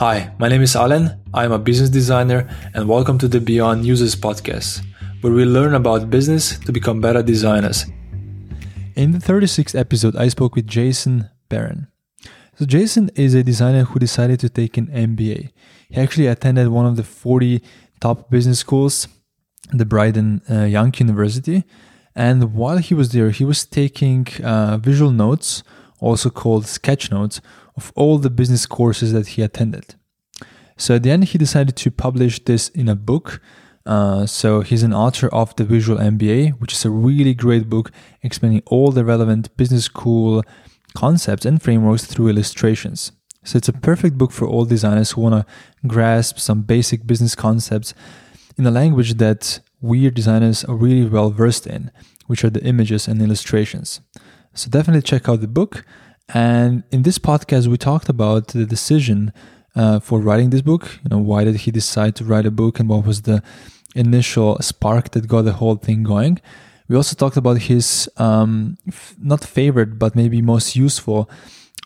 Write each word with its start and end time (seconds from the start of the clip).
Hi, 0.00 0.30
my 0.38 0.46
name 0.46 0.62
is 0.62 0.76
Alen. 0.76 1.18
I'm 1.34 1.50
a 1.50 1.58
business 1.58 1.90
designer, 1.90 2.48
and 2.72 2.88
welcome 2.88 3.18
to 3.18 3.26
the 3.26 3.40
Beyond 3.40 3.84
Users 3.84 4.14
podcast, 4.14 4.80
where 5.22 5.32
we 5.32 5.44
learn 5.44 5.74
about 5.74 6.08
business 6.08 6.56
to 6.60 6.70
become 6.70 7.00
better 7.00 7.20
designers. 7.20 7.84
In 8.94 9.10
the 9.10 9.18
36th 9.18 9.76
episode, 9.76 10.14
I 10.14 10.28
spoke 10.28 10.54
with 10.54 10.68
Jason 10.68 11.28
Barron. 11.48 11.88
So, 12.56 12.64
Jason 12.64 13.10
is 13.16 13.34
a 13.34 13.42
designer 13.42 13.82
who 13.82 13.98
decided 13.98 14.38
to 14.38 14.48
take 14.48 14.76
an 14.76 14.86
MBA. 14.86 15.50
He 15.88 16.00
actually 16.00 16.28
attended 16.28 16.68
one 16.68 16.86
of 16.86 16.94
the 16.94 17.02
40 17.02 17.60
top 18.00 18.30
business 18.30 18.60
schools, 18.60 19.08
the 19.72 19.84
Brigham 19.84 20.42
uh, 20.48 20.62
Young 20.62 20.94
University. 20.96 21.64
And 22.14 22.54
while 22.54 22.78
he 22.78 22.94
was 22.94 23.10
there, 23.10 23.30
he 23.30 23.44
was 23.44 23.66
taking 23.66 24.28
uh, 24.44 24.76
visual 24.76 25.10
notes, 25.10 25.64
also 25.98 26.30
called 26.30 26.66
sketch 26.66 27.10
notes, 27.10 27.40
of 27.78 27.92
all 27.94 28.18
the 28.18 28.34
business 28.40 28.66
courses 28.66 29.12
that 29.12 29.28
he 29.32 29.40
attended. 29.42 29.86
So 30.76 30.96
at 30.96 31.02
the 31.04 31.12
end, 31.14 31.24
he 31.30 31.38
decided 31.38 31.74
to 31.76 31.90
publish 31.90 32.34
this 32.44 32.68
in 32.70 32.88
a 32.88 32.96
book. 33.10 33.40
Uh, 33.86 34.26
so 34.26 34.48
he's 34.68 34.82
an 34.82 34.94
author 35.04 35.28
of 35.40 35.54
the 35.56 35.64
Visual 35.64 35.98
MBA, 36.12 36.40
which 36.60 36.72
is 36.72 36.84
a 36.84 36.90
really 36.90 37.34
great 37.34 37.68
book 37.74 37.86
explaining 38.22 38.62
all 38.66 38.90
the 38.90 39.04
relevant 39.04 39.44
business 39.56 39.84
school 39.84 40.42
concepts 40.94 41.46
and 41.46 41.62
frameworks 41.62 42.04
through 42.04 42.28
illustrations. 42.28 43.12
So 43.44 43.56
it's 43.56 43.68
a 43.68 43.84
perfect 43.90 44.18
book 44.18 44.32
for 44.32 44.46
all 44.46 44.64
designers 44.64 45.12
who 45.12 45.20
want 45.22 45.36
to 45.38 45.46
grasp 45.86 46.38
some 46.38 46.62
basic 46.62 47.06
business 47.06 47.34
concepts 47.34 47.94
in 48.58 48.66
a 48.66 48.72
language 48.82 49.14
that 49.14 49.60
we 49.80 50.10
designers 50.10 50.64
are 50.64 50.74
really 50.74 51.08
well 51.08 51.30
versed 51.30 51.66
in, 51.66 51.92
which 52.26 52.42
are 52.44 52.50
the 52.50 52.64
images 52.64 53.06
and 53.08 53.22
illustrations. 53.22 54.00
So 54.54 54.68
definitely 54.68 55.02
check 55.02 55.28
out 55.28 55.40
the 55.40 55.54
book. 55.60 55.84
And 56.34 56.82
in 56.90 57.02
this 57.02 57.18
podcast, 57.18 57.66
we 57.66 57.78
talked 57.78 58.08
about 58.08 58.48
the 58.48 58.66
decision 58.66 59.32
uh, 59.74 60.00
for 60.00 60.20
writing 60.20 60.50
this 60.50 60.62
book. 60.62 60.98
You 61.04 61.10
know, 61.10 61.18
why 61.18 61.44
did 61.44 61.56
he 61.56 61.70
decide 61.70 62.16
to 62.16 62.24
write 62.24 62.46
a 62.46 62.50
book, 62.50 62.78
and 62.78 62.88
what 62.88 63.06
was 63.06 63.22
the 63.22 63.42
initial 63.94 64.58
spark 64.60 65.10
that 65.12 65.26
got 65.26 65.42
the 65.42 65.54
whole 65.54 65.76
thing 65.76 66.02
going? 66.02 66.40
We 66.88 66.96
also 66.96 67.14
talked 67.14 67.36
about 67.36 67.58
his 67.62 68.10
um, 68.16 68.78
f- 68.88 69.14
not 69.20 69.44
favorite, 69.44 69.98
but 69.98 70.16
maybe 70.16 70.40
most 70.40 70.76
useful 70.76 71.30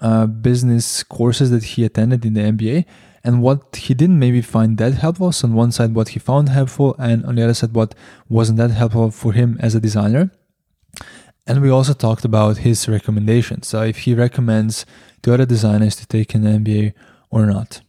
uh, 0.01 0.27
business 0.27 1.03
courses 1.03 1.51
that 1.51 1.65
he 1.65 1.85
attended 1.85 2.25
in 2.25 2.35
the 2.35 2.41
MBA 2.41 2.85
and 3.25 3.43
what 3.43 3.77
he 3.77 3.95
didn't 3.95 4.19
maybe 4.19 4.43
find 4.43 4.79
that 4.79 4.95
helpful. 4.95 5.33
So, 5.33 5.49
on 5.49 5.55
one 5.55 5.73
side, 5.73 5.95
what 5.95 6.11
he 6.11 6.19
found 6.19 6.49
helpful, 6.49 6.97
and 6.99 7.25
on 7.25 7.37
the 7.37 7.43
other 7.43 7.55
side, 7.55 7.73
what 7.73 7.95
wasn't 8.29 8.59
that 8.59 8.71
helpful 8.71 9.11
for 9.11 9.33
him 9.33 9.57
as 9.61 9.75
a 9.75 9.81
designer. 9.81 10.31
And 11.47 11.61
we 11.61 11.71
also 11.71 11.93
talked 11.93 12.25
about 12.25 12.59
his 12.59 12.89
recommendations. 12.89 13.69
So, 13.69 13.83
if 13.83 13.99
he 13.99 14.15
recommends 14.15 14.87
to 15.23 15.35
other 15.35 15.47
designers 15.47 15.97
to 15.97 16.07
take 16.07 16.35
an 16.35 16.43
MBA 16.43 16.93
or 17.31 17.47
not. 17.47 17.81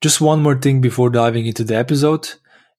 Just 0.00 0.20
one 0.20 0.42
more 0.42 0.56
thing 0.56 0.80
before 0.80 1.10
diving 1.10 1.46
into 1.46 1.64
the 1.64 1.76
episode. 1.76 2.30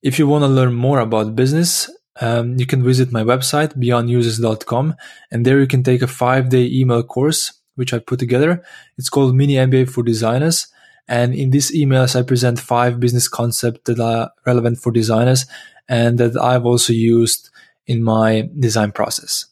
If 0.02 0.18
you 0.18 0.28
want 0.28 0.44
to 0.44 0.48
learn 0.48 0.74
more 0.74 1.00
about 1.00 1.36
business, 1.36 1.90
um, 2.20 2.58
you 2.58 2.66
can 2.66 2.84
visit 2.84 3.12
my 3.12 3.24
website, 3.24 3.78
beyondusers.com, 3.78 4.96
and 5.32 5.46
there 5.46 5.60
you 5.60 5.68
can 5.68 5.84
take 5.84 6.02
a 6.02 6.08
five 6.08 6.50
day 6.50 6.66
email 6.66 7.04
course 7.04 7.62
which 7.76 7.94
I 7.94 8.00
put 8.00 8.20
together. 8.20 8.64
It's 8.98 9.10
called 9.10 9.36
Mini 9.36 9.56
MBA 9.56 9.90
for 9.90 10.04
Designers. 10.04 10.68
And 11.08 11.34
in 11.34 11.50
these 11.50 11.72
emails, 11.72 12.16
I 12.16 12.22
present 12.22 12.60
five 12.60 13.00
business 13.00 13.28
concepts 13.28 13.82
that 13.86 14.00
are 14.00 14.32
relevant 14.46 14.78
for 14.78 14.92
designers 14.92 15.46
and 15.90 16.18
that 16.20 16.38
I've 16.38 16.66
also 16.66 16.94
used 16.94 17.50
in 17.88 18.04
my 18.04 18.50
design 18.58 18.92
process. 18.92 19.46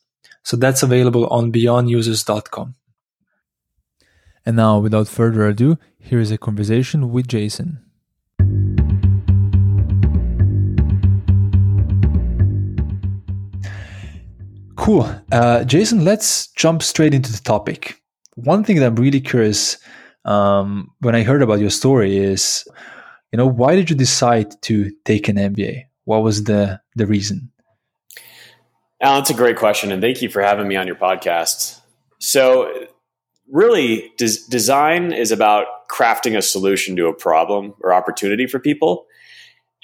So 0.49 0.57
that's 0.57 0.81
available 0.81 1.27
on 1.27 1.51
beyondusers.com. 1.51 2.73
And 4.47 4.55
now, 4.55 4.79
without 4.79 5.07
further 5.07 5.47
ado, 5.47 5.77
here 5.99 6.19
is 6.19 6.31
a 6.31 6.39
conversation 6.39 7.11
with 7.11 7.27
Jason. 7.27 7.85
Cool. 14.75 15.07
Uh, 15.31 15.65
Jason, 15.65 16.03
let's 16.03 16.47
jump 16.47 16.81
straight 16.81 17.13
into 17.13 17.31
the 17.31 17.41
topic 17.43 18.01
one 18.33 18.63
thing 18.63 18.77
that 18.77 18.87
I'm 18.87 18.95
really 18.95 19.21
curious 19.21 19.77
um, 20.25 20.89
when 21.01 21.13
I 21.13 21.21
heard 21.21 21.43
about 21.43 21.59
your 21.59 21.69
story 21.69 22.17
is, 22.17 22.67
you 23.31 23.37
know, 23.37 23.45
why 23.45 23.75
did 23.75 23.91
you 23.91 23.95
decide 23.95 24.59
to 24.63 24.89
take 25.05 25.27
an 25.27 25.35
MBA? 25.35 25.83
What 26.05 26.23
was 26.23 26.45
the 26.45 26.81
the 26.95 27.05
reason? 27.05 27.51
Alen, 29.01 29.19
that's 29.19 29.29
a 29.29 29.33
great 29.33 29.55
question, 29.55 29.91
and 29.91 30.01
thank 30.01 30.21
you 30.21 30.29
for 30.29 30.41
having 30.41 30.67
me 30.67 30.75
on 30.75 30.85
your 30.85 30.95
podcast. 30.95 31.79
So, 32.19 32.87
really, 33.49 34.11
des- 34.17 34.45
design 34.49 35.13
is 35.13 35.31
about 35.31 35.87
crafting 35.89 36.37
a 36.37 36.41
solution 36.41 36.97
to 36.97 37.07
a 37.07 37.13
problem 37.13 37.75
or 37.79 37.93
opportunity 37.93 38.45
for 38.45 38.59
people, 38.59 39.05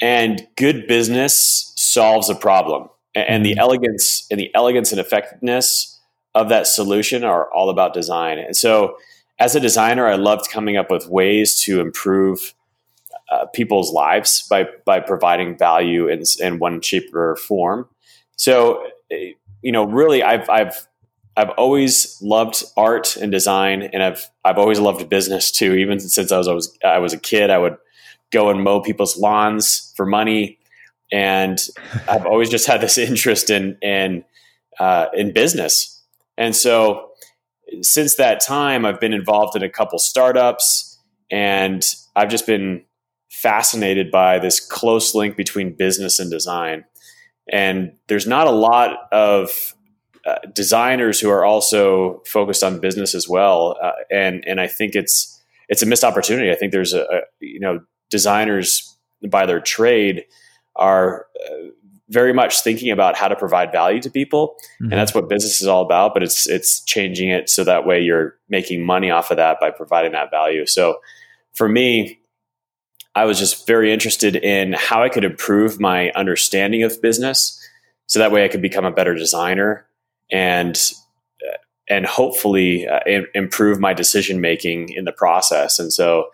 and 0.02 0.46
good 0.58 0.86
business 0.88 1.72
solves 1.78 2.30
a 2.30 2.36
problem. 2.36 2.90
And 3.14 3.46
the 3.46 3.52
mm-hmm. 3.52 3.60
elegance 3.60 4.28
and 4.30 4.38
the 4.38 4.54
elegance 4.54 4.92
and 4.92 5.00
effectiveness 5.00 5.98
of 6.34 6.50
that 6.50 6.68
solution 6.68 7.24
are 7.24 7.50
all 7.54 7.70
about 7.70 7.94
design. 7.94 8.38
And 8.38 8.58
so, 8.58 8.98
as 9.40 9.56
a 9.56 9.62
designer, 9.62 10.08
I 10.08 10.16
loved 10.16 10.50
coming 10.50 10.76
up 10.76 10.92
with 10.92 11.08
ways 11.08 11.62
to 11.62 11.80
improve 11.80 12.54
uh, 13.32 13.46
people's 13.54 13.94
lives 13.94 14.46
by 14.50 14.68
by 14.86 15.00
providing 15.00 15.58
value 15.58 16.10
in, 16.10 16.24
in 16.42 16.60
one 16.60 16.82
shape 16.82 17.16
or 17.16 17.38
form. 17.38 17.88
So, 18.36 18.86
you 19.62 19.72
know, 19.72 19.86
really, 19.86 20.24
I've 20.24 20.50
I've 20.50 20.88
I've 21.38 21.50
always 21.52 22.20
loved 22.22 22.64
art 22.78 23.18
and 23.18 23.32
design, 23.32 23.84
and 23.84 24.02
I've 24.04 24.30
I've 24.44 24.58
always 24.58 24.80
loved 24.80 25.08
business 25.10 25.52
too. 25.52 25.74
Even 25.76 26.00
since 26.00 26.32
I 26.32 26.38
was 26.38 26.48
I 26.48 26.54
was, 26.54 26.78
I 26.84 27.00
was 27.00 27.14
a 27.14 27.20
kid, 27.20 27.50
I 27.50 27.58
would 27.58 27.78
go 28.32 28.50
and 28.50 28.64
mow 28.64 28.82
people's 28.82 29.18
lawns 29.18 29.94
for 29.96 30.06
money, 30.06 30.60
and 31.12 31.60
I've 32.08 32.26
always 32.26 32.50
just 32.50 32.68
had 32.68 32.82
this 32.82 32.98
interest 33.10 33.50
in 33.50 33.78
in 33.82 34.24
uh, 34.80 35.08
in 35.14 35.34
business 35.34 35.96
and 36.38 36.56
so 36.56 37.12
since 37.82 38.16
that 38.16 38.40
time, 38.40 38.86
I've 38.86 39.00
been 39.00 39.14
involved 39.14 39.56
in 39.56 39.64
a 39.64 39.70
couple 39.70 40.00
startups 40.00 41.00
and 41.32 41.86
I've 42.16 42.30
just 42.30 42.46
been 42.46 42.84
fascinated 43.30 44.12
by 44.12 44.40
this 44.40 44.60
close 44.60 45.16
link 45.16 45.36
between 45.36 45.76
business 45.76 46.20
and 46.20 46.30
design. 46.30 46.86
And 47.52 47.94
there's 48.08 48.28
not 48.28 48.48
a 48.48 48.52
lot 48.52 49.08
of 49.12 49.76
uh, 50.26 50.38
designers 50.54 51.20
who 51.20 51.30
are 51.30 51.46
also 51.46 52.24
focused 52.26 52.64
on 52.64 52.80
business 52.80 53.14
as 53.14 53.30
well. 53.30 53.78
Uh, 53.82 53.92
and, 54.12 54.44
and 54.48 54.60
I 54.60 54.68
think 54.68 54.96
it's, 54.96 55.40
it's 55.70 55.84
a 55.84 55.86
missed 55.86 56.04
opportunity. 56.04 56.52
I 56.52 56.56
think 56.56 56.72
there's 56.72 56.94
a, 56.94 57.04
a 57.04 57.22
you 57.40 57.60
know, 57.60 57.82
designers 58.10 58.98
by 59.30 59.46
their 59.46 59.60
trade 59.60 60.26
are 60.76 61.28
uh, 61.50 61.70
very 62.10 62.34
much 62.34 62.62
thinking 62.62 62.92
about 62.92 63.16
how 63.16 63.28
to 63.28 63.36
provide 63.36 63.72
value 63.72 64.02
to 64.02 64.10
people 64.10 64.56
mm-hmm. 64.76 64.92
and 64.92 64.94
that's 64.94 65.16
what 65.16 65.28
business 65.28 65.62
is 65.62 65.68
all 65.68 65.82
about 65.82 66.14
but 66.14 66.22
it's 66.22 66.48
it's 66.48 66.82
changing 66.82 67.30
it 67.30 67.50
so 67.50 67.64
that 67.64 67.86
way 67.86 68.00
you're 68.00 68.36
making 68.48 68.86
money 68.86 69.10
off 69.10 69.32
of 69.32 69.38
that 69.38 69.60
by 69.60 69.72
providing 69.72 70.12
that 70.12 70.30
value 70.30 70.66
so 70.66 70.98
for 71.54 71.68
me 71.68 72.20
i 73.16 73.26
was 73.26 73.40
just 73.40 73.66
very 73.68 73.92
interested 73.92 74.36
in 74.36 74.74
how 74.74 75.04
i 75.04 75.10
could 75.10 75.24
improve 75.24 75.80
my 75.80 76.12
understanding 76.12 76.84
of 76.84 77.02
business 77.02 77.60
so 78.08 78.20
that 78.20 78.32
way 78.32 78.44
i 78.44 78.48
could 78.48 78.62
become 78.62 78.86
a 78.86 78.92
better 78.92 79.16
designer 79.16 79.86
and 80.32 80.92
uh, 81.48 81.58
and 81.88 82.06
hopefully 82.06 82.88
uh, 82.88 83.00
improve 83.34 83.80
my 83.80 83.94
decision 83.94 84.42
making 84.42 84.90
in 84.90 85.06
the 85.06 85.12
process 85.12 85.80
and 85.80 85.92
so 85.92 86.30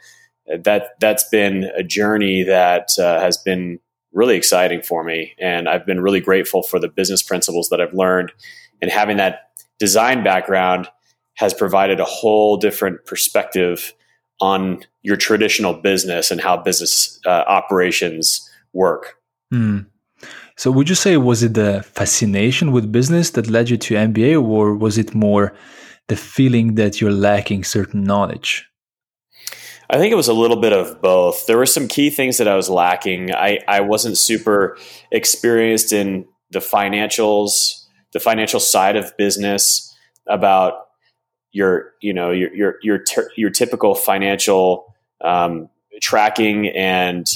uh, 0.51 0.57
that 0.63 0.99
that's 0.99 1.27
been 1.29 1.65
a 1.75 1.83
journey 1.83 2.43
that 2.43 2.89
uh, 2.99 3.19
has 3.19 3.37
been 3.37 3.79
really 4.13 4.35
exciting 4.35 4.81
for 4.81 5.03
me. 5.03 5.33
And 5.39 5.69
I've 5.69 5.85
been 5.85 6.01
really 6.01 6.19
grateful 6.19 6.63
for 6.63 6.79
the 6.79 6.89
business 6.89 7.23
principles 7.23 7.69
that 7.69 7.79
I've 7.79 7.93
learned. 7.93 8.31
And 8.81 8.91
having 8.91 9.17
that 9.17 9.51
design 9.79 10.23
background 10.23 10.87
has 11.35 11.53
provided 11.53 11.99
a 11.99 12.05
whole 12.05 12.57
different 12.57 13.05
perspective 13.05 13.93
on 14.41 14.83
your 15.03 15.15
traditional 15.15 15.73
business 15.73 16.31
and 16.31 16.41
how 16.41 16.57
business 16.57 17.19
uh, 17.25 17.43
operations 17.47 18.49
work. 18.73 19.15
Mm. 19.53 19.85
So, 20.57 20.71
would 20.71 20.89
you 20.89 20.95
say 20.95 21.17
was 21.17 21.43
it 21.43 21.53
the 21.53 21.83
fascination 21.83 22.71
with 22.71 22.91
business 22.91 23.31
that 23.31 23.49
led 23.49 23.69
you 23.69 23.77
to 23.77 23.95
MBA, 23.95 24.41
or 24.41 24.75
was 24.75 24.97
it 24.97 25.15
more 25.15 25.53
the 26.07 26.15
feeling 26.15 26.75
that 26.75 26.99
you're 26.99 27.11
lacking 27.11 27.63
certain 27.63 28.03
knowledge? 28.03 28.67
I 29.89 29.97
think 29.97 30.11
it 30.11 30.15
was 30.15 30.29
a 30.29 30.33
little 30.33 30.57
bit 30.57 30.71
of 30.71 31.01
both. 31.01 31.47
There 31.47 31.57
were 31.57 31.65
some 31.65 31.87
key 31.87 32.09
things 32.09 32.37
that 32.37 32.47
I 32.47 32.55
was 32.55 32.69
lacking. 32.69 33.33
I, 33.33 33.59
I 33.67 33.81
wasn't 33.81 34.17
super 34.17 34.77
experienced 35.11 35.91
in 35.91 36.25
the 36.51 36.59
financials, 36.59 37.85
the 38.13 38.19
financial 38.19 38.61
side 38.61 38.95
of 38.95 39.15
business 39.17 39.93
about 40.27 40.87
your, 41.51 41.93
you 42.01 42.13
know, 42.13 42.31
your, 42.31 42.53
your, 42.53 42.75
your, 42.81 43.03
ter- 43.03 43.31
your 43.35 43.49
typical 43.49 43.95
financial 43.95 44.93
um, 45.21 45.69
tracking 46.01 46.69
and, 46.69 47.27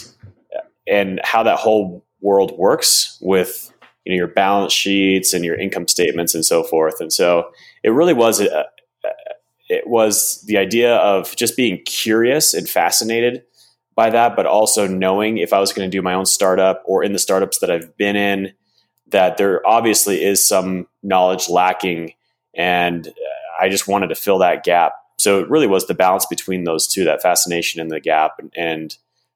and 0.88 1.20
how 1.24 1.44
that 1.44 1.58
whole 1.58 2.04
world 2.22 2.58
works 2.58 3.18
with, 3.22 3.72
you 4.06 4.14
know, 4.14 4.18
your 4.18 4.28
balance 4.28 4.74
sheets 4.74 5.34
and 5.34 5.44
your 5.44 5.56
income 5.56 5.88
statements 5.88 6.34
and 6.34 6.46
so 6.46 6.64
forth. 6.64 7.00
And 7.00 7.12
so 7.12 7.52
it 7.84 7.90
really 7.90 8.14
was 8.14 8.40
a, 8.40 8.66
it 9.68 9.88
was 9.88 10.44
the 10.48 10.58
idea 10.58 10.96
of 10.96 11.36
just 11.36 11.58
being 11.58 11.82
curious 11.86 12.54
and 12.54 12.70
fascinated 12.70 13.44
by 13.96 14.10
that, 14.10 14.36
but 14.36 14.46
also 14.46 14.88
knowing 14.88 15.38
if 15.38 15.54
I 15.54 15.60
was 15.60 15.74
going 15.74 15.90
to 15.90 15.98
do 15.98 16.02
my 16.02 16.14
own 16.14 16.26
startup 16.26 16.84
or 16.86 17.04
in 17.04 17.14
the 17.14 17.20
startups 17.20 17.60
that 17.60 17.72
I've 17.72 17.96
been 17.98 18.16
in, 18.16 18.54
that 19.08 19.38
there 19.38 19.66
obviously 19.66 20.24
is 20.24 20.48
some 20.48 20.88
knowledge 21.02 21.50
lacking. 21.50 22.14
And 22.54 23.08
I 23.60 23.70
just 23.70 23.88
wanted 23.88 24.08
to 24.08 24.16
fill 24.16 24.40
that 24.40 24.64
gap. 24.64 24.94
So 25.18 25.40
it 25.40 25.50
really 25.50 25.68
was 25.68 25.88
the 25.88 25.94
balance 25.94 26.26
between 26.26 26.64
those 26.64 26.88
two, 26.88 27.06
that 27.06 27.22
fascination 27.22 27.82
and 27.82 27.90
the 27.90 28.00
gap. 28.00 28.40
And 28.56 28.96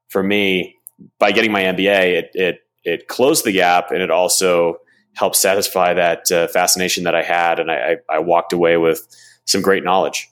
for 0.09 0.23
me, 0.23 0.75
by 1.19 1.31
getting 1.31 1.51
my 1.51 1.63
MBA, 1.63 2.13
it, 2.13 2.31
it, 2.33 2.59
it 2.83 3.07
closed 3.07 3.45
the 3.45 3.51
gap 3.51 3.91
and 3.91 4.01
it 4.01 4.11
also 4.11 4.79
helped 5.15 5.35
satisfy 5.35 5.93
that 5.93 6.31
uh, 6.31 6.47
fascination 6.47 7.03
that 7.05 7.15
I 7.15 7.23
had. 7.23 7.59
And 7.59 7.71
I, 7.71 7.97
I, 8.09 8.15
I 8.15 8.19
walked 8.19 8.53
away 8.53 8.77
with 8.77 9.07
some 9.45 9.61
great 9.61 9.83
knowledge. 9.83 10.29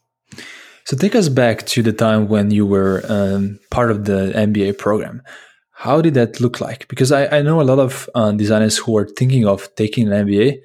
So 0.86 0.95
take 0.95 1.16
us 1.16 1.28
back 1.28 1.66
to 1.68 1.84
the 1.84 1.92
time 1.92 2.30
when 2.30 2.51
you 2.51 2.66
were 2.66 3.04
um, 3.10 3.60
part 3.72 3.92
of 3.92 4.06
the 4.06 4.31
MBA 4.34 4.78
program. 4.78 5.22
How 5.72 6.01
did 6.01 6.13
that 6.13 6.39
look 6.39 6.62
like? 6.62 6.88
Because 6.88 7.12
I, 7.12 7.28
I 7.28 7.42
know 7.42 7.62
a 7.62 7.63
lot 7.63 7.80
of 7.80 8.10
uh, 8.16 8.31
designers 8.31 8.78
who 8.78 8.98
are 8.98 9.07
thinking 9.07 9.45
of 9.45 9.74
taking 9.75 10.12
an 10.12 10.25
MBA. 10.25 10.60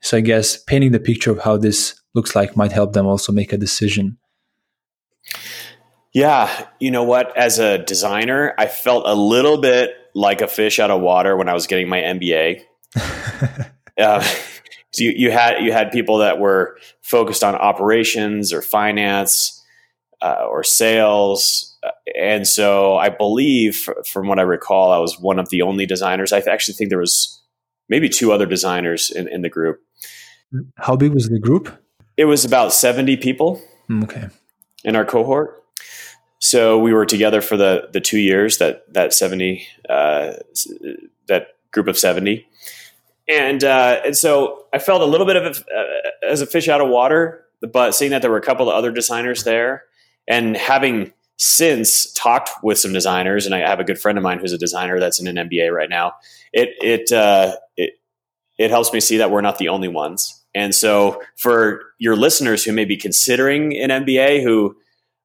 So 0.00 0.16
I 0.16 0.20
guess 0.20 0.56
painting 0.56 0.92
the 0.92 1.00
picture 1.00 1.30
of 1.30 1.40
how 1.40 1.56
this 1.56 2.00
looks 2.16 2.34
like 2.34 2.56
might 2.56 2.72
help 2.72 2.94
them 2.94 3.06
also 3.06 3.30
make 3.30 3.52
a 3.52 3.58
decision. 3.58 4.18
Yeah, 6.12 6.66
you 6.80 6.90
know 6.90 7.04
what? 7.04 7.36
As 7.36 7.58
a 7.58 7.78
designer, 7.78 8.54
I 8.58 8.66
felt 8.66 9.04
a 9.06 9.14
little 9.14 9.58
bit 9.58 9.90
like 10.14 10.40
a 10.40 10.48
fish 10.48 10.78
out 10.78 10.90
of 10.90 11.02
water 11.02 11.36
when 11.36 11.48
I 11.48 11.52
was 11.52 11.66
getting 11.66 11.88
my 11.88 12.00
MBA. 12.00 12.62
uh, 13.98 14.22
so 14.22 15.04
you, 15.04 15.12
you 15.14 15.30
had 15.30 15.62
you 15.62 15.72
had 15.72 15.92
people 15.92 16.18
that 16.18 16.38
were 16.38 16.78
focused 17.02 17.44
on 17.44 17.54
operations 17.54 18.50
or 18.50 18.62
finance 18.62 19.62
uh, 20.22 20.46
or 20.48 20.64
sales, 20.64 21.76
uh, 21.82 21.90
and 22.16 22.46
so 22.46 22.96
I 22.96 23.10
believe, 23.10 23.86
from 24.06 24.26
what 24.26 24.38
I 24.38 24.42
recall, 24.42 24.92
I 24.92 24.98
was 24.98 25.20
one 25.20 25.38
of 25.38 25.50
the 25.50 25.60
only 25.60 25.84
designers. 25.84 26.32
I 26.32 26.38
actually 26.38 26.74
think 26.74 26.88
there 26.88 26.98
was 26.98 27.42
maybe 27.90 28.08
two 28.08 28.32
other 28.32 28.46
designers 28.46 29.10
in, 29.10 29.28
in 29.28 29.42
the 29.42 29.50
group. 29.50 29.82
How 30.76 30.96
big 30.96 31.12
was 31.12 31.28
the 31.28 31.38
group? 31.38 31.68
It 32.16 32.24
was 32.24 32.44
about 32.44 32.72
seventy 32.72 33.16
people. 33.16 33.60
Mm, 33.90 34.04
okay. 34.04 34.28
In 34.84 34.96
our 34.96 35.04
cohort, 35.04 35.64
so 36.38 36.78
we 36.78 36.92
were 36.92 37.06
together 37.06 37.40
for 37.40 37.56
the 37.56 37.88
the 37.92 38.00
two 38.00 38.18
years 38.18 38.58
that 38.58 38.92
that 38.92 39.12
seventy 39.12 39.66
uh, 39.88 40.34
that 41.26 41.48
group 41.72 41.88
of 41.88 41.98
seventy, 41.98 42.46
and 43.28 43.64
uh, 43.64 44.00
and 44.04 44.16
so 44.16 44.66
I 44.72 44.78
felt 44.78 45.02
a 45.02 45.06
little 45.06 45.26
bit 45.26 45.36
of 45.36 45.44
a, 45.44 45.48
uh, 45.48 46.30
as 46.30 46.42
a 46.42 46.46
fish 46.46 46.68
out 46.68 46.80
of 46.80 46.88
water. 46.88 47.44
But 47.62 47.94
seeing 47.94 48.10
that 48.10 48.20
there 48.20 48.30
were 48.30 48.36
a 48.36 48.42
couple 48.42 48.68
of 48.68 48.74
other 48.76 48.92
designers 48.92 49.44
there, 49.44 49.84
and 50.28 50.56
having 50.56 51.12
since 51.38 52.12
talked 52.12 52.50
with 52.62 52.78
some 52.78 52.92
designers, 52.92 53.46
and 53.46 53.54
I 53.54 53.58
have 53.58 53.80
a 53.80 53.84
good 53.84 53.98
friend 53.98 54.16
of 54.16 54.24
mine 54.24 54.38
who's 54.38 54.52
a 54.52 54.58
designer 54.58 55.00
that's 55.00 55.20
in 55.20 55.26
an 55.26 55.48
MBA 55.48 55.72
right 55.72 55.90
now. 55.90 56.14
It 56.52 56.70
it 56.80 57.12
uh, 57.12 57.56
it 57.76 57.94
it 58.58 58.70
helps 58.70 58.92
me 58.92 59.00
see 59.00 59.18
that 59.18 59.30
we're 59.30 59.40
not 59.40 59.58
the 59.58 59.68
only 59.68 59.88
ones. 59.88 60.42
And 60.56 60.74
so, 60.74 61.22
for 61.36 61.82
your 61.98 62.16
listeners 62.16 62.64
who 62.64 62.72
may 62.72 62.86
be 62.86 62.96
considering 62.96 63.76
an 63.76 63.90
MBA 63.90 64.42
who 64.42 64.74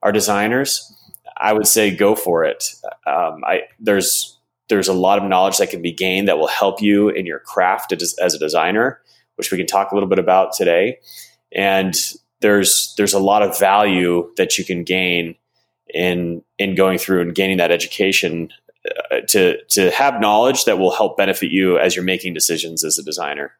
are 0.04 0.12
designers, 0.12 0.94
I 1.38 1.54
would 1.54 1.68
say 1.68 1.96
go 1.96 2.16
for 2.16 2.44
it. 2.44 2.66
Um, 3.08 3.42
I 3.46 3.62
there's 3.80 4.38
there's 4.68 4.90
a 4.90 4.94
lot 4.94 5.20
of 5.20 5.24
knowledge 5.24 5.58
that 5.58 5.70
can 5.70 5.82
be 5.82 5.94
gained 5.94 6.28
that 6.28 6.38
will 6.38 6.48
help 6.48 6.82
you 6.82 7.08
in 7.08 7.26
your 7.26 7.40
craft 7.40 7.94
as, 7.94 8.14
a 8.20 8.38
designer, 8.38 9.00
which 9.38 9.52
we 9.52 9.58
can 9.58 9.68
talk 9.68 9.92
a 9.92 9.96
little 9.96 10.10
bit 10.10 10.20
about 10.20 10.52
today. 10.52 11.00
And 11.56 11.96
there's 12.42 12.94
there's 12.98 13.14
a 13.14 13.20
lot 13.20 13.42
of 13.42 13.58
value 13.58 14.30
that 14.36 14.58
you 14.58 14.66
can 14.66 14.84
gain 14.84 15.36
in 15.94 16.44
in 16.60 16.76
going 16.76 16.98
through 16.98 17.22
and 17.22 17.34
gaining 17.34 17.58
that 17.58 17.72
education 17.72 18.50
uh, 19.10 19.22
to 19.30 19.64
to 19.70 19.92
have 19.92 20.20
knowledge 20.20 20.66
that 20.66 20.78
will 20.78 20.92
help 20.92 21.16
benefit 21.16 21.52
you 21.52 21.78
as 21.78 21.96
you're 21.96 22.04
making 22.04 22.34
decisions 22.34 22.84
as 22.84 22.98
a 22.98 23.04
designer. 23.04 23.54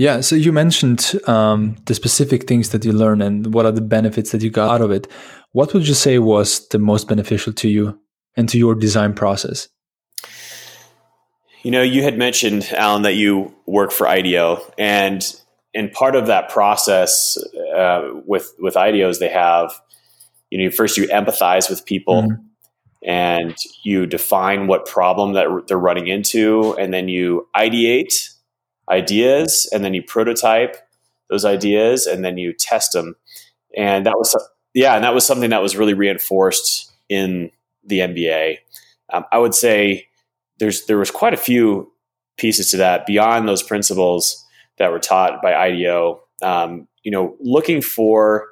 Yeah, 0.00 0.22
so 0.22 0.34
you 0.34 0.50
mentioned 0.50 1.12
um, 1.26 1.76
the 1.84 1.92
specific 1.92 2.48
things 2.48 2.70
that 2.70 2.86
you 2.86 2.92
learn 2.92 3.20
and 3.20 3.52
what 3.52 3.66
are 3.66 3.70
the 3.70 3.82
benefits 3.82 4.30
that 4.30 4.40
you 4.40 4.48
got 4.48 4.70
out 4.70 4.80
of 4.80 4.90
it. 4.90 5.06
What 5.52 5.74
would 5.74 5.86
you 5.86 5.92
say 5.92 6.18
was 6.18 6.66
the 6.68 6.78
most 6.78 7.06
beneficial 7.06 7.52
to 7.52 7.68
you 7.68 8.00
and 8.34 8.48
to 8.48 8.56
your 8.56 8.74
design 8.74 9.12
process? 9.12 9.68
You 11.62 11.70
know, 11.70 11.82
you 11.82 12.02
had 12.02 12.16
mentioned, 12.16 12.62
Alen, 12.62 13.02
that 13.02 13.16
you 13.16 13.54
work 13.66 13.92
for 13.92 14.08
IDEO, 14.08 14.62
and 14.78 15.22
and 15.74 15.92
part 15.92 16.16
of 16.16 16.28
that 16.28 16.48
process 16.48 17.36
uh, 17.76 18.08
with 18.24 18.54
with 18.58 18.76
IDEOs, 18.76 19.18
they 19.18 19.28
have, 19.28 19.78
you 20.48 20.64
know, 20.64 20.70
first 20.70 20.96
you 20.96 21.08
empathize 21.08 21.68
with 21.68 21.84
people, 21.84 22.22
mm-hmm. 22.22 22.42
and 23.06 23.54
you 23.84 24.06
define 24.06 24.66
what 24.66 24.86
problem 24.86 25.34
that 25.34 25.46
they're 25.68 25.76
running 25.76 26.06
into, 26.06 26.74
and 26.78 26.90
then 26.90 27.08
you 27.08 27.46
ideate 27.54 28.30
ideas, 28.90 29.68
and 29.72 29.84
then 29.84 29.94
you 29.94 30.02
prototype 30.02 30.76
those 31.28 31.44
ideas, 31.44 32.06
and 32.06 32.24
then 32.24 32.36
you 32.38 32.52
test 32.52 32.92
them, 32.92 33.16
and 33.76 34.06
that 34.06 34.16
was 34.16 34.34
yeah, 34.74 34.94
and 34.94 35.04
that 35.04 35.14
was 35.14 35.26
something 35.26 35.50
that 35.50 35.62
was 35.62 35.76
really 35.76 35.94
reinforced 35.94 36.92
in 37.08 37.50
the 37.84 38.00
MBA. 38.00 38.58
Um, 39.12 39.24
I 39.32 39.38
would 39.38 39.54
say 39.54 40.06
there's 40.58 40.86
there 40.86 40.98
was 40.98 41.10
quite 41.10 41.34
a 41.34 41.38
few 41.38 41.92
pieces 42.36 42.70
to 42.70 42.76
that 42.78 43.06
beyond 43.06 43.48
those 43.48 43.62
principles 43.62 44.44
that 44.78 44.90
were 44.90 44.98
taught 44.98 45.42
by 45.42 45.54
IDEO. 45.54 46.20
Um, 46.42 46.88
you 47.02 47.10
know, 47.10 47.36
looking 47.40 47.82
for 47.82 48.48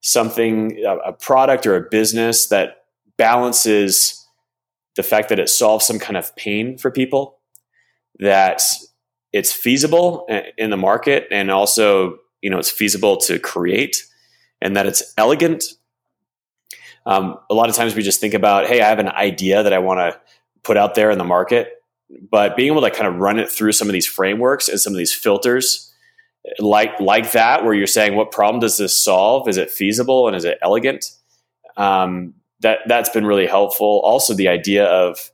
something, 0.00 0.82
a, 0.84 0.96
a 0.98 1.12
product 1.12 1.66
or 1.66 1.76
a 1.76 1.88
business 1.88 2.48
that 2.48 2.84
balances 3.16 4.26
the 4.96 5.02
fact 5.02 5.28
that 5.28 5.38
it 5.38 5.48
solves 5.48 5.86
some 5.86 5.98
kind 5.98 6.16
of 6.16 6.34
pain 6.36 6.76
for 6.76 6.90
people, 6.90 7.38
that 8.18 8.60
it's 9.32 9.52
feasible 9.52 10.26
in 10.58 10.70
the 10.70 10.76
market, 10.76 11.26
and 11.30 11.50
also 11.50 12.18
you 12.40 12.50
know 12.50 12.58
it's 12.58 12.70
feasible 12.70 13.16
to 13.18 13.38
create, 13.38 14.04
and 14.60 14.76
that 14.76 14.86
it's 14.86 15.14
elegant. 15.16 15.64
Um, 17.04 17.38
a 17.50 17.54
lot 17.54 17.68
of 17.68 17.74
times 17.74 17.94
we 17.94 18.02
just 18.02 18.20
think 18.20 18.34
about, 18.34 18.66
hey, 18.66 18.80
I 18.80 18.88
have 18.88 19.00
an 19.00 19.08
idea 19.08 19.62
that 19.62 19.72
I 19.72 19.78
want 19.78 19.98
to 19.98 20.20
put 20.62 20.76
out 20.76 20.94
there 20.94 21.10
in 21.10 21.18
the 21.18 21.24
market. 21.24 21.82
But 22.30 22.56
being 22.56 22.70
able 22.70 22.82
to 22.82 22.90
kind 22.90 23.06
of 23.06 23.16
run 23.16 23.38
it 23.38 23.50
through 23.50 23.72
some 23.72 23.88
of 23.88 23.92
these 23.92 24.06
frameworks 24.06 24.68
and 24.68 24.78
some 24.78 24.92
of 24.92 24.98
these 24.98 25.14
filters, 25.14 25.92
like 26.58 27.00
like 27.00 27.32
that, 27.32 27.64
where 27.64 27.74
you're 27.74 27.86
saying, 27.86 28.14
what 28.14 28.30
problem 28.30 28.60
does 28.60 28.76
this 28.76 28.98
solve? 28.98 29.48
Is 29.48 29.56
it 29.56 29.70
feasible 29.70 30.26
and 30.26 30.36
is 30.36 30.44
it 30.44 30.58
elegant? 30.62 31.10
Um, 31.76 32.34
that 32.60 32.80
that's 32.86 33.08
been 33.08 33.26
really 33.26 33.46
helpful. 33.46 34.00
Also, 34.04 34.34
the 34.34 34.48
idea 34.48 34.84
of 34.84 35.30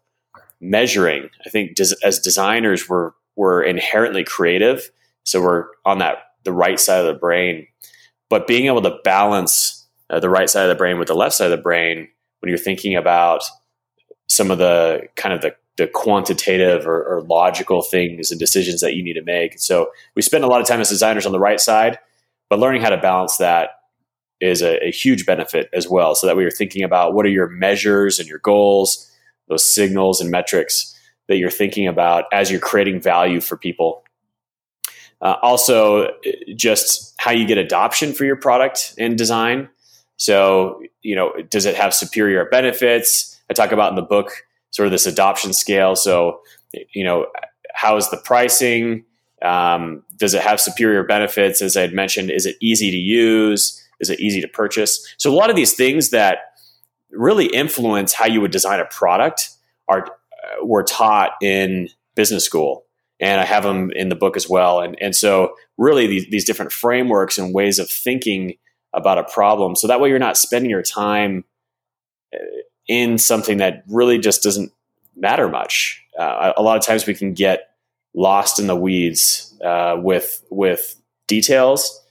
measuring. 0.61 1.31
I 1.45 1.51
think 1.51 1.75
des- 1.75 1.97
as 2.03 2.19
designers, 2.19 2.89
we're 2.89 3.13
we're 3.39 3.63
inherently 3.63 4.25
creative, 4.25 4.91
so 5.23 5.41
we're 5.41 5.67
on 5.85 5.99
that 5.99 6.17
the 6.43 6.53
right 6.53 6.81
side 6.81 7.01
of 7.01 7.07
the 7.07 7.19
brain. 7.19 7.69
But 8.29 8.49
being 8.49 8.67
able 8.67 8.83
to 8.83 8.99
balance 9.05 9.87
uh, 10.11 10.19
the 10.19 10.29
right 10.29 10.51
side 10.51 10.65
of 10.65 10.69
the 10.69 10.75
brain 10.75 10.99
with 10.99 11.07
the 11.07 11.15
left 11.15 11.37
side 11.37 11.51
of 11.51 11.57
the 11.57 11.63
brain 11.63 12.09
when 12.41 12.49
you're 12.49 12.59
thinking 12.59 12.97
about 12.97 13.43
some 14.27 14.51
of 14.51 14.59
the 14.59 15.03
kind 15.15 15.33
of 15.33 15.41
the, 15.41 15.55
the 15.77 15.87
quantitative 15.87 16.87
or, 16.87 17.03
or, 17.05 17.23
logical 17.23 17.83
things 17.83 18.31
and 18.31 18.41
decisions 18.41 18.81
that 18.81 18.95
you 18.95 19.03
need 19.03 19.15
to 19.15 19.23
make. 19.23 19.59
So 19.59 19.91
we 20.17 20.23
spend 20.23 20.45
a 20.45 20.49
lot 20.49 20.61
of 20.61 20.67
time 20.67 20.81
as 20.81 20.89
designers 20.89 21.25
on 21.25 21.33
the 21.33 21.39
right 21.39 21.61
side, 21.61 21.99
but 22.51 22.59
learning 22.59 22.83
how 22.83 22.91
to 22.91 22.99
balance 22.99 23.37
that 23.37 23.71
is 24.41 24.63
a, 24.63 24.85
a 24.85 24.91
huge 24.91 25.25
benefit 25.25 25.69
as 25.73 25.89
well. 25.89 26.15
So 26.15 26.27
that 26.27 26.37
we 26.37 26.45
are 26.45 26.51
thinking 26.51 26.83
about 26.83 27.15
what 27.15 27.25
are 27.25 27.31
your 27.31 27.49
measures 27.49 28.19
and 28.19 28.29
your 28.29 28.41
goals, 28.41 29.11
those 29.49 29.73
signals 29.73 30.21
and 30.21 30.31
metrics 30.31 30.98
that 31.29 31.37
you're 31.37 31.51
thinking 31.51 31.87
about 31.87 32.25
as 32.33 32.51
you're 32.51 32.61
creating 32.61 33.01
value 33.01 33.41
for 33.41 33.57
people. 33.57 34.03
Uh, 35.21 35.35
also, 35.43 36.11
just 36.55 37.15
how 37.19 37.31
you 37.31 37.47
get 37.47 37.59
adoption 37.59 38.13
for 38.13 38.25
your 38.25 38.37
product 38.37 38.95
and 38.99 39.19
design. 39.19 39.69
So, 40.17 40.83
you 41.03 41.15
know, 41.15 41.33
does 41.51 41.67
it 41.67 41.75
have 41.77 41.95
superior 41.95 42.47
benefits? 42.51 43.41
I 43.51 43.55
talk 43.55 43.73
about 43.73 43.91
in 43.91 43.97
the 43.97 44.03
book 44.03 44.31
sort 44.71 44.87
of 44.87 44.93
this 44.93 45.07
adoption 45.07 45.53
scale. 45.53 45.97
So, 45.97 46.41
you 46.93 47.05
know, 47.05 47.27
how 47.75 47.97
is 47.97 48.11
the 48.11 48.17
pricing? 48.17 49.05
Um, 49.43 50.03
does 50.17 50.35
it 50.35 50.43
have 50.43 50.61
superior 50.61 51.05
benefits? 51.05 51.63
As 51.63 51.77
I 51.77 51.83
had 51.83 51.93
mentioned, 51.93 52.31
is 52.31 52.47
it 52.47 52.57
easy 52.61 52.91
to 52.91 52.97
use? 52.97 53.85
Is 54.01 54.11
it 54.11 54.21
easy 54.21 54.41
to 54.41 54.49
purchase? 54.49 55.15
So, 55.17 55.33
a 55.33 55.35
lot 55.35 55.51
of 55.51 55.57
these 55.57 55.75
things 55.75 56.11
that 56.11 56.39
really 57.11 57.47
influence 57.47 58.13
how 58.13 58.27
you 58.27 58.41
would 58.41 58.51
design 58.51 58.81
a 58.81 58.85
product 58.85 59.51
are 59.89 60.09
were 60.63 60.83
taught 60.83 61.33
in 61.43 61.89
business 62.15 62.45
school, 62.45 62.85
and 63.21 63.41
I 63.41 63.45
have 63.45 63.63
them 63.63 63.91
in 63.93 64.09
the 64.09 64.17
book 64.17 64.37
as 64.37 64.49
well. 64.49 64.81
And 64.81 64.97
and 65.01 65.15
so, 65.15 65.55
really, 65.77 66.07
these, 66.07 66.27
these 66.31 66.45
different 66.45 66.73
frameworks 66.73 67.39
and 67.39 67.55
ways 67.55 67.79
of 67.79 67.91
thinking 67.91 68.55
about 68.93 69.19
a 69.19 69.25
problem, 69.25 69.77
so 69.77 69.87
that 69.87 70.01
way 70.01 70.09
you're 70.09 70.19
not 70.19 70.37
spending 70.37 70.71
your 70.71 70.83
time 70.83 71.45
uh, 72.35 72.39
in 72.87 73.19
something 73.19 73.59
that 73.59 73.85
really 73.89 74.19
just 74.19 74.43
doesn't 74.43 74.73
matter 75.15 75.49
much. 75.49 76.03
Uh, 76.19 76.53
a 76.57 76.63
lot 76.63 76.77
of 76.77 76.85
times 76.85 77.07
we 77.07 77.15
can 77.15 77.35
get 77.35 77.71
lost 78.15 78.59
in 78.59 78.67
the 78.67 78.77
weeds 78.77 79.55
uh, 79.65 79.97
with 79.99 80.43
with 80.51 80.97
details 81.27 82.05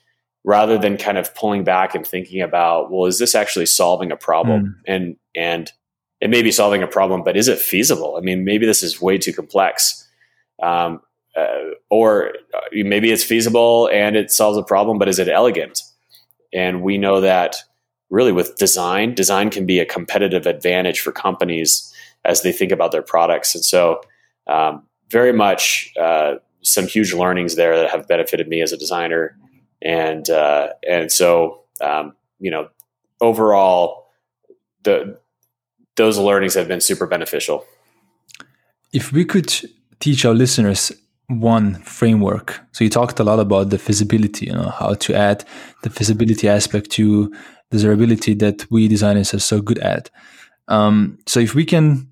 rather 0.44 0.78
than 0.78 0.96
kind 0.96 1.18
of 1.18 1.36
pulling 1.36 1.66
back 1.66 1.94
and 1.94 2.08
thinking 2.08 2.42
about, 2.42 2.90
well, 2.90 3.06
is 3.06 3.20
this 3.20 3.36
actually 3.36 3.66
solving 3.66 4.12
a 4.12 4.16
problem? 4.16 4.64
Mm. 4.64 4.74
And 4.88 5.16
and 5.36 5.72
it 6.20 6.30
may 6.30 6.42
be 6.42 6.52
solving 6.52 6.84
a 6.84 6.88
problem, 6.88 7.24
but 7.24 7.38
is 7.38 7.48
it 7.48 7.60
feasible? 7.60 8.16
I 8.18 8.22
mean, 8.22 8.44
maybe 8.44 8.66
this 8.66 8.84
is 8.84 9.02
way 9.02 9.18
too 9.18 9.34
complex. 9.34 10.08
Um, 10.62 11.02
uh, 11.36 11.76
or 11.92 12.34
uh, 12.54 12.60
maybe 12.72 13.12
it's 13.12 13.24
feasible 13.24 13.90
and 13.94 14.16
it 14.16 14.32
solves 14.32 14.58
a 14.58 14.64
problem, 14.64 14.98
but 14.98 15.08
is 15.08 15.20
it 15.20 15.30
elegant? 15.30 15.84
And 16.52 16.82
we 16.82 16.98
know 16.98 17.22
that 17.22 17.58
really 18.10 18.32
with 18.32 18.56
design, 18.56 19.14
design 19.14 19.52
can 19.52 19.66
be 19.66 19.80
a 19.80 19.86
competitive 19.86 20.48
advantage 20.48 21.00
for 21.00 21.12
companies 21.12 21.94
as 22.26 22.42
they 22.42 22.52
think 22.52 22.72
about 22.72 22.92
their 22.92 23.04
products. 23.04 23.54
And 23.54 23.64
so, 23.64 24.02
um, 24.48 24.84
very 25.10 25.32
much 25.32 25.94
uh, 26.00 26.36
some 26.62 26.88
huge 26.88 27.14
learnings 27.14 27.56
there 27.56 27.78
that 27.78 27.90
have 27.90 28.08
benefited 28.08 28.48
me 28.48 28.62
as 28.62 28.72
a 28.72 28.78
designer. 28.78 29.38
And 29.82 30.30
uh, 30.30 30.70
and 30.88 31.12
so, 31.12 31.62
um, 31.82 32.16
you 32.40 32.52
know, 32.52 32.70
overall, 33.22 34.08
the 34.84 35.20
those 35.98 36.18
learnings 36.18 36.54
have 36.54 36.68
been 36.68 36.82
super 36.82 37.06
beneficial. 37.06 37.66
If 38.94 39.12
we 39.12 39.26
could 39.26 39.54
teach 40.00 40.26
our 40.26 40.34
listeners 40.34 40.92
one 41.28 41.76
framework. 41.82 42.62
So 42.72 42.84
you 42.84 42.90
talked 42.90 43.20
a 43.20 43.24
lot 43.24 43.40
about 43.40 43.70
the 43.70 43.78
feasibility, 43.78 44.46
you 44.46 44.54
know, 44.54 44.70
how 44.70 44.94
to 44.94 45.14
add 45.14 45.44
the 45.84 45.90
feasibility 45.90 46.48
aspect 46.48 46.90
to 46.92 47.34
desirability 47.70 48.34
that 48.36 48.66
we 48.72 48.88
designers 48.88 49.34
are 49.34 49.40
so 49.40 49.62
good 49.62 49.80
at. 49.80 50.10
Um, 50.70 51.20
so 51.26 51.40
if 51.40 51.54
we 51.54 51.66
can 51.66 52.10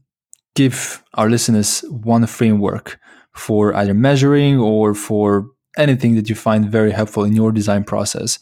give 0.56 1.04
our 1.14 1.30
listeners 1.30 1.82
one 1.90 2.26
framework 2.28 3.00
for 3.34 3.74
either 3.76 3.94
measuring 3.94 4.60
or 4.60 4.94
for 4.94 5.48
anything 5.78 6.16
that 6.16 6.30
you 6.30 6.36
find 6.36 6.70
very 6.70 6.92
helpful 6.92 7.24
in 7.24 7.34
your 7.34 7.52
design 7.52 7.84
process. 7.84 8.40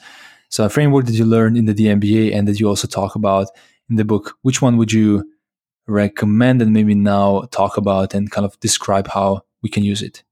So 0.50 0.66
a 0.66 0.70
framework 0.70 1.06
that 1.06 1.14
you 1.14 1.26
learned 1.26 1.58
in 1.58 1.66
the 1.66 1.74
DMBA 1.74 2.34
and 2.34 2.48
that 2.48 2.60
you 2.60 2.68
also 2.68 2.88
talk 2.88 3.16
about 3.16 3.48
in 3.90 3.96
the 3.96 4.06
book, 4.06 4.36
which 4.44 4.62
one 4.62 4.78
would 4.78 4.92
you 4.92 5.24
recommend 5.88 6.62
and 6.62 6.74
maybe 6.74 6.96
now 6.96 7.42
talk 7.52 7.78
about 7.78 8.14
and 8.14 8.32
kind 8.32 8.46
of 8.46 8.60
describe 8.60 9.08
how 9.08 9.44
we 9.62 9.70
can 9.70 9.84
use 9.84 10.02
it? 10.02 10.24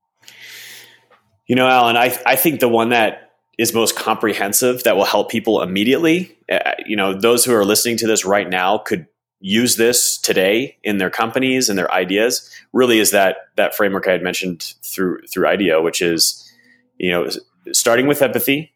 You 1.47 1.55
know, 1.55 1.67
Alen, 1.67 1.95
I, 1.95 2.17
I 2.25 2.35
think 2.35 2.59
the 2.59 2.69
one 2.69 2.89
that 2.89 3.31
is 3.57 3.73
most 3.73 3.95
comprehensive 3.95 4.83
that 4.83 4.95
will 4.95 5.05
help 5.05 5.29
people 5.29 5.61
immediately, 5.61 6.37
uh, 6.51 6.71
you 6.85 6.95
know, 6.95 7.13
those 7.13 7.45
who 7.45 7.53
are 7.53 7.65
listening 7.65 7.97
to 7.97 8.07
this 8.07 8.25
right 8.25 8.49
now 8.49 8.77
could 8.77 9.07
use 9.41 9.75
this 9.75 10.17
today 10.17 10.77
in 10.83 10.97
their 10.97 11.09
companies 11.09 11.67
and 11.67 11.77
their 11.77 11.91
ideas 11.91 12.49
really 12.73 12.99
is 12.99 13.11
that 13.11 13.37
that 13.57 13.75
framework 13.75 14.07
I 14.07 14.11
had 14.11 14.21
mentioned 14.21 14.75
through 14.83 15.21
through 15.27 15.47
IDEO, 15.47 15.81
which 15.81 16.01
is 16.01 16.49
you 16.97 17.11
know 17.11 17.27
starting 17.73 18.07
with 18.07 18.21
empathy, 18.21 18.73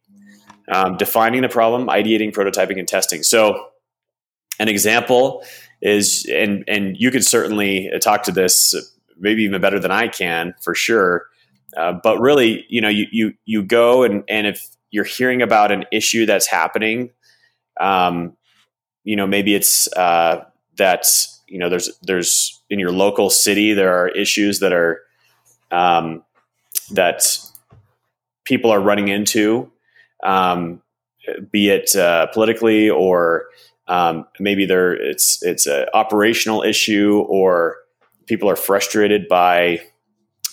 um, 0.72 0.98
defining 0.98 1.44
the 1.44 1.50
problem, 1.50 1.88
ideating, 1.88 2.34
prototyping, 2.34 2.80
and 2.80 2.88
testing. 2.88 3.24
So 3.24 3.70
an 4.60 4.68
example 4.68 5.44
is, 5.86 6.26
and 6.34 6.64
and 6.68 6.98
you 6.98 7.12
could 7.12 7.24
certainly 7.24 7.92
talk 8.02 8.24
to 8.24 8.32
this 8.32 8.74
maybe 9.18 9.44
even 9.44 9.62
better 9.62 9.80
than 9.80 9.92
I 9.92 10.08
can 10.08 10.56
for 10.62 10.74
sure. 10.74 11.28
Uh, 11.78 11.94
but 11.94 12.20
really, 12.20 12.66
you 12.70 12.82
know, 12.82 12.90
you 12.90 13.06
you 13.12 13.34
you 13.46 13.64
go 13.64 14.04
and 14.04 14.24
and 14.28 14.48
if 14.48 14.68
you're 14.92 15.04
hearing 15.04 15.42
about 15.42 15.72
an 15.72 15.86
issue 15.92 16.26
that's 16.26 16.48
happening, 16.48 17.12
um, 17.80 18.36
you 19.04 19.16
know, 19.16 19.28
maybe 19.28 19.54
it's 19.54 19.88
uh, 19.96 20.44
that 20.78 21.06
you 21.48 21.60
know 21.60 21.70
there's 21.70 21.90
there's 22.02 22.62
in 22.70 22.80
your 22.80 22.92
local 22.92 23.30
city 23.30 23.74
there 23.74 23.94
are 23.94 24.08
issues 24.10 24.60
that 24.60 24.74
are 24.74 25.02
um, 25.72 26.24
that 26.92 27.38
people 28.46 28.72
are 28.72 28.80
running 28.80 29.10
into, 29.10 29.72
um, 30.24 30.82
be 31.52 31.70
it 31.70 31.96
uh, 31.96 32.28
politically 32.28 32.90
or 32.90 33.46
um, 33.88 34.26
maybe 34.40 34.66
there 34.66 34.94
it's 34.94 35.44
it's 35.44 35.68
an 35.68 35.86
operational 35.94 36.64
issue 36.64 37.24
or 37.28 37.78
people 38.26 38.50
are 38.50 38.56
frustrated 38.56 39.28
by 39.28 39.82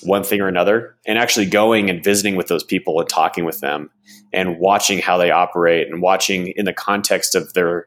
one 0.03 0.25
thing 0.25 0.41
or 0.41 0.49
another. 0.49 0.97
And 1.07 1.19
actually 1.19 1.47
going 1.47 1.89
and 1.89 2.03
visiting 2.03 2.37
with 2.37 2.49
those 2.49 2.65
people 2.65 3.01
and 3.01 3.09
talking 3.09 3.45
with 3.45 3.61
them 3.61 3.91
and 4.33 4.59
watching 4.59 4.99
how 4.99 5.17
they 5.17 5.31
operate 5.31 5.89
and 5.89 6.03
watching 6.03 6.49
in 6.49 6.65
the 6.65 6.73
context 6.73 7.35
of 7.35 7.53
their 7.55 7.87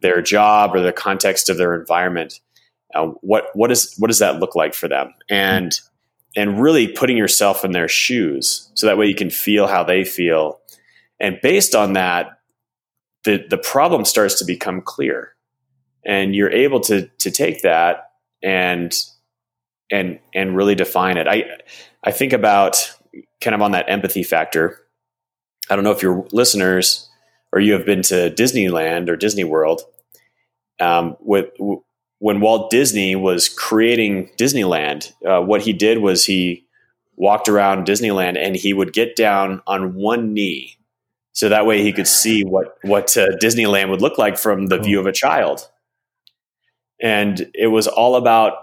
their 0.00 0.20
job 0.20 0.74
or 0.74 0.80
the 0.80 0.92
context 0.92 1.48
of 1.48 1.56
their 1.56 1.74
environment 1.74 2.40
uh, 2.94 3.06
what 3.20 3.46
what 3.54 3.70
is 3.70 3.94
what 3.98 4.08
does 4.08 4.18
that 4.18 4.38
look 4.38 4.54
like 4.54 4.74
for 4.74 4.88
them? 4.88 5.12
And 5.28 5.72
and 6.36 6.60
really 6.60 6.88
putting 6.88 7.16
yourself 7.16 7.64
in 7.64 7.72
their 7.72 7.88
shoes 7.88 8.70
so 8.74 8.86
that 8.86 8.96
way 8.96 9.06
you 9.06 9.14
can 9.14 9.30
feel 9.30 9.66
how 9.66 9.84
they 9.84 10.04
feel. 10.04 10.60
And 11.20 11.38
based 11.42 11.74
on 11.74 11.92
that 11.92 12.38
the 13.24 13.44
the 13.48 13.58
problem 13.58 14.04
starts 14.04 14.38
to 14.38 14.44
become 14.44 14.80
clear 14.80 15.34
and 16.04 16.34
you're 16.34 16.50
able 16.50 16.80
to 16.80 17.08
to 17.18 17.30
take 17.30 17.62
that 17.62 18.10
and 18.42 18.94
and 19.90 20.18
and 20.34 20.56
really 20.56 20.74
define 20.74 21.16
it. 21.16 21.28
I 21.28 21.44
I 22.04 22.10
think 22.10 22.32
about 22.32 22.92
kind 23.40 23.54
of 23.54 23.62
on 23.62 23.72
that 23.72 23.88
empathy 23.88 24.22
factor. 24.22 24.78
I 25.70 25.76
don't 25.76 25.84
know 25.84 25.92
if 25.92 26.02
your 26.02 26.26
listeners 26.32 27.08
or 27.52 27.60
you 27.60 27.74
have 27.74 27.86
been 27.86 28.02
to 28.02 28.30
Disneyland 28.30 29.08
or 29.08 29.16
Disney 29.16 29.44
World. 29.44 29.82
Um, 30.80 31.16
with 31.20 31.50
when 32.18 32.40
Walt 32.40 32.70
Disney 32.70 33.14
was 33.14 33.48
creating 33.48 34.30
Disneyland, 34.38 35.12
uh, 35.24 35.42
what 35.42 35.62
he 35.62 35.72
did 35.72 35.98
was 35.98 36.24
he 36.24 36.66
walked 37.16 37.48
around 37.48 37.86
Disneyland 37.86 38.36
and 38.38 38.56
he 38.56 38.72
would 38.72 38.92
get 38.92 39.14
down 39.14 39.60
on 39.66 39.94
one 39.94 40.32
knee, 40.32 40.78
so 41.32 41.48
that 41.48 41.66
way 41.66 41.82
he 41.82 41.92
could 41.92 42.06
see 42.06 42.44
what 42.44 42.76
what 42.82 43.16
uh, 43.16 43.28
Disneyland 43.42 43.90
would 43.90 44.02
look 44.02 44.18
like 44.18 44.38
from 44.38 44.66
the 44.66 44.78
view 44.78 45.00
of 45.00 45.06
a 45.06 45.12
child. 45.12 45.68
And 47.00 47.50
it 47.54 47.68
was 47.68 47.88
all 47.88 48.16
about 48.16 48.54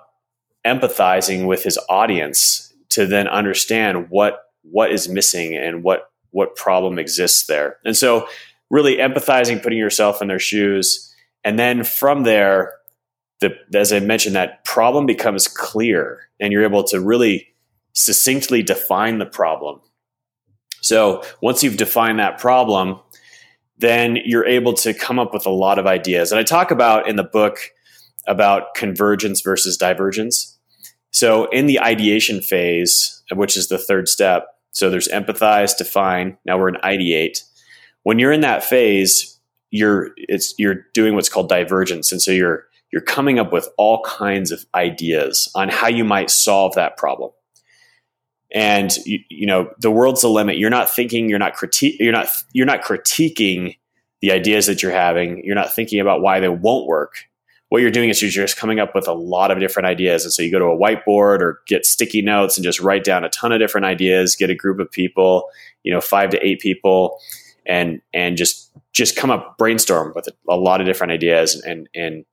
empathizing 0.66 1.48
with 1.48 1.64
his 1.64 1.80
audience 1.90 2.74
to 2.90 3.06
then 3.06 3.28
understand 3.28 4.10
what 4.10 4.44
what 4.62 4.92
is 4.92 5.10
missing 5.10 5.56
and 5.56 5.84
what 5.84 6.12
what 6.32 6.56
problem 6.56 7.00
exists 7.00 7.48
there. 7.48 7.78
And 7.84 7.98
so 7.98 8.28
really 8.70 8.98
empathizing, 8.98 9.64
putting 9.64 9.80
yourself 9.80 10.22
in 10.22 10.28
their 10.28 10.40
shoes, 10.40 11.14
and 11.44 11.58
then 11.58 11.84
from 11.84 12.24
there, 12.24 12.74
the 13.42 13.56
as 13.74 13.92
I 13.92 14.00
mentioned, 14.00 14.36
that 14.36 14.64
problem 14.64 15.06
becomes 15.06 15.48
clear, 15.48 16.30
and 16.40 16.54
you're 16.54 16.64
able 16.64 16.84
to 16.86 17.02
really 17.02 17.48
succinctly 17.94 18.62
define 18.62 19.18
the 19.18 19.26
problem. 19.26 19.82
So 20.82 21.24
once 21.42 21.64
you've 21.64 21.78
defined 21.78 22.20
that 22.20 22.38
problem, 22.38 23.00
then 23.78 24.18
you're 24.26 24.46
able 24.46 24.74
to 24.74 24.94
come 24.94 25.20
up 25.20 25.34
with 25.34 25.46
a 25.46 25.52
lot 25.52 25.80
of 25.80 25.88
ideas. 25.88 26.32
And 26.32 26.40
I 26.40 26.44
talk 26.44 26.72
about 26.72 27.08
in 27.08 27.16
the 27.16 27.24
book 27.24 27.60
about 28.28 28.76
convergence 28.76 29.42
versus 29.42 29.78
divergence. 29.78 30.58
So 31.12 31.46
in 31.50 31.66
the 31.66 31.80
ideation 31.80 32.42
phase, 32.42 33.24
which 33.34 33.58
is 33.58 33.68
the 33.68 33.78
third 33.78 34.08
step, 34.08 34.48
so 34.72 34.90
there's 34.90 35.08
empathize, 35.08 35.76
define. 35.78 36.38
Now 36.46 36.58
we're 36.58 36.70
in 36.70 36.76
ideate. 36.76 37.44
When 38.04 38.20
you're 38.20 38.32
in 38.32 38.42
that 38.42 38.64
phase, 38.64 39.40
you're 39.72 40.12
it's 40.16 40.54
you're 40.58 40.86
doing 40.94 41.16
what's 41.16 41.30
called 41.30 41.50
divergence, 41.50 42.12
and 42.12 42.22
so 42.22 42.32
you're 42.32 42.66
you're 42.92 43.02
coming 43.02 43.40
up 43.40 43.52
with 43.52 43.68
all 43.78 44.02
kinds 44.04 44.52
of 44.52 44.66
ideas 44.74 45.50
on 45.56 45.70
how 45.70 45.88
you 45.88 46.04
might 46.04 46.30
solve 46.30 46.76
that 46.76 46.98
problem. 46.98 47.32
And 48.54 48.96
you, 49.06 49.20
you 49.30 49.46
know 49.46 49.72
the 49.80 49.92
world's 49.92 50.22
the 50.22 50.30
limit. 50.30 50.58
You're 50.58 50.70
not 50.70 50.90
thinking. 50.90 51.30
You're 51.30 51.40
not 51.40 51.54
critique. 51.54 51.98
You're 52.00 52.14
not 52.14 52.28
you're 52.54 52.66
not 52.66 52.82
critiquing 52.82 53.78
the 54.22 54.32
ideas 54.32 54.66
that 54.66 54.82
you're 54.82 54.92
having. 54.92 55.44
You're 55.46 55.56
not 55.56 55.74
thinking 55.74 56.00
about 56.00 56.22
why 56.22 56.40
they 56.40 56.50
won't 56.50 56.88
work 56.88 57.30
what 57.70 57.84
you're 57.84 57.92
doing 57.92 58.10
is 58.10 58.22
you're 58.22 58.32
just 58.32 58.58
coming 58.58 58.80
up 58.80 58.96
with 58.96 59.08
a 59.08 59.14
lot 59.14 59.52
of 59.52 59.60
different 59.60 59.88
ideas. 59.88 60.24
And 60.24 60.34
so 60.34 60.42
you 60.42 60.52
go 60.52 60.60
to 60.60 60.66
a 60.66 60.78
whiteboard 60.78 61.40
or 61.40 61.62
get 61.68 61.86
sticky 61.86 62.24
notes 62.24 62.58
and 62.58 62.64
just 62.64 62.80
write 62.80 63.04
down 63.04 63.24
a 63.24 63.30
ton 63.30 63.52
of 63.52 63.60
different 63.60 63.86
ideas, 63.86 64.36
get 64.36 64.50
a 64.50 64.56
group 64.56 64.80
of 64.80 64.92
people, 64.92 65.50
you 65.84 65.94
know, 65.94 66.02
five 66.02 66.32
to 66.32 66.46
eight 66.46 66.60
people 66.60 67.20
and, 67.68 68.02
and 68.12 68.38
just, 68.38 68.72
just 68.92 69.16
come 69.16 69.30
up 69.30 69.58
brainstorm 69.60 70.14
with 70.16 70.28
a 70.50 70.58
lot 70.58 70.82
of 70.82 70.88
different 70.88 71.14
ideas 71.14 71.62
and, 71.62 71.88
and, 71.94 72.26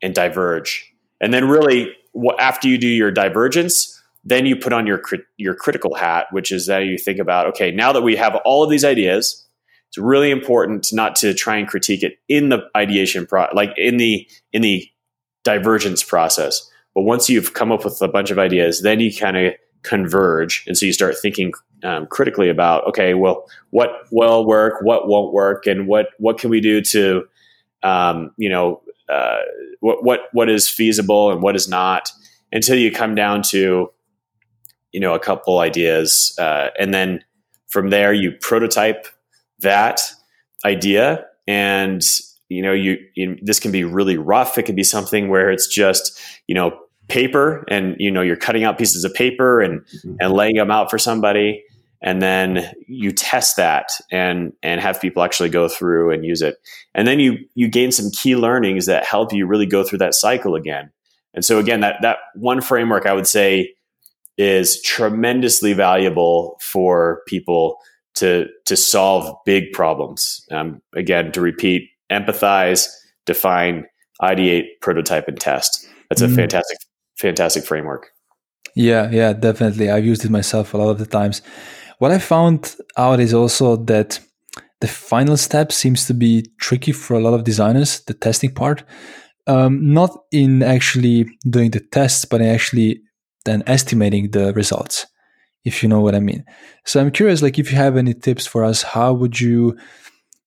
and 0.00 0.14
diverge. 0.14 0.90
And 1.20 1.34
then 1.34 1.48
really 1.48 1.94
after 2.38 2.66
you 2.66 2.78
do 2.78 2.88
your 2.88 3.10
divergence, 3.10 3.97
then 4.28 4.44
you 4.44 4.56
put 4.56 4.72
on 4.72 4.86
your, 4.86 5.02
your 5.38 5.54
critical 5.54 5.94
hat, 5.94 6.26
which 6.32 6.52
is 6.52 6.66
that 6.66 6.84
you 6.84 6.98
think 6.98 7.18
about, 7.18 7.46
okay, 7.46 7.70
now 7.70 7.92
that 7.92 8.02
we 8.02 8.14
have 8.16 8.36
all 8.44 8.62
of 8.62 8.70
these 8.70 8.84
ideas, 8.84 9.48
it's 9.88 9.96
really 9.98 10.30
important 10.30 10.88
not 10.92 11.16
to 11.16 11.32
try 11.32 11.56
and 11.56 11.66
critique 11.66 12.02
it 12.02 12.18
in 12.28 12.50
the 12.50 12.60
ideation 12.76 13.26
pro 13.26 13.46
like 13.54 13.72
in 13.78 13.96
the 13.96 14.28
in 14.52 14.60
the 14.60 14.86
divergence 15.44 16.02
process. 16.02 16.70
But 16.94 17.02
once 17.02 17.30
you've 17.30 17.54
come 17.54 17.72
up 17.72 17.84
with 17.84 18.00
a 18.02 18.08
bunch 18.08 18.30
of 18.30 18.38
ideas 18.38 18.82
then 18.82 19.00
you 19.00 19.14
kind 19.14 19.36
of 19.36 19.54
converge 19.82 20.64
and 20.66 20.76
so 20.76 20.84
you 20.84 20.92
start 20.92 21.14
thinking 21.16 21.52
um, 21.84 22.06
critically 22.08 22.50
about 22.50 22.86
okay 22.86 23.14
well 23.14 23.48
what 23.70 24.02
will 24.10 24.44
work 24.44 24.82
what 24.82 25.08
won't 25.08 25.32
work 25.32 25.66
and 25.66 25.86
what 25.86 26.08
what 26.18 26.36
can 26.36 26.50
we 26.50 26.60
do 26.60 26.82
to 26.82 27.26
um, 27.82 28.32
you 28.36 28.50
know 28.50 28.82
uh, 29.08 29.38
what 29.80 30.04
what 30.04 30.20
what 30.32 30.50
is 30.50 30.68
feasible 30.68 31.30
and 31.30 31.40
what 31.40 31.56
is 31.56 31.68
not 31.68 32.10
until 32.52 32.76
you 32.76 32.90
come 32.90 33.14
down 33.14 33.40
to 33.40 33.90
you 34.98 35.00
know 35.00 35.14
a 35.14 35.20
couple 35.20 35.60
ideas 35.60 36.34
uh, 36.40 36.70
and 36.76 36.92
then 36.92 37.22
from 37.68 37.90
there 37.90 38.12
you 38.12 38.32
prototype 38.40 39.06
that 39.60 40.00
idea 40.64 41.24
and 41.46 42.02
you 42.48 42.60
know 42.60 42.72
you, 42.72 42.98
you, 43.14 43.38
this 43.40 43.60
can 43.60 43.70
be 43.70 43.84
really 43.84 44.16
rough. 44.16 44.58
It 44.58 44.64
can 44.64 44.74
be 44.74 44.82
something 44.82 45.28
where 45.28 45.52
it's 45.52 45.68
just 45.68 46.20
you 46.48 46.54
know 46.56 46.76
paper 47.06 47.64
and 47.68 47.94
you 48.00 48.10
know 48.10 48.22
you're 48.22 48.34
cutting 48.34 48.64
out 48.64 48.76
pieces 48.76 49.04
of 49.04 49.14
paper 49.14 49.60
and 49.60 49.82
mm-hmm. 49.82 50.16
and 50.18 50.32
laying 50.32 50.56
them 50.56 50.72
out 50.72 50.90
for 50.90 50.98
somebody. 50.98 51.62
And 52.02 52.20
then 52.20 52.68
you 52.88 53.12
test 53.12 53.56
that 53.56 53.92
and 54.10 54.52
and 54.64 54.80
have 54.80 55.00
people 55.00 55.22
actually 55.22 55.50
go 55.50 55.68
through 55.68 56.10
and 56.10 56.24
use 56.24 56.42
it. 56.42 56.56
And 56.92 57.06
then 57.06 57.20
you 57.20 57.38
you 57.54 57.68
gain 57.68 57.92
some 57.92 58.10
key 58.10 58.34
learnings 58.34 58.86
that 58.86 59.04
help 59.04 59.32
you 59.32 59.46
really 59.46 59.66
go 59.66 59.84
through 59.84 59.98
that 59.98 60.14
cycle 60.14 60.56
again. 60.56 60.90
And 61.34 61.44
so 61.44 61.60
again 61.60 61.82
that 61.82 61.98
that 62.02 62.16
one 62.34 62.60
framework 62.60 63.06
i 63.06 63.12
would 63.12 63.28
say 63.28 63.74
is 64.38 64.80
tremendously 64.82 65.72
valuable 65.72 66.56
for 66.62 67.22
people 67.26 67.78
to 68.14 68.46
to 68.64 68.76
solve 68.76 69.36
big 69.44 69.72
problems. 69.72 70.46
Um, 70.50 70.80
again 70.94 71.32
to 71.32 71.40
repeat 71.40 71.90
empathize 72.10 72.88
define 73.26 73.84
ideate 74.22 74.66
prototype 74.80 75.28
and 75.28 75.38
test. 75.38 75.86
That's 76.08 76.22
a 76.22 76.28
mm. 76.28 76.36
fantastic 76.36 76.78
fantastic 77.18 77.64
framework. 77.64 78.08
Yeah 78.74 79.10
yeah 79.10 79.32
definitely. 79.32 79.90
I've 79.90 80.06
used 80.06 80.24
it 80.24 80.30
myself 80.30 80.72
a 80.72 80.78
lot 80.78 80.90
of 80.90 80.98
the 80.98 81.06
times. 81.06 81.42
What 81.98 82.12
I 82.12 82.18
found 82.18 82.76
out 82.96 83.18
is 83.18 83.34
also 83.34 83.76
that 83.76 84.20
the 84.80 84.88
final 84.88 85.36
step 85.36 85.72
seems 85.72 86.06
to 86.06 86.14
be 86.14 86.46
tricky 86.58 86.92
for 86.92 87.14
a 87.14 87.20
lot 87.20 87.34
of 87.34 87.42
designers, 87.42 88.00
the 88.04 88.14
testing 88.14 88.54
part. 88.54 88.84
Um, 89.48 89.92
not 89.92 90.16
in 90.30 90.62
actually 90.62 91.26
doing 91.48 91.70
the 91.72 91.80
tests, 91.80 92.24
but 92.24 92.40
in 92.40 92.46
actually 92.46 93.02
then 93.44 93.62
estimating 93.66 94.30
the 94.30 94.52
results, 94.54 95.06
if 95.64 95.82
you 95.82 95.88
know 95.88 96.00
what 96.00 96.14
I 96.14 96.20
mean. 96.20 96.44
So 96.84 97.00
I'm 97.00 97.10
curious, 97.10 97.42
like, 97.42 97.58
if 97.58 97.70
you 97.70 97.76
have 97.76 97.96
any 97.96 98.14
tips 98.14 98.46
for 98.46 98.64
us, 98.64 98.82
how 98.82 99.12
would 99.12 99.40
you, 99.40 99.76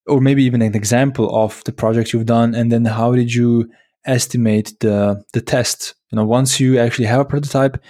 or 0.07 0.21
maybe 0.21 0.43
even 0.43 0.61
an 0.61 0.75
example 0.75 1.33
of 1.35 1.63
the 1.65 1.71
project 1.71 2.13
you've 2.13 2.25
done, 2.25 2.55
and 2.55 2.71
then 2.71 2.85
how 2.85 3.13
did 3.13 3.33
you 3.33 3.69
estimate 4.05 4.73
the 4.79 5.23
the 5.33 5.41
test? 5.41 5.95
You 6.11 6.17
know, 6.17 6.25
once 6.25 6.59
you 6.59 6.79
actually 6.79 7.05
have 7.05 7.21
a 7.21 7.25
prototype, 7.25 7.81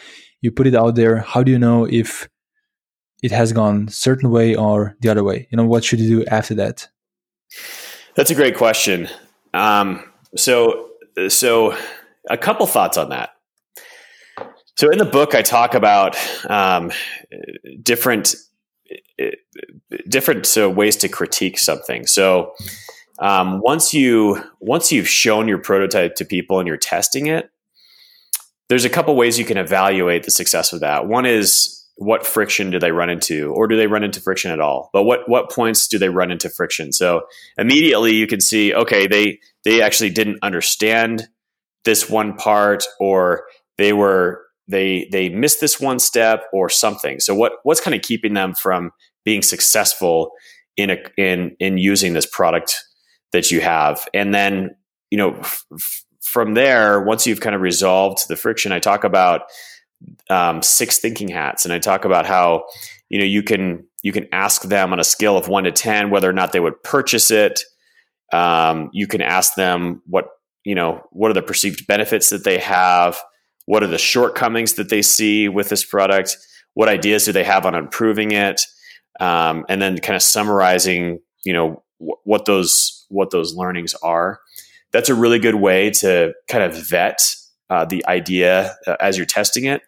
you 0.42 0.52
put 0.52 0.68
it 0.68 0.76
out 0.76 0.96
there. 0.96 1.20
How 1.20 1.44
do 1.44 1.52
you 1.52 1.60
know 1.60 1.86
if 1.86 2.28
it 3.24 3.32
has 3.32 3.54
gone 3.54 3.88
certain 3.88 4.30
way 4.30 4.56
or 4.56 4.96
the 5.02 5.10
other 5.10 5.24
way? 5.24 5.48
You 5.52 5.58
know, 5.58 5.66
what 5.66 5.84
should 5.84 6.00
you 6.00 6.20
do 6.20 6.26
after 6.26 6.56
that? 6.56 6.88
That's 8.16 8.32
a 8.32 8.36
great 8.36 8.58
question. 8.58 9.08
Um, 9.54 10.04
so, 10.36 10.90
so 11.30 11.76
a 12.30 12.38
couple 12.38 12.66
thoughts 12.66 12.98
on 12.98 13.10
that. 13.10 13.32
So, 14.78 14.90
in 14.90 14.98
the 14.98 15.06
book, 15.06 15.36
I 15.36 15.42
talk 15.42 15.74
about 15.74 16.16
um, 16.50 16.92
different 17.82 18.36
different 20.08 20.48
ways 20.76 20.98
to 20.98 21.10
critique 21.10 21.60
something. 21.60 22.08
So, 22.08 22.54
um, 23.20 23.60
once 23.62 23.94
you 23.94 24.42
once 24.60 24.92
you've 24.92 25.10
shown 25.10 25.48
your 25.48 25.60
prototype 25.60 26.16
to 26.16 26.26
people 26.26 26.60
and 26.60 26.68
you're 26.68 26.78
testing 26.78 27.28
it, 27.28 27.50
there's 28.70 28.86
a 28.86 28.90
couple 28.90 29.16
ways 29.16 29.38
you 29.38 29.46
can 29.46 29.58
evaluate 29.58 30.24
the 30.24 30.32
success 30.32 30.74
of 30.74 30.80
that. 30.80 31.08
One 31.08 31.26
is 31.26 31.78
what 32.02 32.26
friction 32.26 32.72
do 32.72 32.80
they 32.80 32.92
run 32.92 33.10
into 33.12 33.52
or 33.52 33.68
do 33.68 33.78
they 33.78 33.86
run 33.86 34.04
into 34.04 34.20
friction 34.20 34.50
at 34.50 34.60
all 34.60 34.90
but 34.92 35.04
what 35.04 35.30
what 35.30 35.52
points 35.52 35.88
do 35.88 36.00
they 36.00 36.10
run 36.10 36.32
into 36.32 36.50
friction 36.50 36.92
so 36.92 37.22
immediately 37.60 38.16
you 38.16 38.26
can 38.26 38.42
see 38.42 38.74
okay 38.74 39.06
they 39.06 39.38
they 39.66 39.84
actually 39.84 40.10
didn't 40.10 40.40
understand 40.42 41.28
this 41.86 42.10
one 42.10 42.36
part 42.36 42.86
or 43.00 43.44
they 43.78 43.94
were 43.94 44.42
they 44.72 45.08
they 45.12 45.30
missed 45.30 45.62
this 45.62 45.80
one 45.80 46.00
step 46.00 46.46
or 46.54 46.70
something. 46.70 47.20
So 47.20 47.36
what 47.36 47.54
what's 47.64 47.82
kind 47.82 47.96
of 47.96 48.02
keeping 48.02 48.34
them 48.34 48.56
from 48.56 48.92
being 49.24 49.42
successful 49.42 50.32
in 50.78 50.90
a 50.90 50.98
in 51.18 51.56
in 51.60 51.78
using 51.78 52.14
this 52.14 52.26
product 52.26 52.84
that 53.32 53.52
you 53.52 53.62
have? 53.62 54.08
And 54.14 54.34
then 54.34 54.76
you 55.10 55.18
know 55.18 55.36
f- 55.40 56.06
from 56.22 56.54
there 56.54 57.02
once 57.02 57.28
you've 57.28 57.42
kind 57.42 57.56
of 57.56 57.62
resolved 57.62 58.28
the 58.30 58.38
friction 58.38 58.72
i 58.72 58.80
talk 58.80 59.04
about 59.04 59.42
um, 60.30 60.62
six 60.62 61.00
thinking 61.00 61.30
hats, 61.30 61.66
and 61.66 61.74
I 61.74 61.80
talk 61.80 62.06
about 62.06 62.26
how 62.26 62.66
you 63.10 63.20
know 63.20 63.26
you 63.26 63.44
can 63.44 63.86
you 64.04 64.12
can 64.12 64.28
ask 64.32 64.64
them 64.64 64.94
on 64.94 65.00
a 65.00 65.04
scale 65.04 65.38
of 65.38 65.48
one 65.48 65.64
to 65.66 65.72
ten 65.72 66.10
whether 66.10 66.30
or 66.30 66.34
not 66.34 66.52
they 66.52 66.60
would 66.60 66.82
purchase 66.84 67.32
it. 67.32 67.62
Um, 68.34 68.90
you 68.94 69.08
can 69.08 69.22
ask 69.22 69.56
them 69.56 70.02
what 70.06 70.28
you 70.64 70.76
know 70.76 71.02
what 71.12 71.32
are 71.32 71.36
the 71.36 71.42
perceived 71.42 71.88
benefits 71.88 72.30
that 72.30 72.44
they 72.44 72.60
have, 72.60 73.20
what 73.72 73.84
are 73.84 73.88
the 73.88 73.98
shortcomings 73.98 74.74
that 74.74 74.90
they 74.90 75.02
see 75.02 75.48
with 75.48 75.70
this 75.70 75.86
product, 75.86 76.36
what 76.74 76.90
ideas 76.90 77.24
do 77.24 77.32
they 77.32 77.46
have 77.46 77.66
on 77.66 77.74
improving 77.74 78.32
it, 78.34 78.60
um, 79.22 79.66
and 79.70 79.82
then 79.82 79.98
kind 79.98 80.18
of 80.18 80.22
summarizing 80.22 81.20
you 81.46 81.54
know 81.54 81.82
wh- 81.98 82.28
what 82.28 82.44
those 82.44 83.06
what 83.08 83.30
those 83.30 83.56
learnings 83.56 83.94
are. 84.04 84.42
That's 84.92 85.08
a 85.08 85.16
really 85.16 85.40
good 85.40 85.56
way 85.56 85.90
to 86.02 86.34
kind 86.50 86.66
of 86.66 86.90
vet 86.90 87.22
uh, 87.70 87.86
the 87.86 88.06
idea 88.08 88.76
uh, 88.86 88.98
as 89.00 89.16
you're 89.16 89.26
testing 89.26 89.64
it. 89.64 89.82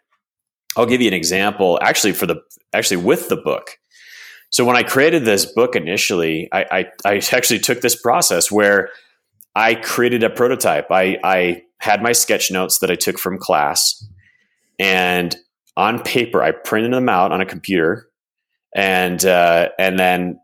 I'll 0.78 0.86
give 0.86 1.02
you 1.02 1.10
an 1.10 1.14
example 1.14 1.78
actually 1.82 2.14
for 2.14 2.26
the 2.26 2.38
actually 2.72 3.04
with 3.04 3.28
the 3.28 3.36
book. 3.36 3.72
So 4.50 4.64
when 4.64 4.78
I 4.78 4.84
created 4.84 5.26
this 5.26 5.46
book 5.46 5.76
initially, 5.76 6.48
I, 6.54 6.66
I, 6.72 7.12
I 7.16 7.16
actually 7.34 7.60
took 7.60 7.82
this 7.82 8.02
process 8.02 8.50
where 8.50 8.92
I 9.56 9.76
created 9.76 10.24
a 10.24 10.30
prototype. 10.30 10.88
I, 10.90 11.18
I 11.22 11.64
had 11.84 12.02
my 12.02 12.14
sketch 12.14 12.50
notes 12.50 12.80
that 12.80 12.90
I 12.90 12.96
took 12.96 13.20
from 13.20 13.38
class, 13.38 14.04
and 14.80 15.36
on 15.76 16.02
paper, 16.02 16.42
I 16.42 16.52
printed 16.52 16.94
them 16.94 17.10
out 17.10 17.32
on 17.32 17.42
a 17.42 17.46
computer, 17.46 18.08
and 18.74 19.24
uh, 19.26 19.70
and 19.78 20.00
then 20.00 20.40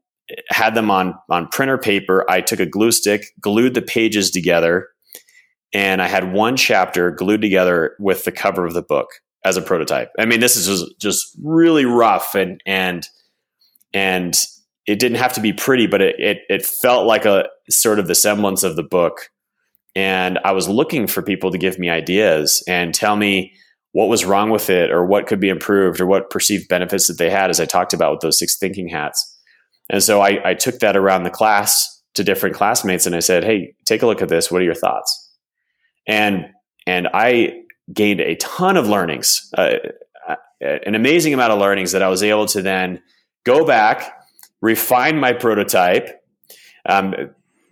had 0.50 0.76
them 0.76 0.92
on 0.92 1.16
on 1.30 1.48
printer 1.48 1.78
paper. 1.78 2.30
I 2.30 2.42
took 2.42 2.60
a 2.60 2.66
glue 2.66 2.92
stick, 2.92 3.26
glued 3.40 3.74
the 3.74 3.82
pages 3.82 4.32
together, 4.32 4.90
and 5.74 6.02
I 6.02 6.08
had 6.08 6.34
one 6.34 6.58
chapter 6.58 7.12
glued 7.12 7.42
together 7.42 7.96
with 8.00 8.26
the 8.26 8.32
cover 8.32 8.66
of 8.66 8.74
the 8.74 8.82
book 8.82 9.08
as 9.46 9.56
a 9.56 9.62
prototype. 9.62 10.12
I 10.20 10.26
mean, 10.26 10.42
this 10.42 10.58
is 10.58 10.68
just, 10.68 11.00
just 11.00 11.38
really 11.42 11.86
rough 11.86 12.36
and 12.36 12.62
and 12.66 13.08
and 13.94 14.36
it 14.86 15.00
didn't 15.00 15.20
have 15.20 15.34
to 15.34 15.42
be 15.42 15.54
pretty, 15.54 15.88
but 15.88 16.02
it, 16.02 16.16
it 16.20 16.38
it 16.50 16.66
felt 16.66 17.08
like 17.08 17.26
a 17.26 17.48
sort 17.70 18.00
of 18.00 18.08
the 18.08 18.16
semblance 18.16 18.64
of 18.64 18.76
the 18.76 18.84
book. 18.84 19.30
And 19.96 20.40
I 20.44 20.52
was 20.52 20.70
looking 20.70 21.08
for 21.08 21.22
people 21.22 21.52
to 21.52 21.58
give 21.58 21.80
me 21.80 21.90
ideas 21.90 22.64
and 22.68 22.94
tell 22.94 23.16
me 23.16 23.54
what 23.92 24.08
was 24.08 24.26
wrong 24.26 24.50
with 24.50 24.70
it 24.70 24.92
or 24.92 25.06
what 25.06 25.28
could 25.28 25.40
be 25.40 25.50
improved 25.50 26.00
or 26.00 26.06
what 26.06 26.30
perceived 26.30 26.68
benefits 26.70 27.08
that 27.08 27.18
they 27.18 27.30
had, 27.30 27.50
as 27.50 27.60
I 27.60 27.66
talked 27.66 27.94
about 27.94 28.12
with 28.12 28.20
those 28.22 28.38
six 28.38 28.58
thinking 28.58 28.88
hats. 28.88 29.38
And 29.90 30.04
so 30.04 30.22
I, 30.22 30.52
I 30.52 30.54
took 30.54 30.80
that 30.80 30.96
around 30.96 31.24
the 31.24 31.32
class 31.32 32.02
to 32.14 32.24
different 32.24 32.56
classmates 32.56 33.06
and 33.06 33.16
I 33.16 33.20
said, 33.20 33.44
Hey, 33.44 33.74
take 33.86 34.04
a 34.04 34.06
look 34.06 34.22
at 34.22 34.30
this. 34.30 34.52
What 34.52 34.62
are 34.62 34.66
your 34.66 34.76
thoughts? 34.76 35.34
And 36.08 36.48
and 36.86 37.08
I 37.14 37.64
gained 37.92 38.22
a 38.22 38.36
ton 38.36 38.78
of 38.78 38.88
learnings, 38.88 39.50
uh, 39.58 39.76
uh, 40.28 40.36
an 40.62 40.96
amazing 40.96 41.34
amount 41.34 41.52
of 41.52 41.60
learnings 41.60 41.92
that 41.92 42.02
I 42.02 42.10
was 42.10 42.24
able 42.24 42.46
to 42.48 42.62
then 42.62 43.02
go 43.44 43.66
back, 43.66 44.14
refine 44.62 45.20
my 45.20 45.34
prototype 45.34 46.24
um, 46.88 47.14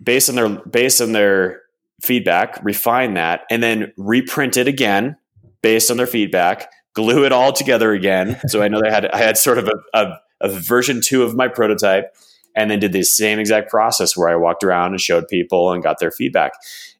based 0.02 0.28
on 0.28 0.34
their 0.34 0.48
based 0.48 1.00
on 1.00 1.12
their 1.12 1.62
feedback, 2.00 2.62
refine 2.64 3.14
that, 3.14 3.42
and 3.50 3.62
then 3.62 3.92
reprint 3.96 4.56
it 4.56 4.68
again 4.68 5.16
based 5.62 5.90
on 5.90 5.96
their 5.96 6.06
feedback, 6.06 6.70
glue 6.94 7.24
it 7.24 7.32
all 7.32 7.52
together 7.52 7.92
again. 7.92 8.40
So 8.48 8.62
I 8.62 8.68
know 8.68 8.80
they 8.80 8.90
had 8.90 9.06
I 9.06 9.18
had 9.18 9.36
sort 9.36 9.58
of 9.58 9.68
a, 9.68 9.98
a, 9.98 10.18
a 10.42 10.48
version 10.48 11.00
two 11.00 11.22
of 11.22 11.34
my 11.34 11.48
prototype, 11.48 12.14
and 12.54 12.70
then 12.70 12.78
did 12.78 12.92
the 12.92 13.02
same 13.02 13.38
exact 13.38 13.70
process 13.70 14.16
where 14.16 14.28
I 14.28 14.36
walked 14.36 14.64
around 14.64 14.92
and 14.92 15.00
showed 15.00 15.28
people 15.28 15.72
and 15.72 15.82
got 15.82 15.98
their 15.98 16.10
feedback. 16.10 16.52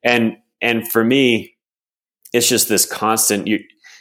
And 0.02 0.36
and 0.60 0.90
for 0.90 1.04
me, 1.04 1.56
it's 2.32 2.48
just 2.48 2.68
this 2.68 2.86
constant 2.86 3.46
you 3.46 3.60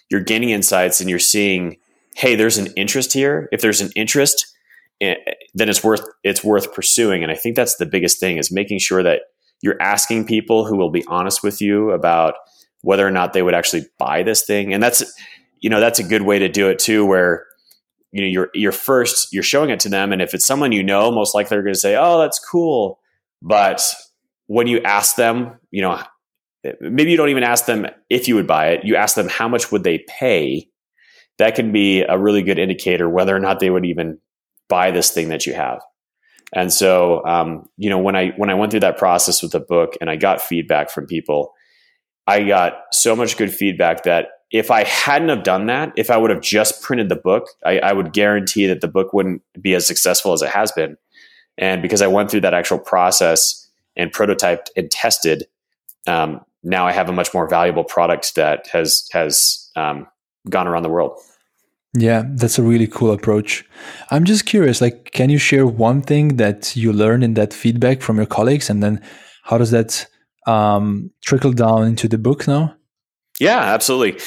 you're 0.09 0.21
gaining 0.21 0.49
insights 0.49 1.01
and 1.01 1.09
you're 1.09 1.19
seeing 1.19 1.77
hey 2.15 2.35
there's 2.35 2.57
an 2.57 2.67
interest 2.75 3.13
here 3.13 3.47
if 3.51 3.61
there's 3.61 3.81
an 3.81 3.89
interest 3.95 4.55
eh, 5.01 5.15
then 5.53 5.69
it's 5.69 5.83
worth 5.83 6.03
it's 6.23 6.43
worth 6.43 6.73
pursuing 6.73 7.23
and 7.23 7.31
i 7.31 7.35
think 7.35 7.55
that's 7.55 7.75
the 7.77 7.85
biggest 7.85 8.19
thing 8.19 8.37
is 8.37 8.51
making 8.51 8.79
sure 8.79 9.03
that 9.03 9.21
you're 9.61 9.81
asking 9.81 10.25
people 10.25 10.65
who 10.65 10.77
will 10.77 10.91
be 10.91 11.03
honest 11.07 11.43
with 11.43 11.61
you 11.61 11.91
about 11.91 12.35
whether 12.81 13.05
or 13.05 13.11
not 13.11 13.33
they 13.33 13.41
would 13.41 13.55
actually 13.55 13.83
buy 13.97 14.23
this 14.23 14.45
thing 14.45 14.73
and 14.73 14.81
that's 14.81 15.03
you 15.59 15.69
know 15.69 15.79
that's 15.79 15.99
a 15.99 16.03
good 16.03 16.21
way 16.21 16.39
to 16.39 16.49
do 16.49 16.69
it 16.69 16.79
too 16.79 17.05
where 17.05 17.45
you 18.11 18.21
know 18.21 18.27
you're 18.27 18.49
you're 18.53 18.71
first 18.71 19.33
you're 19.33 19.43
showing 19.43 19.69
it 19.69 19.79
to 19.79 19.89
them 19.89 20.13
and 20.13 20.21
if 20.21 20.33
it's 20.33 20.45
someone 20.45 20.71
you 20.71 20.83
know 20.83 21.11
most 21.11 21.33
likely 21.33 21.49
they're 21.49 21.63
going 21.63 21.73
to 21.73 21.79
say 21.79 21.95
oh 21.97 22.19
that's 22.19 22.39
cool 22.39 22.99
but 23.41 23.81
when 24.45 24.67
you 24.67 24.79
ask 24.81 25.15
them 25.15 25.59
you 25.71 25.81
know 25.81 26.01
maybe 26.81 27.11
you 27.11 27.17
don't 27.17 27.29
even 27.29 27.43
ask 27.43 27.65
them 27.65 27.87
if 28.09 28.27
you 28.27 28.35
would 28.35 28.47
buy 28.47 28.69
it. 28.69 28.85
You 28.85 28.95
ask 28.95 29.15
them 29.15 29.29
how 29.29 29.47
much 29.47 29.71
would 29.71 29.83
they 29.83 30.03
pay. 30.07 30.67
That 31.37 31.55
can 31.55 31.71
be 31.71 32.01
a 32.01 32.17
really 32.17 32.41
good 32.41 32.57
indicator 32.57 33.09
whether 33.09 33.35
or 33.35 33.39
not 33.39 33.59
they 33.59 33.69
would 33.69 33.85
even 33.85 34.19
buy 34.69 34.91
this 34.91 35.11
thing 35.11 35.29
that 35.29 35.45
you 35.45 35.53
have. 35.53 35.81
And 36.53 36.71
so, 36.71 37.25
um, 37.25 37.67
you 37.77 37.89
know, 37.89 37.97
when 37.97 38.15
I 38.15 38.29
when 38.37 38.49
I 38.49 38.53
went 38.53 38.71
through 38.71 38.81
that 38.81 38.97
process 38.97 39.41
with 39.41 39.51
the 39.51 39.59
book 39.59 39.95
and 39.99 40.09
I 40.09 40.15
got 40.15 40.41
feedback 40.41 40.89
from 40.89 41.05
people, 41.05 41.53
I 42.25 42.43
got 42.43 42.83
so 42.91 43.15
much 43.15 43.37
good 43.37 43.53
feedback 43.53 44.03
that 44.03 44.29
if 44.51 44.71
I 44.71 44.85
hadn't 44.85 45.29
have 45.29 45.43
done 45.43 45.65
that, 45.65 45.91
if 45.97 46.09
I 46.09 46.17
would 46.17 46.29
have 46.29 46.41
just 46.41 46.81
printed 46.81 47.09
the 47.09 47.17
book, 47.17 47.49
I, 47.65 47.79
I 47.79 47.91
would 47.91 48.13
guarantee 48.13 48.65
that 48.67 48.79
the 48.79 48.87
book 48.87 49.11
wouldn't 49.11 49.41
be 49.61 49.73
as 49.73 49.85
successful 49.85 50.31
as 50.31 50.41
it 50.41 50.49
has 50.49 50.71
been. 50.71 50.97
And 51.57 51.81
because 51.81 52.01
I 52.01 52.07
went 52.07 52.31
through 52.31 52.41
that 52.41 52.53
actual 52.53 52.79
process 52.79 53.67
and 53.97 54.11
prototyped 54.11 54.67
and 54.77 54.89
tested, 54.89 55.47
um, 56.05 56.41
now 56.63 56.87
I 56.87 56.93
have 56.93 57.09
a 57.09 57.13
much 57.13 57.33
more 57.33 57.49
valuable 57.49 57.83
product 57.83 58.35
that 58.35 58.67
has 58.67 59.07
has 59.11 59.69
um, 59.75 60.07
gone 60.49 60.67
around 60.67 60.83
the 60.83 60.89
world. 60.89 61.19
Yeah, 61.99 62.23
that's 62.27 62.59
a 62.59 62.63
really 62.63 62.85
cool 62.85 63.11
approach. 63.11 63.65
I'm 64.11 64.23
just 64.23 64.45
curious, 64.45 64.81
like, 64.81 65.11
can 65.13 65.29
you 65.29 65.39
share 65.39 65.65
one 65.65 66.01
thing 66.01 66.37
that 66.37 66.75
you 66.75 66.93
learned 66.93 67.23
in 67.23 67.33
that 67.35 67.53
feedback 67.53 68.01
from 68.01 68.17
your 68.17 68.27
colleagues, 68.27 68.69
and 68.69 68.83
then 68.83 69.01
how 69.43 69.57
does 69.57 69.71
that 69.71 70.05
um, 70.45 71.09
trickle 71.23 71.53
down 71.53 71.87
into 71.87 72.07
the 72.07 72.17
book 72.17 72.47
now? 72.47 72.75
Yeah, 73.39 73.59
absolutely. 73.59 74.21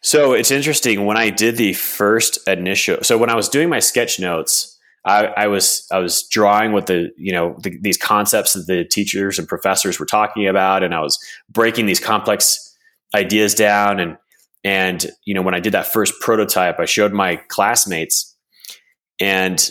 So 0.00 0.32
it's 0.32 0.50
interesting 0.50 1.04
when 1.04 1.16
I 1.16 1.30
did 1.30 1.56
the 1.56 1.72
first 1.72 2.46
initial. 2.48 2.98
So 3.02 3.16
when 3.16 3.30
I 3.30 3.34
was 3.34 3.48
doing 3.48 3.68
my 3.68 3.80
sketch 3.80 4.18
notes, 4.18 4.76
I, 5.04 5.26
I 5.26 5.46
was 5.46 5.86
I 5.90 5.98
was 5.98 6.26
drawing 6.28 6.72
with 6.72 6.86
the 6.86 7.10
you 7.16 7.32
know 7.32 7.56
the, 7.62 7.78
these 7.80 7.96
concepts 7.96 8.52
that 8.52 8.66
the 8.66 8.84
teachers 8.84 9.38
and 9.38 9.48
professors 9.48 9.98
were 9.98 10.06
talking 10.06 10.46
about, 10.46 10.82
and 10.82 10.94
I 10.94 11.00
was 11.00 11.18
breaking 11.48 11.86
these 11.86 12.00
complex 12.00 12.76
ideas 13.14 13.54
down. 13.54 14.00
And 14.00 14.16
and 14.64 15.06
you 15.24 15.34
know 15.34 15.42
when 15.42 15.54
I 15.54 15.60
did 15.60 15.74
that 15.74 15.86
first 15.86 16.14
prototype, 16.20 16.78
I 16.80 16.84
showed 16.84 17.12
my 17.12 17.36
classmates, 17.48 18.36
and 19.20 19.70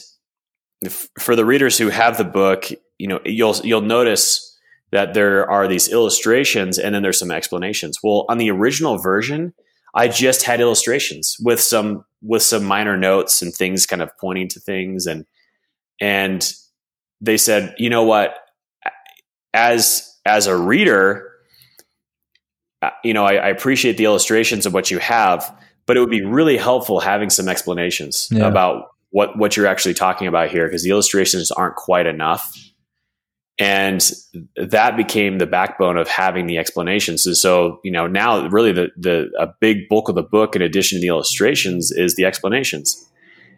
for 1.19 1.35
the 1.35 1.45
readers 1.45 1.77
who 1.77 1.89
have 1.89 2.17
the 2.17 2.23
book, 2.23 2.65
you 2.97 3.07
know 3.07 3.19
you'll 3.25 3.55
you'll 3.63 3.81
notice 3.81 4.43
that 4.91 5.13
there 5.13 5.49
are 5.49 5.67
these 5.67 5.89
illustrations 5.89 6.77
and 6.77 6.95
then 6.95 7.03
there's 7.03 7.19
some 7.19 7.31
explanations. 7.31 7.99
Well, 8.01 8.25
on 8.29 8.37
the 8.37 8.49
original 8.49 8.97
version, 8.97 9.53
I 9.93 10.07
just 10.07 10.43
had 10.43 10.61
illustrations 10.61 11.35
with 11.41 11.59
some 11.59 12.05
with 12.21 12.41
some 12.41 12.63
minor 12.63 12.97
notes 12.97 13.41
and 13.41 13.53
things 13.53 13.85
kind 13.85 14.01
of 14.01 14.09
pointing 14.19 14.47
to 14.49 14.59
things 14.59 15.05
and 15.05 15.25
and 15.99 16.49
they 17.19 17.37
said, 17.37 17.73
"You 17.77 17.89
know 17.89 18.03
what? 18.03 18.35
As 19.53 20.15
as 20.25 20.47
a 20.47 20.55
reader, 20.55 21.26
Uh, 22.81 22.89
you 23.03 23.13
know, 23.13 23.25
I, 23.25 23.35
I 23.35 23.47
appreciate 23.47 23.97
the 23.97 24.05
illustrations 24.05 24.65
of 24.65 24.73
what 24.73 24.91
you 24.91 24.99
have, 24.99 25.55
but 25.85 25.97
it 25.97 25.99
would 25.99 26.09
be 26.09 26.23
really 26.23 26.57
helpful 26.57 26.99
having 26.99 27.29
some 27.29 27.47
explanations 27.47 28.27
yeah. 28.31 28.47
about 28.47 28.89
what 29.09 29.37
what 29.37 29.55
you're 29.55 29.67
actually 29.67 29.93
talking 29.93 30.27
about 30.27 30.49
here 30.49 30.67
because 30.67 30.83
the 30.83 30.89
illustrations 30.89 31.51
aren't 31.51 31.75
quite 31.75 32.05
enough." 32.05 32.55
and 33.59 34.11
that 34.55 34.95
became 34.95 35.39
the 35.39 35.47
backbone 35.47 35.97
of 35.97 36.07
having 36.07 36.45
the 36.45 36.57
explanations 36.57 37.25
and 37.25 37.35
so 37.35 37.79
you 37.83 37.91
know 37.91 38.07
now 38.07 38.47
really 38.49 38.71
the 38.71 38.89
the 38.97 39.29
a 39.39 39.47
big 39.59 39.89
bulk 39.89 40.09
of 40.09 40.15
the 40.15 40.23
book 40.23 40.55
in 40.55 40.61
addition 40.61 40.97
to 40.97 41.01
the 41.01 41.07
illustrations 41.07 41.91
is 41.91 42.15
the 42.15 42.25
explanations 42.25 43.07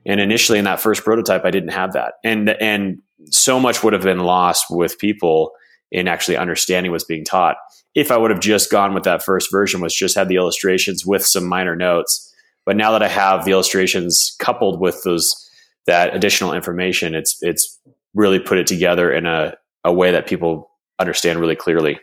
and 0.05 0.19
initially 0.19 0.57
in 0.57 0.65
that 0.65 0.79
first 0.79 1.03
prototype 1.03 1.43
i 1.43 1.51
didn't 1.51 1.69
have 1.69 1.93
that 1.93 2.13
and 2.23 2.49
and 2.61 3.01
so 3.25 3.59
much 3.59 3.83
would 3.83 3.93
have 3.93 4.03
been 4.03 4.19
lost 4.19 4.65
with 4.69 4.97
people 4.97 5.51
in 5.91 6.07
actually 6.07 6.37
understanding 6.37 6.91
what's 6.91 7.03
being 7.03 7.25
taught 7.25 7.57
if 7.95 8.11
i 8.11 8.17
would 8.17 8.31
have 8.31 8.39
just 8.39 8.71
gone 8.71 8.93
with 8.93 9.03
that 9.03 9.23
first 9.23 9.51
version 9.51 9.81
was 9.81 9.95
just 9.95 10.15
had 10.15 10.27
the 10.27 10.35
illustrations 10.35 11.05
with 11.05 11.25
some 11.25 11.45
minor 11.45 11.75
notes 11.75 12.33
but 12.65 12.75
now 12.75 12.91
that 12.91 13.03
i 13.03 13.07
have 13.07 13.45
the 13.45 13.51
illustrations 13.51 14.35
coupled 14.39 14.79
with 14.79 15.01
those 15.03 15.49
that 15.87 16.15
additional 16.15 16.53
information 16.53 17.15
it's 17.15 17.37
it's 17.41 17.79
really 18.13 18.39
put 18.39 18.57
it 18.57 18.67
together 18.67 19.11
in 19.11 19.25
a 19.25 19.55
a 19.83 19.93
way 19.93 20.11
that 20.11 20.27
people 20.27 20.69
understand 20.99 21.39
really 21.39 21.55
clearly. 21.55 21.99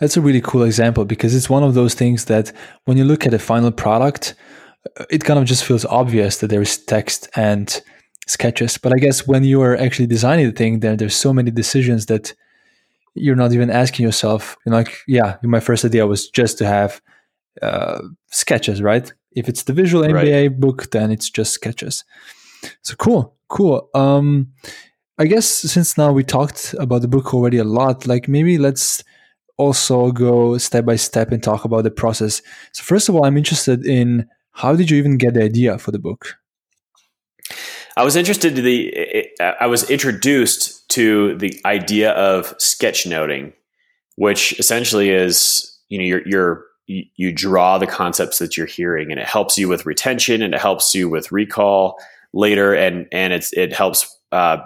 That's 0.00 0.16
a 0.16 0.20
really 0.20 0.40
cool 0.40 0.64
example 0.64 1.04
because 1.04 1.34
it's 1.34 1.50
one 1.50 1.62
of 1.62 1.74
those 1.74 1.94
things 1.94 2.24
that 2.26 2.52
when 2.84 2.96
you 2.96 3.04
look 3.04 3.26
at 3.26 3.34
a 3.34 3.38
final 3.38 3.70
product, 3.70 4.34
it 5.10 5.24
kind 5.24 5.38
of 5.38 5.44
just 5.44 5.64
feels 5.64 5.84
obvious 5.84 6.38
that 6.38 6.48
there 6.48 6.62
is 6.62 6.78
text 6.78 7.28
and 7.36 7.80
sketches. 8.26 8.76
But 8.76 8.92
I 8.92 8.98
guess 8.98 9.26
when 9.26 9.44
you 9.44 9.62
are 9.62 9.76
actually 9.76 10.06
designing 10.06 10.46
the 10.46 10.52
thing, 10.52 10.80
then 10.80 10.96
there's 10.96 11.14
so 11.14 11.32
many 11.32 11.50
decisions 11.50 12.06
that 12.06 12.34
you're 13.14 13.36
not 13.36 13.52
even 13.52 13.70
asking 13.70 14.04
yourself. 14.04 14.56
You 14.64 14.70
know, 14.70 14.78
like, 14.78 14.98
yeah, 15.06 15.36
my 15.42 15.60
first 15.60 15.84
idea 15.84 16.06
was 16.06 16.28
just 16.28 16.58
to 16.58 16.66
have 16.66 17.00
uh, 17.62 18.00
sketches, 18.30 18.82
right? 18.82 19.12
If 19.32 19.48
it's 19.48 19.64
the 19.64 19.72
visual 19.72 20.04
MBA 20.04 20.48
right. 20.48 20.60
book, 20.60 20.90
then 20.90 21.10
it's 21.10 21.30
just 21.30 21.52
sketches. 21.52 22.04
So 22.82 22.94
cool, 22.96 23.36
cool. 23.48 23.88
Um, 23.94 24.52
I 25.18 25.26
guess 25.26 25.46
since 25.46 25.96
now 25.96 26.12
we 26.12 26.24
talked 26.24 26.74
about 26.78 27.02
the 27.02 27.08
book 27.08 27.32
already 27.34 27.58
a 27.58 27.64
lot, 27.64 28.06
like 28.06 28.28
maybe 28.28 28.58
let's 28.58 29.02
also 29.56 30.10
go 30.10 30.58
step 30.58 30.84
by 30.84 30.96
step 30.96 31.30
and 31.30 31.42
talk 31.42 31.64
about 31.64 31.84
the 31.84 31.90
process. 31.90 32.42
So 32.72 32.82
first 32.82 33.08
of 33.08 33.14
all, 33.14 33.24
I'm 33.24 33.36
interested 33.36 33.86
in 33.86 34.28
how 34.52 34.74
did 34.74 34.90
you 34.90 34.98
even 34.98 35.16
get 35.16 35.34
the 35.34 35.44
idea 35.44 35.78
for 35.78 35.92
the 35.92 35.98
book? 35.98 36.36
I 37.96 38.02
was 38.02 38.16
interested 38.16 38.56
to 38.56 38.62
the 38.62 39.28
I 39.40 39.66
was 39.66 39.88
introduced 39.90 40.88
to 40.90 41.36
the 41.38 41.60
idea 41.64 42.12
of 42.12 42.56
sketchnoting, 42.58 43.52
which 44.16 44.58
essentially 44.58 45.10
is 45.10 45.78
you 45.88 45.98
know 45.98 46.04
you're, 46.04 46.26
you're 46.26 46.64
you 46.86 47.32
draw 47.32 47.78
the 47.78 47.86
concepts 47.86 48.38
that 48.38 48.56
you're 48.56 48.66
hearing 48.66 49.10
and 49.10 49.20
it 49.20 49.26
helps 49.26 49.56
you 49.56 49.68
with 49.68 49.86
retention 49.86 50.42
and 50.42 50.54
it 50.54 50.60
helps 50.60 50.94
you 50.94 51.08
with 51.08 51.32
recall 51.32 51.96
later 52.32 52.74
and 52.74 53.06
and 53.10 53.32
it's 53.32 53.52
it 53.54 53.72
helps 53.72 54.18
uh, 54.32 54.58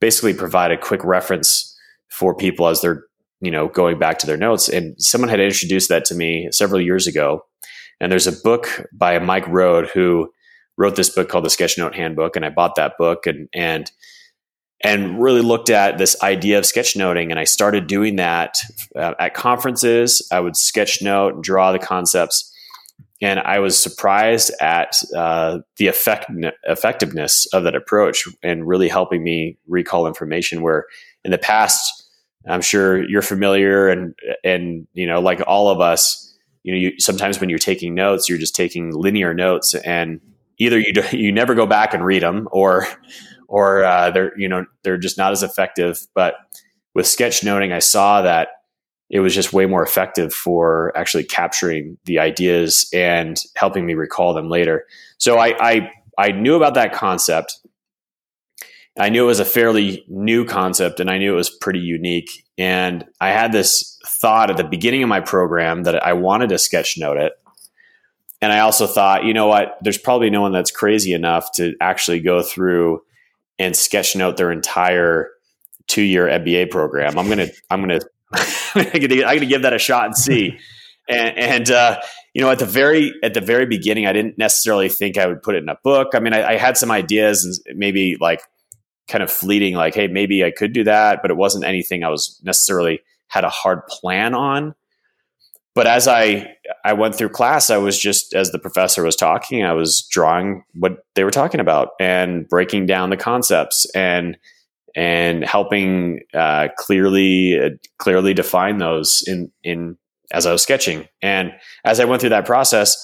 basically 0.00 0.34
provide 0.34 0.70
a 0.70 0.78
quick 0.78 1.02
reference 1.02 1.76
for 2.08 2.34
people 2.34 2.68
as 2.68 2.82
they're 2.82 3.04
you 3.40 3.50
know 3.50 3.68
going 3.68 3.98
back 3.98 4.18
to 4.18 4.26
their 4.26 4.36
notes. 4.36 4.68
And 4.68 4.94
someone 5.02 5.30
had 5.30 5.40
introduced 5.40 5.88
that 5.88 6.04
to 6.06 6.14
me 6.14 6.48
several 6.50 6.80
years 6.80 7.06
ago. 7.06 7.44
And 8.00 8.12
there's 8.12 8.26
a 8.26 8.32
book 8.32 8.86
by 8.92 9.18
mike 9.18 9.46
rohde 9.46 9.88
who 9.88 10.30
wrote 10.76 10.96
this 10.96 11.10
book 11.10 11.28
called 11.28 11.44
the 11.44 11.48
sketchnote 11.48 11.94
handbook 11.94 12.36
and 12.36 12.44
i 12.44 12.50
bought 12.50 12.74
that 12.76 12.96
book 12.98 13.26
and 13.26 13.48
and 13.52 13.90
and 14.84 15.20
really 15.20 15.40
looked 15.40 15.70
at 15.70 15.96
this 15.96 16.22
idea 16.22 16.58
of 16.58 16.64
sketchnoting 16.64 17.30
and 17.30 17.38
i 17.38 17.44
started 17.44 17.86
doing 17.86 18.16
that 18.16 18.56
uh, 18.96 19.14
at 19.18 19.34
conferences 19.34 20.26
i 20.32 20.40
would 20.40 20.54
sketchnote 20.54 21.34
and 21.34 21.44
draw 21.44 21.72
the 21.72 21.78
concepts 21.78 22.52
and 23.22 23.40
I 23.40 23.60
was 23.60 23.78
surprised 23.78 24.52
at 24.60 25.00
uh, 25.16 25.58
the 25.78 25.86
effect, 25.86 26.30
effectiveness 26.64 27.46
of 27.52 27.64
that 27.64 27.74
approach 27.74 28.28
and 28.42 28.66
really 28.66 28.88
helping 28.88 29.22
me 29.22 29.56
recall 29.66 30.06
information. 30.06 30.60
Where 30.60 30.84
in 31.24 31.30
the 31.30 31.38
past, 31.38 32.04
I'm 32.46 32.60
sure 32.60 33.08
you're 33.08 33.22
familiar, 33.22 33.88
and 33.88 34.14
and 34.44 34.86
you 34.92 35.06
know, 35.06 35.20
like 35.20 35.40
all 35.46 35.70
of 35.70 35.80
us, 35.80 36.36
you 36.62 36.72
know, 36.72 36.78
you, 36.78 37.00
sometimes 37.00 37.40
when 37.40 37.48
you're 37.48 37.58
taking 37.58 37.94
notes, 37.94 38.28
you're 38.28 38.38
just 38.38 38.54
taking 38.54 38.92
linear 38.92 39.32
notes, 39.32 39.74
and 39.74 40.20
either 40.58 40.78
you 40.78 40.92
do, 40.92 41.02
you 41.16 41.32
never 41.32 41.54
go 41.54 41.66
back 41.66 41.94
and 41.94 42.04
read 42.04 42.22
them, 42.22 42.48
or 42.52 42.86
or 43.48 43.84
uh, 43.84 44.10
they're 44.10 44.38
you 44.38 44.48
know 44.48 44.66
they're 44.82 44.98
just 44.98 45.18
not 45.18 45.32
as 45.32 45.42
effective. 45.42 46.06
But 46.14 46.34
with 46.94 47.06
sketchnoting, 47.06 47.72
I 47.72 47.80
saw 47.80 48.22
that 48.22 48.48
it 49.08 49.20
was 49.20 49.34
just 49.34 49.52
way 49.52 49.66
more 49.66 49.82
effective 49.82 50.32
for 50.32 50.96
actually 50.96 51.24
capturing 51.24 51.96
the 52.04 52.18
ideas 52.18 52.88
and 52.92 53.40
helping 53.54 53.86
me 53.86 53.94
recall 53.94 54.34
them 54.34 54.48
later. 54.48 54.84
So 55.18 55.38
I, 55.38 55.54
I, 55.60 55.90
I 56.18 56.32
knew 56.32 56.56
about 56.56 56.74
that 56.74 56.92
concept. 56.92 57.60
I 58.98 59.10
knew 59.10 59.24
it 59.24 59.26
was 59.26 59.40
a 59.40 59.44
fairly 59.44 60.04
new 60.08 60.44
concept 60.44 61.00
and 61.00 61.10
I 61.10 61.18
knew 61.18 61.32
it 61.32 61.36
was 61.36 61.50
pretty 61.50 61.80
unique. 61.80 62.44
And 62.58 63.04
I 63.20 63.28
had 63.28 63.52
this 63.52 63.98
thought 64.06 64.50
at 64.50 64.56
the 64.56 64.64
beginning 64.64 65.02
of 65.02 65.08
my 65.08 65.20
program 65.20 65.82
that 65.84 66.02
I 66.04 66.14
wanted 66.14 66.48
to 66.48 66.58
sketch 66.58 66.96
note 66.98 67.18
it. 67.18 67.34
And 68.46 68.52
I 68.52 68.60
also 68.60 68.86
thought, 68.86 69.24
you 69.24 69.34
know 69.34 69.48
what, 69.48 69.76
there's 69.80 69.98
probably 69.98 70.30
no 70.30 70.40
one 70.40 70.52
that's 70.52 70.70
crazy 70.70 71.12
enough 71.12 71.50
to 71.54 71.74
actually 71.80 72.20
go 72.20 72.42
through 72.44 73.02
and 73.58 73.74
sketch 73.74 74.14
note 74.14 74.36
their 74.36 74.52
entire 74.52 75.30
two 75.88 76.02
year 76.02 76.28
MBA 76.28 76.70
program. 76.70 77.18
I'm 77.18 77.28
gonna 77.28 77.48
I'm 77.70 77.80
gonna 77.80 77.98
I'm 78.32 78.84
going 78.84 79.40
to 79.40 79.46
give 79.46 79.62
that 79.62 79.72
a 79.72 79.80
shot 79.80 80.06
and 80.06 80.16
see. 80.16 80.60
and, 81.08 81.36
and 81.36 81.70
uh, 81.72 82.00
you 82.34 82.40
know, 82.40 82.48
at 82.48 82.60
the 82.60 82.66
very 82.66 83.12
at 83.24 83.34
the 83.34 83.40
very 83.40 83.66
beginning, 83.66 84.06
I 84.06 84.12
didn't 84.12 84.38
necessarily 84.38 84.88
think 84.90 85.18
I 85.18 85.26
would 85.26 85.42
put 85.42 85.56
it 85.56 85.64
in 85.64 85.68
a 85.68 85.78
book. 85.82 86.10
I 86.14 86.20
mean, 86.20 86.32
I, 86.32 86.50
I 86.50 86.56
had 86.56 86.76
some 86.76 86.92
ideas 86.92 87.64
and 87.66 87.76
maybe 87.76 88.16
like 88.20 88.42
kind 89.08 89.24
of 89.24 89.30
fleeting, 89.30 89.74
like, 89.74 89.96
hey, 89.96 90.06
maybe 90.06 90.44
I 90.44 90.52
could 90.52 90.72
do 90.72 90.84
that, 90.84 91.20
but 91.20 91.32
it 91.32 91.36
wasn't 91.36 91.64
anything 91.64 92.04
I 92.04 92.10
was 92.10 92.40
necessarily 92.44 93.00
had 93.26 93.42
a 93.42 93.50
hard 93.50 93.84
plan 93.88 94.34
on. 94.34 94.76
But 95.76 95.86
as 95.86 96.08
I 96.08 96.56
I 96.86 96.94
went 96.94 97.14
through 97.14 97.28
class, 97.28 97.68
I 97.68 97.76
was 97.76 97.98
just 97.98 98.34
as 98.34 98.50
the 98.50 98.58
professor 98.58 99.04
was 99.04 99.14
talking, 99.14 99.62
I 99.62 99.74
was 99.74 100.08
drawing 100.10 100.64
what 100.72 101.04
they 101.14 101.22
were 101.22 101.30
talking 101.30 101.60
about 101.60 101.90
and 102.00 102.48
breaking 102.48 102.86
down 102.86 103.10
the 103.10 103.16
concepts 103.18 103.86
and 103.94 104.38
and 104.96 105.44
helping 105.44 106.20
uh, 106.32 106.68
clearly 106.78 107.60
uh, 107.60 107.70
clearly 107.98 108.32
define 108.32 108.78
those 108.78 109.22
in 109.26 109.52
in 109.62 109.98
as 110.32 110.46
I 110.46 110.52
was 110.52 110.62
sketching. 110.62 111.08
And 111.20 111.52
as 111.84 112.00
I 112.00 112.06
went 112.06 112.22
through 112.22 112.30
that 112.30 112.46
process, 112.46 112.96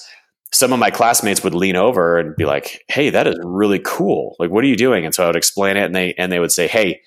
some 0.51 0.73
of 0.73 0.79
my 0.79 0.89
classmates 0.89 1.43
would 1.43 1.53
lean 1.53 1.75
over 1.75 2.17
and 2.17 2.35
be 2.35 2.45
like, 2.45 2.81
"Hey, 2.87 3.11
that 3.11 3.27
is 3.27 3.37
really 3.43 3.79
cool. 3.85 4.35
Like, 4.39 4.49
what 4.49 4.63
are 4.63 4.67
you 4.67 4.75
doing?" 4.75 5.05
And 5.05 5.13
so 5.13 5.23
I 5.23 5.27
would 5.27 5.35
explain 5.35 5.77
it, 5.77 5.83
and 5.83 5.95
they 5.95 6.15
and 6.17 6.31
they 6.31 6.39
would 6.39 6.51
say, 6.51 6.67
"Hey." 6.67 7.01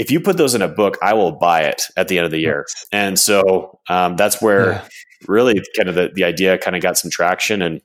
If 0.00 0.10
you 0.10 0.18
put 0.18 0.38
those 0.38 0.54
in 0.54 0.62
a 0.62 0.68
book, 0.68 0.96
I 1.02 1.12
will 1.12 1.32
buy 1.32 1.64
it 1.64 1.82
at 1.96 2.08
the 2.08 2.16
end 2.18 2.24
of 2.24 2.30
the 2.30 2.40
year. 2.40 2.66
And 2.90 3.18
so 3.18 3.78
um, 3.90 4.16
that's 4.16 4.40
where 4.40 4.72
yeah. 4.72 4.88
really 5.28 5.60
kind 5.76 5.90
of 5.90 5.94
the, 5.94 6.10
the 6.14 6.24
idea 6.24 6.56
kind 6.56 6.74
of 6.74 6.82
got 6.82 6.96
some 6.96 7.10
traction 7.10 7.62
and 7.62 7.82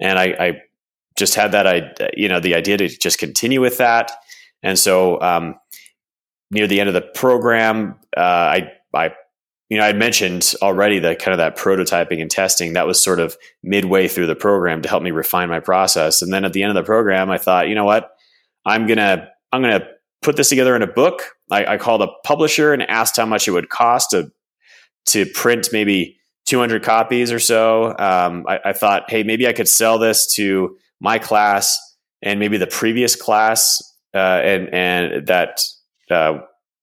and 0.00 0.18
I, 0.18 0.24
I 0.24 0.62
just 1.18 1.34
had 1.34 1.52
that 1.52 1.66
I 1.66 1.92
you 2.16 2.28
know 2.28 2.40
the 2.40 2.54
idea 2.54 2.78
to 2.78 2.88
just 2.88 3.18
continue 3.18 3.60
with 3.60 3.76
that 3.78 4.10
And 4.62 4.78
so 4.78 5.20
um, 5.20 5.56
near 6.50 6.66
the 6.66 6.80
end 6.80 6.88
of 6.88 6.94
the 6.94 7.02
program, 7.02 7.96
uh, 8.16 8.20
I 8.20 8.72
I 8.94 9.12
you 9.68 9.78
know 9.78 9.84
I 9.84 9.92
mentioned 9.92 10.54
already 10.62 10.98
that 11.00 11.18
kind 11.18 11.32
of 11.32 11.38
that 11.38 11.56
prototyping 11.56 12.20
and 12.20 12.30
testing 12.30 12.72
that 12.72 12.86
was 12.86 13.02
sort 13.02 13.20
of 13.20 13.36
midway 13.62 14.08
through 14.08 14.26
the 14.26 14.34
program 14.34 14.82
to 14.82 14.88
help 14.88 15.02
me 15.02 15.10
refine 15.10 15.48
my 15.48 15.60
process. 15.60 16.22
And 16.22 16.32
then 16.32 16.44
at 16.44 16.52
the 16.52 16.62
end 16.62 16.70
of 16.70 16.82
the 16.82 16.86
program, 16.86 17.30
I 17.30 17.38
thought, 17.38 17.68
you 17.68 17.74
know 17.74 17.84
what, 17.84 18.10
I'm 18.64 18.86
gonna 18.86 19.28
I'm 19.52 19.62
gonna 19.62 19.86
put 20.22 20.36
this 20.36 20.48
together 20.48 20.76
in 20.76 20.82
a 20.82 20.86
book. 20.86 21.22
I, 21.50 21.74
I 21.74 21.76
called 21.78 22.02
a 22.02 22.08
publisher 22.24 22.72
and 22.72 22.82
asked 22.82 23.16
how 23.16 23.26
much 23.26 23.48
it 23.48 23.52
would 23.52 23.68
cost 23.68 24.10
to 24.10 24.30
to 25.06 25.26
print 25.26 25.70
maybe 25.72 26.18
200 26.46 26.82
copies 26.82 27.32
or 27.32 27.38
so. 27.38 27.94
Um, 27.98 28.44
I, 28.46 28.60
I, 28.66 28.72
thought, 28.72 29.10
hey, 29.10 29.22
maybe 29.22 29.48
I 29.48 29.52
could 29.52 29.68
sell 29.68 29.98
this 29.98 30.32
to 30.34 30.76
my 31.00 31.18
class 31.18 31.78
and 32.22 32.38
maybe 32.38 32.58
the 32.58 32.66
previous 32.66 33.16
class, 33.16 33.82
uh, 34.14 34.18
and 34.18 34.68
and 34.74 35.26
that 35.26 35.62
uh, 36.10 36.38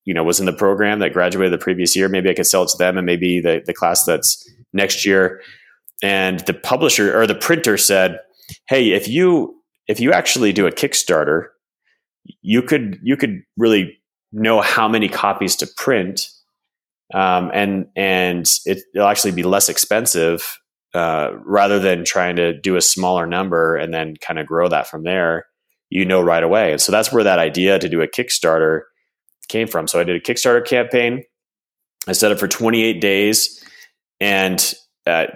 you 0.05 0.13
know 0.13 0.23
was 0.23 0.39
in 0.39 0.45
the 0.45 0.53
program 0.53 0.99
that 0.99 1.13
graduated 1.13 1.53
the 1.53 1.63
previous 1.63 1.95
year. 1.95 2.09
Maybe 2.09 2.29
I 2.29 2.33
could 2.33 2.47
sell 2.47 2.63
it 2.63 2.69
to 2.69 2.77
them, 2.77 2.97
and 2.97 3.05
maybe 3.05 3.39
the 3.39 3.61
the 3.65 3.73
class 3.73 4.03
that's 4.05 4.49
next 4.73 5.05
year. 5.05 5.41
And 6.03 6.39
the 6.41 6.53
publisher 6.53 7.19
or 7.19 7.25
the 7.25 7.35
printer 7.35 7.77
said, 7.77 8.19
hey, 8.67 8.91
if 8.91 9.07
you 9.07 9.55
if 9.87 9.99
you 9.99 10.11
actually 10.11 10.53
do 10.53 10.67
a 10.67 10.71
Kickstarter, 10.71 11.47
you 12.41 12.61
could 12.61 12.99
you 13.03 13.17
could 13.17 13.41
really 13.57 13.97
know 14.31 14.61
how 14.61 14.87
many 14.87 15.07
copies 15.07 15.55
to 15.57 15.67
print 15.77 16.29
um, 17.13 17.51
and 17.53 17.87
and 17.95 18.47
it, 18.65 18.83
will 18.93 19.07
actually 19.07 19.31
be 19.31 19.43
less 19.43 19.69
expensive 19.69 20.57
uh, 20.93 21.31
rather 21.45 21.79
than 21.79 22.03
trying 22.03 22.35
to 22.35 22.59
do 22.59 22.75
a 22.75 22.81
smaller 22.81 23.25
number 23.25 23.75
and 23.75 23.93
then 23.93 24.15
kind 24.17 24.39
of 24.39 24.47
grow 24.47 24.67
that 24.67 24.87
from 24.87 25.03
there. 25.03 25.45
You 25.89 26.03
know 26.03 26.21
right 26.21 26.43
away, 26.43 26.73
and 26.73 26.81
so 26.81 26.91
that's 26.91 27.13
where 27.13 27.23
that 27.23 27.39
idea 27.39 27.79
to 27.79 27.87
do 27.87 28.01
a 28.01 28.07
Kickstarter 28.07 28.81
came 29.47 29.67
from. 29.69 29.87
So 29.87 30.01
I 30.01 30.03
did 30.03 30.17
a 30.17 30.19
Kickstarter 30.19 30.65
campaign. 30.65 31.23
I 32.09 32.11
set 32.11 32.33
it 32.33 32.39
for 32.39 32.47
28 32.47 32.99
days, 32.99 33.63
and 34.19 34.73
uh, 35.05 35.27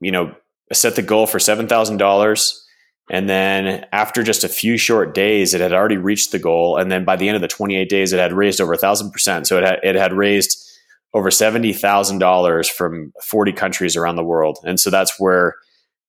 you 0.00 0.10
know 0.10 0.34
set 0.72 0.96
the 0.96 1.02
goal 1.02 1.28
for 1.28 1.38
seven 1.38 1.68
thousand 1.68 1.98
dollars. 1.98 2.65
And 3.10 3.28
then 3.28 3.86
after 3.92 4.22
just 4.22 4.42
a 4.42 4.48
few 4.48 4.76
short 4.76 5.14
days, 5.14 5.54
it 5.54 5.60
had 5.60 5.72
already 5.72 5.96
reached 5.96 6.32
the 6.32 6.38
goal. 6.38 6.76
And 6.76 6.90
then 6.90 7.04
by 7.04 7.16
the 7.16 7.28
end 7.28 7.36
of 7.36 7.42
the 7.42 7.48
28 7.48 7.88
days, 7.88 8.12
it 8.12 8.18
had 8.18 8.32
raised 8.32 8.60
over 8.60 8.72
a 8.72 8.78
thousand 8.78 9.12
percent. 9.12 9.46
So 9.46 9.58
it 9.58 9.64
had, 9.64 9.78
it 9.84 9.94
had 9.94 10.12
raised 10.12 10.62
over 11.14 11.30
$70,000 11.30 12.70
from 12.70 13.12
40 13.22 13.52
countries 13.52 13.96
around 13.96 14.16
the 14.16 14.24
world. 14.24 14.58
And 14.64 14.78
so 14.78 14.90
that's 14.90 15.18
where 15.18 15.54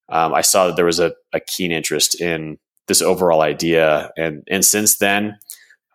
um, 0.10 0.34
I 0.34 0.42
saw 0.42 0.68
that 0.68 0.76
there 0.76 0.86
was 0.86 1.00
a, 1.00 1.14
a, 1.34 1.40
keen 1.40 1.72
interest 1.72 2.20
in 2.20 2.58
this 2.88 3.02
overall 3.02 3.42
idea. 3.42 4.12
And, 4.18 4.44
and 4.50 4.66
since 4.66 4.98
then, 4.98 5.38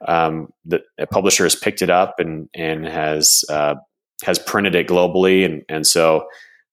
um, 0.07 0.49
the 0.65 0.83
publisher 1.11 1.45
has 1.45 1.55
picked 1.55 1.83
it 1.83 1.91
up 1.91 2.17
and, 2.19 2.49
and 2.55 2.87
has, 2.87 3.45
uh, 3.49 3.75
has 4.23 4.39
printed 4.39 4.75
it 4.75 4.89
globally. 4.89 5.45
And, 5.45 5.63
and 5.69 5.87
so 5.87 6.27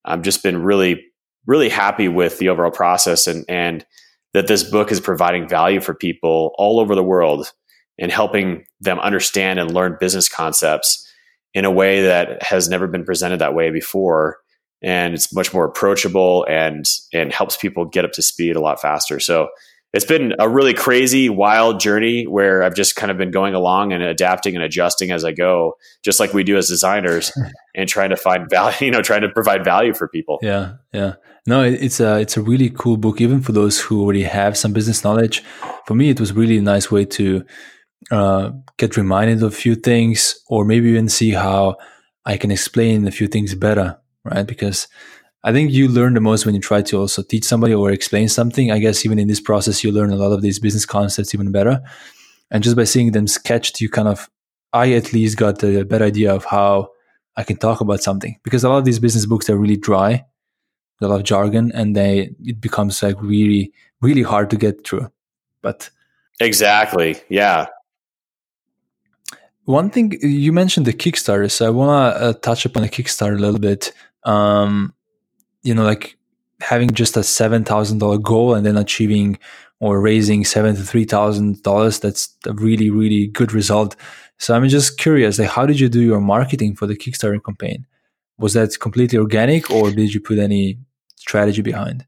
I've 0.05 0.21
just 0.21 0.43
been 0.43 0.61
really, 0.61 1.05
really 1.45 1.69
happy 1.69 2.07
with 2.07 2.37
the 2.39 2.49
overall 2.49 2.71
process 2.71 3.27
and, 3.27 3.45
and 3.47 3.85
that 4.33 4.47
this 4.47 4.63
book 4.63 4.91
is 4.91 4.99
providing 4.99 5.47
value 5.47 5.81
for 5.81 5.93
people 5.93 6.53
all 6.57 6.79
over 6.79 6.95
the 6.95 7.03
world 7.03 7.51
and 7.97 8.11
helping 8.11 8.65
them 8.79 8.99
understand 8.99 9.59
and 9.59 9.73
learn 9.73 9.97
business 9.99 10.29
concepts 10.29 11.05
in 11.53 11.65
a 11.65 11.71
way 11.71 12.03
that 12.03 12.41
has 12.43 12.69
never 12.69 12.87
been 12.87 13.03
presented 13.03 13.39
that 13.39 13.55
way 13.55 13.71
before. 13.71 14.37
And 14.81 15.13
it's 15.13 15.33
much 15.33 15.53
more 15.53 15.65
approachable 15.65 16.45
and 16.49 16.85
and 17.13 17.33
helps 17.33 17.57
people 17.57 17.85
get 17.85 18.05
up 18.05 18.13
to 18.13 18.21
speed 18.21 18.55
a 18.55 18.61
lot 18.61 18.81
faster. 18.81 19.19
So 19.19 19.49
it's 19.93 20.05
been 20.05 20.35
a 20.39 20.47
really 20.47 20.73
crazy 20.73 21.29
wild 21.29 21.79
journey 21.79 22.25
where 22.25 22.63
i've 22.63 22.75
just 22.75 22.95
kind 22.95 23.11
of 23.11 23.17
been 23.17 23.31
going 23.31 23.55
along 23.55 23.91
and 23.91 24.03
adapting 24.03 24.55
and 24.55 24.63
adjusting 24.63 25.11
as 25.11 25.25
i 25.25 25.31
go 25.31 25.73
just 26.03 26.19
like 26.19 26.33
we 26.33 26.43
do 26.43 26.57
as 26.57 26.67
designers 26.67 27.31
and 27.75 27.89
trying 27.89 28.09
to 28.09 28.15
find 28.15 28.49
value 28.49 28.77
you 28.81 28.91
know 28.91 29.01
trying 29.01 29.21
to 29.21 29.29
provide 29.29 29.63
value 29.63 29.93
for 29.93 30.07
people. 30.07 30.39
Yeah 30.41 30.73
yeah 30.93 31.15
no 31.49 31.59
it's 31.63 31.99
a 31.99 32.12
it's 32.23 32.38
a 32.38 32.41
really 32.41 32.69
cool 32.81 32.97
book 32.97 33.17
even 33.25 33.39
for 33.41 33.53
those 33.59 33.75
who 33.83 34.01
already 34.01 34.23
have 34.23 34.57
some 34.57 34.73
business 34.73 35.03
knowledge 35.03 35.43
for 35.85 35.95
me 35.99 36.09
it 36.09 36.19
was 36.19 36.31
really 36.33 36.57
a 36.57 36.62
nice 36.73 36.88
way 36.91 37.03
to 37.05 37.43
uh, 38.12 38.51
get 38.77 38.97
reminded 38.97 39.43
of 39.43 39.53
a 39.53 39.55
few 39.55 39.75
things, 39.75 40.41
or 40.47 40.65
maybe 40.65 40.89
even 40.89 41.09
see 41.09 41.31
how 41.31 41.75
I 42.25 42.38
can 42.38 42.51
explain 42.51 43.07
a 43.07 43.12
few 43.12 43.27
things 43.27 43.53
better, 43.55 43.97
right? 44.23 44.45
Because 44.47 44.88
I 45.43 45.51
think 45.51 45.71
you 45.71 45.88
learn 45.88 46.15
the 46.15 46.21
most 46.21 46.45
when 46.45 46.55
you 46.55 46.62
try 46.62 46.81
to 46.81 46.99
also 46.99 47.21
teach 47.21 47.45
somebody 47.45 47.73
or 47.73 47.91
explain 47.91 48.27
something. 48.29 48.71
I 48.71 48.79
guess 48.79 49.05
even 49.05 49.19
in 49.19 49.27
this 49.27 49.39
process, 49.39 49.83
you 49.83 49.91
learn 49.91 50.12
a 50.12 50.15
lot 50.15 50.31
of 50.31 50.41
these 50.41 50.59
business 50.59 50.85
concepts 50.85 51.33
even 51.33 51.51
better. 51.51 51.81
And 52.51 52.63
just 52.63 52.75
by 52.75 52.83
seeing 52.85 53.12
them 53.12 53.27
sketched, 53.27 53.79
you 53.79 53.89
kind 53.89 54.07
of, 54.07 54.29
I 54.73 54.93
at 54.93 55.13
least 55.13 55.38
got 55.38 55.63
a 55.63 55.83
better 55.83 56.05
idea 56.05 56.33
of 56.33 56.45
how 56.45 56.89
I 57.38 57.43
can 57.43 57.57
talk 57.57 57.79
about 57.79 58.01
something. 58.01 58.38
Because 58.43 58.63
a 58.63 58.69
lot 58.69 58.79
of 58.79 58.85
these 58.85 58.99
business 58.99 59.25
books 59.25 59.49
are 59.49 59.57
really 59.57 59.77
dry, 59.77 60.25
a 61.01 61.07
lot 61.07 61.19
of 61.19 61.23
jargon, 61.23 61.71
and 61.73 61.95
they 61.95 62.35
it 62.43 62.59
becomes 62.62 63.01
like 63.01 63.21
really, 63.21 63.71
really 64.01 64.23
hard 64.23 64.49
to 64.49 64.57
get 64.57 64.85
through. 64.85 65.12
But 65.62 65.89
exactly, 66.39 67.17
yeah. 67.29 67.67
One 69.65 69.89
thing 69.89 70.17
you 70.21 70.51
mentioned 70.51 70.88
the 70.88 70.93
Kickstarter, 70.93 71.51
so 71.51 71.67
I 71.67 71.69
want 71.69 72.15
to 72.15 72.21
uh, 72.21 72.33
touch 72.33 72.65
upon 72.65 72.83
the 72.83 72.89
Kickstarter 72.89 73.38
a 73.38 73.41
little 73.41 73.59
bit. 73.59 73.93
Um, 74.23 74.93
you 75.62 75.75
know, 75.75 75.83
like 75.83 76.17
having 76.62 76.89
just 76.89 77.15
a 77.17 77.23
seven 77.23 77.63
thousand 77.63 77.99
dollar 77.99 78.17
goal 78.17 78.55
and 78.55 78.65
then 78.65 78.77
achieving 78.77 79.38
or 79.79 80.01
raising 80.01 80.43
seventy 80.43 80.81
three 80.81 81.05
thousand 81.05 81.62
dollars. 81.62 81.99
That's 81.99 82.35
a 82.45 82.53
really 82.53 82.89
really 82.89 83.27
good 83.27 83.53
result. 83.53 83.95
So 84.39 84.55
I'm 84.55 84.67
just 84.69 84.97
curious, 84.97 85.38
like, 85.38 85.49
how 85.49 85.65
did 85.65 85.79
you 85.79 85.89
do 85.89 86.01
your 86.01 86.21
marketing 86.21 86.75
for 86.75 86.88
the 86.88 86.95
Kickstarter 86.95 87.43
campaign? 87.43 87.85
Was 88.38 88.53
that 88.53 88.79
completely 88.79 89.19
organic, 89.19 89.69
or 89.69 89.91
did 89.91 90.13
you 90.13 90.21
put 90.21 90.39
any 90.39 90.79
strategy 91.19 91.62
behind? 91.62 92.05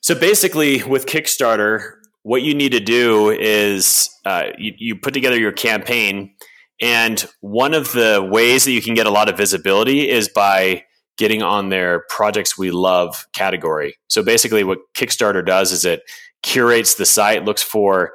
So 0.00 0.14
basically, 0.14 0.82
with 0.82 1.06
Kickstarter, 1.06 1.94
what 2.22 2.42
you 2.42 2.54
need 2.54 2.72
to 2.72 2.80
do 2.80 3.30
is 3.30 4.10
uh, 4.24 4.48
you, 4.58 4.72
you 4.76 4.96
put 4.96 5.14
together 5.14 5.38
your 5.38 5.52
campaign. 5.52 6.34
And 6.80 7.24
one 7.40 7.74
of 7.74 7.92
the 7.92 8.26
ways 8.28 8.64
that 8.64 8.72
you 8.72 8.82
can 8.82 8.94
get 8.94 9.06
a 9.06 9.10
lot 9.10 9.28
of 9.28 9.36
visibility 9.36 10.08
is 10.08 10.28
by 10.28 10.84
getting 11.16 11.42
on 11.42 11.68
their 11.68 12.04
projects 12.08 12.58
we 12.58 12.70
love 12.70 13.26
category. 13.32 13.96
So 14.08 14.22
basically, 14.22 14.64
what 14.64 14.78
Kickstarter 14.94 15.44
does 15.44 15.70
is 15.70 15.84
it 15.84 16.02
curates 16.42 16.94
the 16.94 17.06
site, 17.06 17.44
looks 17.44 17.62
for 17.62 18.14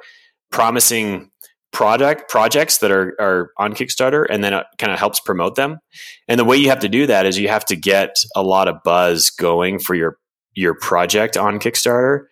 promising 0.50 1.27
product 1.72 2.30
projects 2.30 2.78
that 2.78 2.90
are, 2.90 3.14
are 3.20 3.50
on 3.58 3.74
Kickstarter, 3.74 4.26
and 4.28 4.42
then 4.42 4.54
it 4.54 4.66
kind 4.78 4.92
of 4.92 4.98
helps 4.98 5.20
promote 5.20 5.54
them. 5.54 5.78
And 6.26 6.38
the 6.38 6.44
way 6.44 6.56
you 6.56 6.70
have 6.70 6.80
to 6.80 6.88
do 6.88 7.06
that 7.06 7.26
is 7.26 7.38
you 7.38 7.48
have 7.48 7.64
to 7.66 7.76
get 7.76 8.16
a 8.34 8.42
lot 8.42 8.68
of 8.68 8.82
buzz 8.84 9.30
going 9.30 9.78
for 9.78 9.94
your 9.94 10.18
your 10.54 10.74
project 10.74 11.36
on 11.36 11.58
Kickstarter 11.60 12.24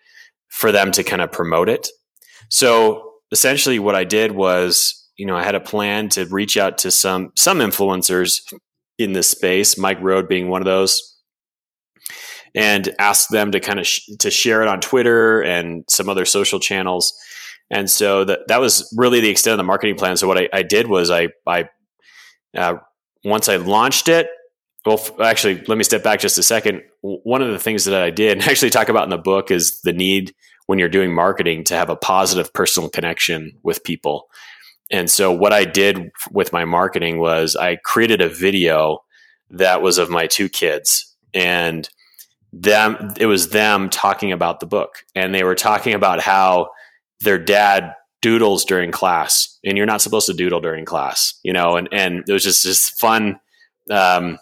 for 0.49 0.71
them 0.71 0.91
to 0.91 1.03
kind 1.03 1.21
of 1.21 1.31
promote 1.31 1.69
it. 1.69 1.87
So 2.49 3.13
essentially 3.31 3.79
what 3.79 3.95
I 3.95 4.03
did 4.03 4.31
was, 4.31 5.07
you 5.17 5.25
know, 5.25 5.35
I 5.35 5.43
had 5.43 5.55
a 5.55 5.59
plan 5.59 6.09
to 6.09 6.25
reach 6.25 6.57
out 6.57 6.77
to 6.79 6.91
some 6.91 7.31
some 7.35 7.59
influencers 7.59 8.41
in 8.97 9.13
this 9.13 9.29
space, 9.29 9.77
Mike 9.77 9.99
Rohde 9.99 10.27
being 10.27 10.49
one 10.49 10.61
of 10.61 10.65
those, 10.65 11.17
and 12.55 12.93
ask 12.99 13.29
them 13.29 13.51
to 13.51 13.59
kind 13.59 13.79
of 13.79 13.87
sh- 13.87 14.09
to 14.19 14.31
share 14.31 14.61
it 14.61 14.67
on 14.67 14.81
Twitter 14.81 15.41
and 15.41 15.83
some 15.87 16.09
other 16.09 16.25
social 16.25 16.59
channels. 16.59 17.13
And 17.69 17.89
so 17.89 18.23
that 18.23 18.47
that 18.47 18.61
was 18.61 18.93
really 18.97 19.19
the 19.19 19.29
extent 19.29 19.53
of 19.53 19.57
the 19.57 19.63
marketing 19.63 19.95
plan. 19.95 20.17
So 20.17 20.27
what 20.27 20.37
I, 20.37 20.49
I 20.53 20.63
did 20.63 20.87
was 20.87 21.11
I 21.11 21.29
I 21.45 21.69
uh, 22.55 22.75
once 23.23 23.49
I 23.49 23.57
launched 23.57 24.07
it, 24.07 24.29
well, 24.87 25.05
actually, 25.21 25.61
let 25.67 25.77
me 25.77 25.83
step 25.83 26.01
back 26.01 26.21
just 26.21 26.37
a 26.37 26.43
second. 26.43 26.81
One 27.01 27.41
of 27.41 27.51
the 27.51 27.59
things 27.59 27.83
that 27.85 28.01
I 28.01 28.09
did, 28.09 28.37
and 28.37 28.47
actually 28.47 28.69
talk 28.69 28.87
about 28.87 29.03
in 29.03 29.09
the 29.09 29.17
book, 29.17 29.51
is 29.51 29.81
the 29.81 29.91
need 29.91 30.33
when 30.67 30.79
you're 30.79 30.89
doing 30.89 31.13
marketing 31.13 31.65
to 31.65 31.75
have 31.75 31.89
a 31.89 31.95
positive 31.95 32.53
personal 32.53 32.89
connection 32.89 33.57
with 33.63 33.83
people. 33.83 34.29
And 34.89 35.09
so, 35.09 35.31
what 35.31 35.51
I 35.51 35.65
did 35.65 36.09
with 36.31 36.53
my 36.53 36.63
marketing 36.63 37.19
was 37.19 37.57
I 37.57 37.75
created 37.83 38.21
a 38.21 38.29
video 38.29 38.99
that 39.49 39.81
was 39.81 39.97
of 39.97 40.09
my 40.09 40.25
two 40.25 40.47
kids, 40.47 41.13
and 41.33 41.89
them. 42.53 43.13
It 43.19 43.25
was 43.25 43.49
them 43.49 43.89
talking 43.89 44.31
about 44.31 44.61
the 44.61 44.67
book, 44.67 45.03
and 45.15 45.35
they 45.35 45.43
were 45.43 45.55
talking 45.55 45.93
about 45.93 46.21
how 46.21 46.69
their 47.21 47.37
dad 47.37 47.93
doodles 48.21 48.65
during 48.65 48.91
class, 48.91 49.59
and 49.63 49.77
you're 49.77 49.85
not 49.85 50.01
supposed 50.01 50.27
to 50.27 50.33
doodle 50.33 50.61
during 50.61 50.85
class, 50.85 51.39
you 51.43 51.53
know. 51.53 51.75
And 51.75 51.89
and 51.91 52.23
it 52.27 52.33
was 52.33 52.43
just 52.43 52.63
this 52.63 52.89
fun. 52.89 53.39
Um, 53.89 54.37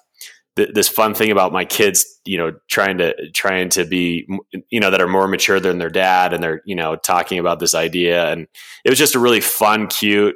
th- 0.55 0.73
this 0.73 0.88
fun 0.88 1.13
thing 1.13 1.31
about 1.31 1.53
my 1.53 1.65
kids, 1.65 2.05
you 2.25 2.38
know, 2.38 2.53
trying 2.69 2.97
to 2.97 3.13
trying 3.31 3.69
to 3.69 3.85
be, 3.85 4.27
you 4.69 4.79
know, 4.79 4.89
that 4.89 5.01
are 5.01 5.07
more 5.07 5.27
mature 5.27 5.59
than 5.59 5.77
their 5.77 5.89
dad, 5.89 6.33
and 6.33 6.43
they're 6.43 6.61
you 6.65 6.75
know 6.75 6.95
talking 6.95 7.39
about 7.39 7.59
this 7.59 7.75
idea, 7.75 8.31
and 8.31 8.47
it 8.83 8.89
was 8.89 8.99
just 8.99 9.15
a 9.15 9.19
really 9.19 9.41
fun, 9.41 9.88
cute 9.88 10.35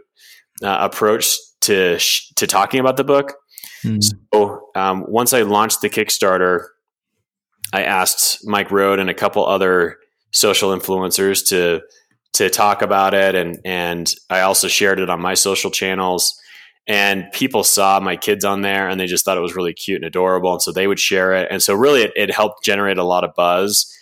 uh, 0.63 0.77
approach 0.79 1.35
to 1.61 1.97
sh- 1.99 2.31
to 2.35 2.47
talking 2.47 2.79
about 2.79 2.97
the 2.97 3.03
book. 3.03 3.35
Mm. 3.83 4.03
So 4.33 4.69
um, 4.75 5.05
once 5.07 5.33
I 5.33 5.41
launched 5.41 5.81
the 5.81 5.89
Kickstarter, 5.89 6.65
I 7.73 7.83
asked 7.83 8.45
Mike 8.45 8.69
Rohde 8.69 8.99
and 8.99 9.09
a 9.09 9.13
couple 9.13 9.45
other 9.45 9.97
social 10.31 10.69
influencers 10.69 11.47
to 11.49 11.81
to 12.39 12.49
talk 12.49 12.81
about 12.81 13.13
it, 13.13 13.35
and 13.35 13.59
and 13.65 14.13
I 14.29 14.41
also 14.41 14.69
shared 14.69 14.99
it 14.99 15.09
on 15.09 15.21
my 15.21 15.33
social 15.33 15.69
channels. 15.69 16.39
And 16.87 17.31
people 17.33 17.63
saw 17.63 17.99
my 17.99 18.15
kids 18.15 18.43
on 18.43 18.61
there, 18.61 18.87
and 18.87 18.99
they 18.99 19.05
just 19.05 19.23
thought 19.23 19.37
it 19.37 19.41
was 19.41 19.55
really 19.55 19.73
cute 19.73 19.97
and 19.97 20.05
adorable, 20.05 20.53
and 20.53 20.61
so 20.61 20.71
they 20.71 20.87
would 20.87 20.99
share 20.99 21.33
it. 21.33 21.49
And 21.51 21.61
so, 21.61 21.73
really, 21.73 22.01
it, 22.01 22.13
it 22.15 22.33
helped 22.33 22.63
generate 22.63 22.97
a 22.97 23.03
lot 23.03 23.23
of 23.23 23.35
buzz, 23.35 23.93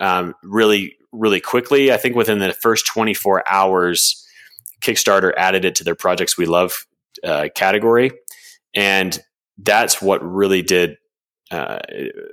um, 0.00 0.34
really, 0.42 0.96
really 1.12 1.40
quickly. 1.40 1.92
I 1.92 1.98
think 1.98 2.16
within 2.16 2.38
the 2.38 2.54
first 2.54 2.86
24 2.86 3.46
hours, 3.46 4.26
Kickstarter 4.80 5.32
added 5.36 5.64
it 5.64 5.74
to 5.76 5.84
their 5.84 5.94
projects 5.94 6.38
we 6.38 6.46
love 6.46 6.86
uh, 7.22 7.48
category, 7.54 8.10
and 8.74 9.22
that's 9.58 10.00
what 10.00 10.24
really 10.24 10.62
did 10.62 10.96
uh, 11.50 11.78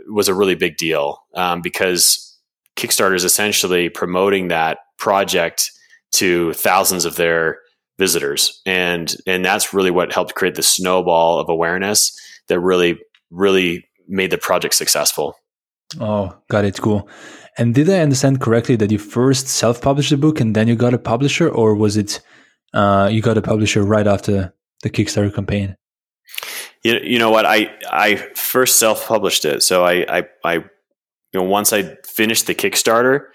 was 0.08 0.30
a 0.30 0.34
really 0.34 0.56
big 0.56 0.78
deal 0.78 1.19
um, 1.36 1.62
because 1.62 2.38
Kickstarter 2.78 3.15
is 3.15 3.26
essentially 3.26 3.89
promoting 3.89 4.48
that 4.48 4.80
project 5.00 5.72
to 6.12 6.54
thousands 6.54 7.06
of 7.06 7.16
their 7.16 7.60
visitors, 7.98 8.62
and 8.66 9.16
and 9.26 9.44
that's 9.44 9.74
really 9.74 9.92
what 9.92 10.14
helped 10.14 10.36
create 10.36 10.56
the 10.56 10.64
snowball 10.64 11.40
of 11.40 11.50
awareness 11.50 12.18
that 12.48 12.60
really 12.60 13.00
really 13.32 13.86
made 14.08 14.32
the 14.32 14.38
project 14.38 14.74
successful. 14.74 15.36
Oh, 16.00 16.36
got 16.50 16.66
it. 16.66 16.80
Cool. 16.80 17.08
And 17.58 17.76
did 17.76 17.90
I 17.90 18.00
understand 18.00 18.42
correctly 18.42 18.76
that 18.78 18.92
you 18.92 18.98
first 18.98 19.48
self-published 19.48 20.12
the 20.12 20.18
book 20.18 20.40
and 20.40 20.56
then 20.56 20.68
you 20.68 20.76
got 20.76 20.94
a 20.94 21.00
publisher, 21.00 21.50
or 21.50 21.76
was 21.76 21.98
it 21.98 22.22
uh, 22.74 23.10
you 23.12 23.22
got 23.22 23.38
a 23.38 23.42
publisher 23.42 23.84
right 23.84 24.08
after 24.08 24.54
the 24.84 24.90
Kickstarter 24.90 25.34
campaign? 25.34 25.76
You, 26.84 27.00
you 27.04 27.20
know 27.20 27.32
what? 27.32 27.46
I 27.46 27.70
I 27.92 28.16
first 28.36 28.80
self 28.80 29.08
published 29.08 29.46
it, 29.46 29.64
so 29.64 29.84
I, 29.84 30.20
I 30.20 30.24
I 30.46 30.54
you 30.54 30.64
know 31.34 31.44
once 31.44 31.74
I 31.74 31.96
finished 32.06 32.48
the 32.48 32.56
Kickstarter, 32.56 33.26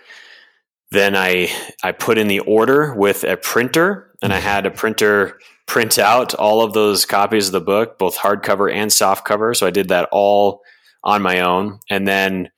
then 0.95 1.17
I 1.17 1.51
I 1.83 1.93
put 1.93 2.19
in 2.19 2.29
the 2.29 2.41
order 2.41 2.95
with 2.95 3.25
a 3.25 3.37
printer, 3.37 4.13
and 4.23 4.33
I 4.33 4.39
had 4.39 4.67
a 4.67 4.71
printer 4.71 5.39
print 5.67 5.99
out 5.99 6.35
all 6.35 6.63
of 6.63 6.73
those 6.73 7.05
copies 7.07 7.47
of 7.47 7.53
the 7.53 7.61
book, 7.61 7.99
both 7.99 8.17
hardcover 8.17 8.73
and 8.73 8.91
softcover. 8.91 9.57
So 9.57 9.67
I 9.67 9.71
did 9.71 9.89
that 9.89 10.09
all 10.13 10.63
on 11.03 11.23
my 11.23 11.41
own, 11.41 11.81
and 11.91 12.07
then 12.09 12.51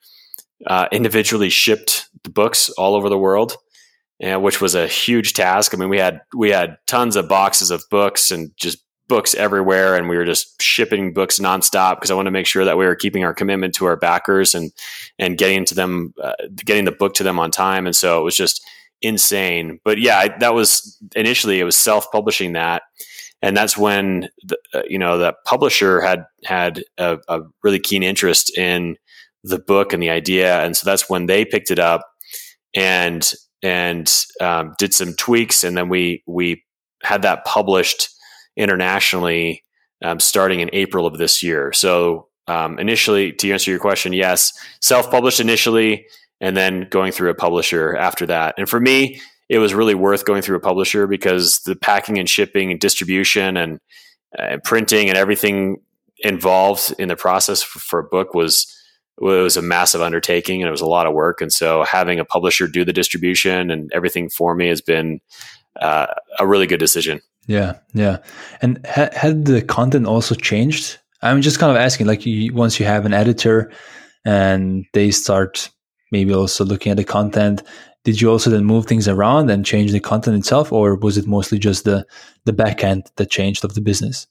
uh, 0.65 0.87
individually 0.91 1.49
shipped 1.49 2.09
the 2.23 2.29
books 2.29 2.69
all 2.69 2.95
over 2.95 3.09
the 3.09 3.17
world. 3.17 3.57
Uh, 4.23 4.39
which 4.39 4.59
was 4.59 4.73
a 4.73 4.87
huge 4.87 5.33
task. 5.33 5.75
I 5.75 5.77
mean, 5.77 5.89
we 5.89 5.99
had 5.99 6.21
we 6.35 6.49
had 6.49 6.77
tons 6.87 7.15
of 7.15 7.29
boxes 7.29 7.69
of 7.69 7.83
books 7.91 8.31
and 8.31 8.49
just 8.57 8.79
books 9.07 9.33
everywhere 9.35 9.95
and 9.95 10.09
we 10.09 10.17
were 10.17 10.25
just 10.25 10.61
shipping 10.61 11.13
books 11.13 11.39
nonstop 11.39 11.95
because 11.95 12.11
I 12.11 12.13
want 12.13 12.27
to 12.27 12.31
make 12.31 12.45
sure 12.45 12.65
that 12.65 12.77
we 12.77 12.85
were 12.85 12.95
keeping 12.95 13.23
our 13.23 13.33
commitment 13.33 13.73
to 13.75 13.85
our 13.85 13.95
backers 13.95 14.53
and 14.53 14.71
and 15.17 15.37
getting 15.37 15.65
to 15.65 15.75
them 15.75 16.13
uh, 16.21 16.33
getting 16.55 16.85
the 16.85 16.91
book 16.91 17.13
to 17.15 17.23
them 17.23 17.39
on 17.39 17.51
time. 17.51 17.85
And 17.85 17.95
so 17.95 18.19
it 18.19 18.23
was 18.23 18.35
just 18.35 18.65
insane. 19.01 19.79
But 19.83 19.99
yeah 19.99 20.17
I, 20.17 20.37
that 20.39 20.53
was 20.53 20.97
initially 21.15 21.59
it 21.59 21.63
was 21.63 21.75
self-publishing 21.75 22.53
that. 22.53 22.83
And 23.41 23.55
that's 23.55 23.77
when 23.77 24.29
the, 24.43 24.57
uh, 24.73 24.83
you 24.87 24.97
know 24.97 25.17
the 25.17 25.33
publisher 25.45 26.01
had 26.01 26.25
had 26.43 26.83
a, 26.97 27.19
a 27.27 27.41
really 27.63 27.79
keen 27.79 28.03
interest 28.03 28.57
in 28.57 28.97
the 29.43 29.59
book 29.59 29.93
and 29.93 30.01
the 30.01 30.09
idea. 30.09 30.63
And 30.63 30.75
so 30.75 30.85
that's 30.85 31.09
when 31.09 31.27
they 31.27 31.45
picked 31.45 31.71
it 31.71 31.79
up 31.79 32.01
and 32.75 33.31
and 33.63 34.13
um, 34.41 34.75
did 34.77 34.93
some 34.93 35.13
tweaks. 35.13 35.63
And 35.63 35.77
then 35.77 35.89
we 35.89 36.23
we 36.25 36.63
had 37.03 37.21
that 37.21 37.45
published 37.45 38.09
internationally 38.57 39.63
um, 40.03 40.19
starting 40.19 40.59
in 40.59 40.69
April 40.73 41.05
of 41.05 41.17
this 41.17 41.41
year. 41.41 41.71
So 41.73 42.27
um, 42.47 42.79
initially, 42.79 43.33
to 43.33 43.51
answer 43.51 43.71
your 43.71 43.79
question, 43.79 44.13
yes, 44.13 44.53
self-published 44.81 45.39
initially, 45.39 46.05
and 46.39 46.55
then 46.55 46.87
going 46.89 47.11
through 47.11 47.29
a 47.29 47.35
publisher 47.35 47.95
after 47.95 48.25
that. 48.27 48.55
And 48.57 48.69
for 48.69 48.79
me, 48.79 49.19
it 49.49 49.59
was 49.59 49.73
really 49.73 49.95
worth 49.95 50.25
going 50.25 50.41
through 50.41 50.57
a 50.57 50.61
publisher 50.61 51.07
because 51.07 51.59
the 51.59 51.75
packing 51.75 52.17
and 52.19 52.29
shipping 52.29 52.71
and 52.71 52.79
distribution 52.79 53.57
and 53.57 53.79
uh, 54.37 54.57
printing 54.63 55.09
and 55.09 55.17
everything 55.17 55.77
involved 56.19 56.93
in 56.99 57.07
the 57.07 57.15
process 57.15 57.63
for, 57.63 57.79
for, 57.79 57.99
a 57.99 58.03
book 58.03 58.33
was 58.33 58.73
it 59.19 59.23
was 59.23 59.55
a 59.55 59.61
massive 59.61 60.01
undertaking 60.01 60.61
and 60.61 60.67
it 60.67 60.71
was 60.71 60.81
a 60.81 60.87
lot 60.87 61.07
of 61.07 61.13
work. 61.13 61.41
And 61.41 61.51
so 61.51 61.83
having 61.83 62.19
a 62.19 62.25
publisher 62.25 62.67
do 62.67 62.83
the 62.83 62.93
distribution 62.93 63.71
and 63.71 63.91
everything 63.93 64.29
for 64.29 64.53
me 64.53 64.67
has 64.67 64.81
been 64.81 65.21
uh, 65.79 66.07
a 66.39 66.47
really 66.47 66.67
good 66.67 66.79
decision. 66.79 67.21
Yeah, 67.47 67.79
yeah. 67.93 68.17
And 68.61 68.85
ha- 68.85 69.09
had 69.13 69.45
the 69.45 69.61
content 69.61 70.05
also 70.05 70.35
changed? 70.35 70.99
I'm 71.21 71.41
just 71.41 71.59
kind 71.59 71.71
of 71.71 71.77
asking, 71.77 72.05
like, 72.05 72.25
you, 72.25 72.53
once 72.53 72.79
you 72.79 72.85
have 72.85 73.05
an 73.05 73.13
editor 73.13 73.71
and 74.25 74.85
they 74.93 75.11
start 75.11 75.69
maybe 76.11 76.33
also 76.33 76.63
looking 76.63 76.91
at 76.91 76.97
the 76.97 77.03
content, 77.03 77.63
did 78.03 78.21
you 78.21 78.29
also 78.29 78.49
then 78.49 78.63
move 78.63 78.85
things 78.85 79.07
around 79.07 79.49
and 79.49 79.65
change 79.65 79.91
the 79.91 79.99
content 79.99 80.37
itself, 80.37 80.71
or 80.71 80.95
was 80.95 81.17
it 81.17 81.27
mostly 81.27 81.59
just 81.59 81.83
the 81.83 82.05
the 82.45 82.53
back 82.53 82.81
end 82.81 83.11
that 83.17 83.29
changed 83.29 83.65
of 83.65 83.73
the 83.73 83.81
business? 83.81 84.27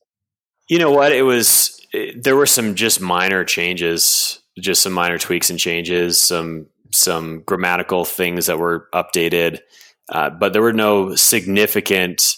You 0.69 0.79
know 0.79 0.91
what? 0.91 1.13
It 1.13 1.25
was 1.25 1.79
there 2.17 2.37
were 2.37 2.47
some 2.47 2.75
just 2.75 3.03
minor 3.03 3.45
changes, 3.45 4.41
just 4.59 4.81
some 4.81 4.95
minor 4.95 5.19
tweaks 5.19 5.51
and 5.51 5.59
changes, 5.59 6.19
some 6.19 6.69
some 6.91 7.43
grammatical 7.43 8.07
things 8.07 8.47
that 8.47 8.59
were 8.59 8.89
updated, 8.95 9.61
uh, 10.09 10.31
but 10.31 10.55
there 10.55 10.63
were 10.63 10.73
no 10.73 11.15
significant 11.15 12.37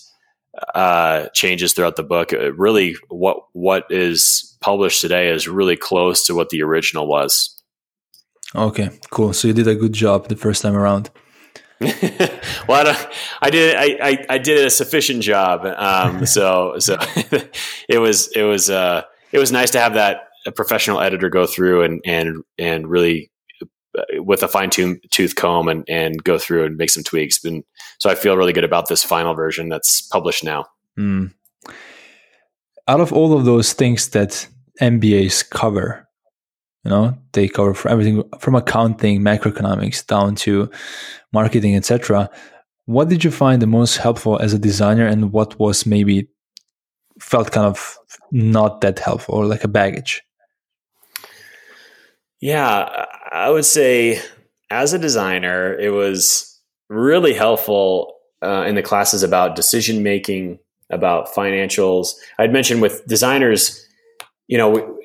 uh, 0.75 1.29
changes 1.35 1.73
throughout 1.73 1.97
the 1.97 2.03
book. 2.03 2.33
It 2.33 2.41
uh, 2.41 2.53
really, 2.53 2.97
what 3.09 3.39
what 3.53 3.85
is 3.91 4.57
published 4.61 5.01
today 5.01 5.31
is 5.31 5.49
really 5.49 5.77
close 5.77 6.25
to 6.27 6.35
what 6.35 6.51
the 6.51 6.63
original 6.63 7.07
was. 7.07 7.55
Okay, 8.55 8.91
cool. 9.11 9.33
So 9.33 9.49
you 9.49 9.55
did 9.55 9.69
a 9.69 9.75
good 9.75 9.93
job 9.93 10.29
the 10.29 10.37
first 10.37 10.63
time 10.63 10.75
around. 10.75 11.11
well, 11.81 12.89
I, 12.89 13.07
I, 13.41 13.51
did 13.51 13.77
I, 13.77 13.99
I, 14.03 14.27
I, 14.31 14.39
did 14.39 14.67
a 14.67 14.71
sufficient 14.71 15.23
job. 15.23 15.65
Um, 15.65 16.27
so 16.27 16.79
so 16.79 16.97
it 17.89 17.99
was 17.99 18.29
it 18.35 18.43
was 18.43 18.69
uh, 18.69 19.03
it 19.33 19.39
was 19.39 19.53
nice 19.53 19.71
to 19.73 19.81
have 19.81 19.95
that 19.95 20.29
a 20.47 20.53
professional 20.53 21.01
editor 21.01 21.29
go 21.29 21.47
through 21.47 21.83
and 21.83 22.01
and 22.05 22.43
and 22.59 22.89
really 22.89 23.31
with 24.19 24.43
a 24.43 24.49
fine 24.49 24.71
tooth 24.71 25.35
comb 25.37 25.69
and, 25.69 25.85
and 25.89 26.23
go 26.23 26.39
through 26.39 26.65
and 26.65 26.77
make 26.77 26.91
some 26.91 27.03
tweaks. 27.03 27.45
And 27.45 27.65
so 27.99 28.11
I 28.11 28.15
feel 28.15 28.37
really 28.37 28.53
good 28.53 28.65
about 28.65 28.89
this 28.89 29.05
final 29.05 29.35
version 29.35 29.69
that's 29.69 30.03
published 30.03 30.45
now. 30.45 30.67
Mm. 30.99 31.33
Out 32.87 33.01
of 33.01 33.13
all 33.13 33.37
of 33.37 33.45
those 33.45 33.73
things 33.73 34.09
that 34.11 34.47
MBAs 34.81 35.49
cover, 35.49 36.09
you 36.85 36.91
know, 36.91 37.19
they 37.33 37.49
cover 37.49 37.75
for 37.75 37.89
everything 37.89 38.23
from 38.39 38.55
accounting, 38.55 39.21
macroeconomics 39.21 40.07
down 40.07 40.35
to 40.37 40.71
marketing, 41.33 41.77
etc. 41.77 42.31
What 42.87 43.09
did 43.09 43.25
you 43.25 43.31
find 43.31 43.61
the 43.61 43.67
most 43.67 43.99
helpful 43.99 44.39
as 44.39 44.55
a 44.55 44.59
designer, 44.59 45.07
and 45.07 45.33
what 45.33 45.59
was 45.59 45.85
maybe 45.85 46.29
felt 47.21 47.53
kind 47.53 47.67
of 47.67 47.99
not 48.31 48.81
that 48.81 48.99
helpful 48.99 49.35
or 49.35 49.45
like 49.45 49.65
a 49.65 49.69
baggage? 49.69 50.23
Yeah, 52.41 53.05
I 53.31 53.51
would 53.51 53.65
say 53.65 54.21
as 54.71 54.93
a 54.93 54.99
designer, 54.99 55.77
it 55.79 55.91
was 55.91 56.61
really 56.89 57.35
helpful 57.35 58.15
uh, 58.43 58.65
in 58.67 58.75
the 58.75 58.83
classes 58.83 59.23
about 59.23 59.57
decision 59.57 60.03
making, 60.03 60.59
about 60.91 61.29
financials. 61.35 62.15
I'd 62.39 62.53
mentioned 62.53 62.83
with 62.83 63.07
designers, 63.07 63.87
you 64.47 64.57
know, 64.57 64.99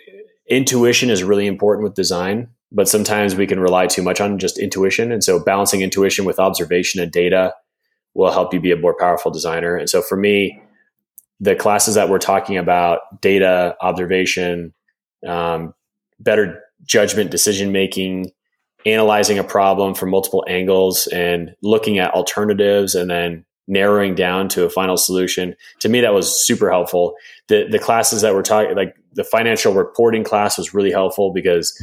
intuition 0.48 1.10
is 1.10 1.24
really 1.24 1.48
important 1.48 1.84
with 1.84 1.96
design, 1.96 2.48
but 2.72 2.88
sometimes 2.88 3.36
we 3.36 3.48
can 3.48 3.60
rely 3.60 3.88
too 3.88 4.02
much 4.02 4.22
on 4.22 4.40
just 4.40 4.58
intuition. 4.58 5.12
And 5.12 5.24
so 5.24 5.44
balancing 5.44 5.82
intuition 5.82 6.26
with 6.26 6.40
observation 6.40 7.02
and 7.02 7.12
data 7.12 7.54
will 8.14 8.32
help 8.32 8.54
you 8.54 8.60
be 8.60 8.72
a 8.72 8.78
more 8.78 8.96
powerful 8.98 9.32
designer. 9.32 9.76
And 9.76 9.90
so 9.90 10.02
for 10.02 10.16
me, 10.16 10.62
the 11.40 11.56
classes 11.56 11.96
that 11.96 12.10
we're 12.10 12.20
talking 12.20 12.58
about 12.58 13.22
data, 13.22 13.76
observation, 13.82 14.74
um, 15.28 15.74
better 16.20 16.63
judgment, 16.86 17.32
decision 17.32 17.72
making, 17.72 18.32
analyzing 18.86 19.40
a 19.40 19.44
problem 19.44 19.94
from 19.94 20.10
multiple 20.10 20.44
angles 20.48 21.08
and 21.08 21.56
looking 21.62 22.00
at 22.00 22.14
alternatives 22.14 22.96
and 22.96 23.10
then 23.10 23.46
narrowing 23.68 24.14
down 24.14 24.50
to 24.50 24.66
a 24.66 24.70
final 24.70 24.98
solution. 24.98 25.56
To 25.80 25.90
me, 25.90 26.02
that 26.02 26.14
was 26.14 26.46
super 26.46 26.70
helpful. 26.70 27.16
The 27.48 27.68
the 27.70 27.80
classes 27.80 28.22
that 28.22 28.34
we're 28.34 28.42
talking, 28.42 28.76
like 28.76 28.96
the 29.14 29.24
financial 29.24 29.74
reporting 29.74 30.24
class, 30.24 30.58
was 30.58 30.74
really 30.74 30.92
helpful 30.92 31.32
because 31.32 31.74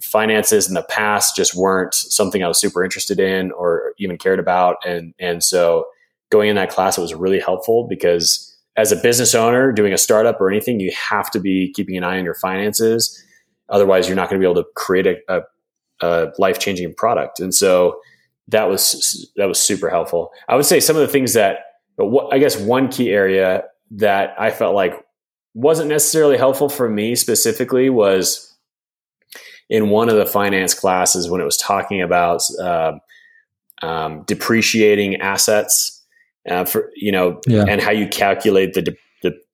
finances 0.00 0.68
in 0.68 0.74
the 0.74 0.84
past 0.84 1.36
just 1.36 1.54
weren't 1.54 1.94
something 1.94 2.42
I 2.42 2.48
was 2.48 2.60
super 2.60 2.84
interested 2.84 3.20
in 3.20 3.52
or 3.52 3.92
even 3.98 4.18
cared 4.18 4.38
about, 4.38 4.76
and 4.86 5.14
and 5.18 5.42
so 5.42 5.86
going 6.30 6.48
in 6.48 6.56
that 6.56 6.70
class 6.70 6.96
it 6.96 7.02
was 7.02 7.14
really 7.14 7.40
helpful 7.40 7.86
because 7.88 8.50
as 8.76 8.90
a 8.90 8.96
business 8.96 9.34
owner 9.34 9.70
doing 9.70 9.92
a 9.92 9.98
startup 9.98 10.40
or 10.40 10.50
anything, 10.50 10.80
you 10.80 10.92
have 10.92 11.30
to 11.30 11.38
be 11.38 11.72
keeping 11.74 11.96
an 11.96 12.02
eye 12.02 12.18
on 12.18 12.24
your 12.24 12.34
finances 12.34 13.22
Otherwise, 13.68 14.08
you're 14.08 14.16
not 14.16 14.28
going 14.28 14.40
to 14.40 14.44
be 14.46 14.50
able 14.50 14.62
to 14.62 14.68
create 14.76 15.06
a, 15.06 15.16
a, 15.28 15.42
a 16.02 16.32
life 16.38 16.58
changing 16.58 16.94
product. 16.94 17.40
And 17.40 17.54
so 17.54 18.00
that 18.48 18.68
was 18.68 19.30
that 19.36 19.46
was 19.46 19.58
super 19.58 19.88
helpful. 19.88 20.30
I 20.48 20.56
would 20.56 20.66
say 20.66 20.80
some 20.80 20.96
of 20.96 21.02
the 21.02 21.08
things 21.08 21.32
that, 21.32 21.58
I 22.30 22.38
guess, 22.38 22.58
one 22.58 22.88
key 22.88 23.10
area 23.10 23.64
that 23.92 24.34
I 24.38 24.50
felt 24.50 24.74
like 24.74 24.94
wasn't 25.54 25.88
necessarily 25.88 26.36
helpful 26.36 26.68
for 26.68 26.88
me 26.88 27.14
specifically 27.14 27.88
was 27.88 28.54
in 29.70 29.88
one 29.88 30.08
of 30.08 30.16
the 30.16 30.26
finance 30.26 30.74
classes 30.74 31.30
when 31.30 31.40
it 31.40 31.44
was 31.44 31.56
talking 31.56 32.02
about 32.02 32.42
uh, 32.60 32.92
um, 33.82 34.24
depreciating 34.26 35.16
assets, 35.16 36.02
uh, 36.50 36.64
for 36.64 36.90
you 36.96 37.12
know, 37.12 37.40
yeah. 37.46 37.64
and 37.66 37.80
how 37.80 37.90
you 37.90 38.06
calculate 38.08 38.74
the 38.74 38.82
de- 38.82 38.92
the 38.92 39.03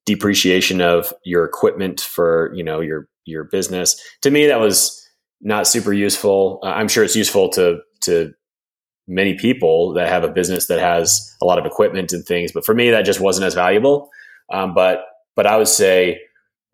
depreciation 0.06 0.80
of 0.80 1.12
your 1.24 1.44
equipment 1.44 2.00
for 2.00 2.52
you 2.54 2.64
know 2.64 2.80
your 2.80 3.08
your 3.24 3.44
business. 3.44 4.00
To 4.22 4.30
me, 4.30 4.46
that 4.46 4.60
was 4.60 4.96
not 5.40 5.66
super 5.66 5.92
useful. 5.92 6.60
Uh, 6.62 6.68
I'm 6.68 6.88
sure 6.88 7.04
it's 7.04 7.16
useful 7.16 7.48
to 7.50 7.78
to 8.02 8.32
many 9.06 9.34
people 9.34 9.92
that 9.94 10.08
have 10.08 10.24
a 10.24 10.30
business 10.30 10.66
that 10.66 10.78
has 10.78 11.36
a 11.42 11.44
lot 11.44 11.58
of 11.58 11.66
equipment 11.66 12.12
and 12.12 12.24
things, 12.24 12.52
but 12.52 12.64
for 12.64 12.74
me, 12.74 12.90
that 12.90 13.04
just 13.04 13.20
wasn't 13.20 13.44
as 13.44 13.54
valuable. 13.54 14.08
Um, 14.52 14.74
but 14.74 15.04
but 15.36 15.46
I 15.46 15.56
would 15.56 15.68
say 15.68 16.20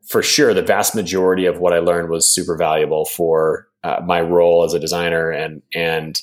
for 0.07 0.22
sure 0.22 0.55
the 0.55 0.62
vast 0.62 0.95
majority 0.95 1.47
of 1.47 1.59
what 1.59 1.72
I 1.72 1.79
learned 1.79 2.11
was 2.11 2.27
super 2.27 2.57
valuable 2.57 3.05
for 3.05 3.68
uh, 3.83 4.01
my 4.05 4.20
role 4.20 4.64
as 4.64 4.74
a 4.74 4.81
designer 4.81 5.31
and 5.31 5.62
and 5.74 6.20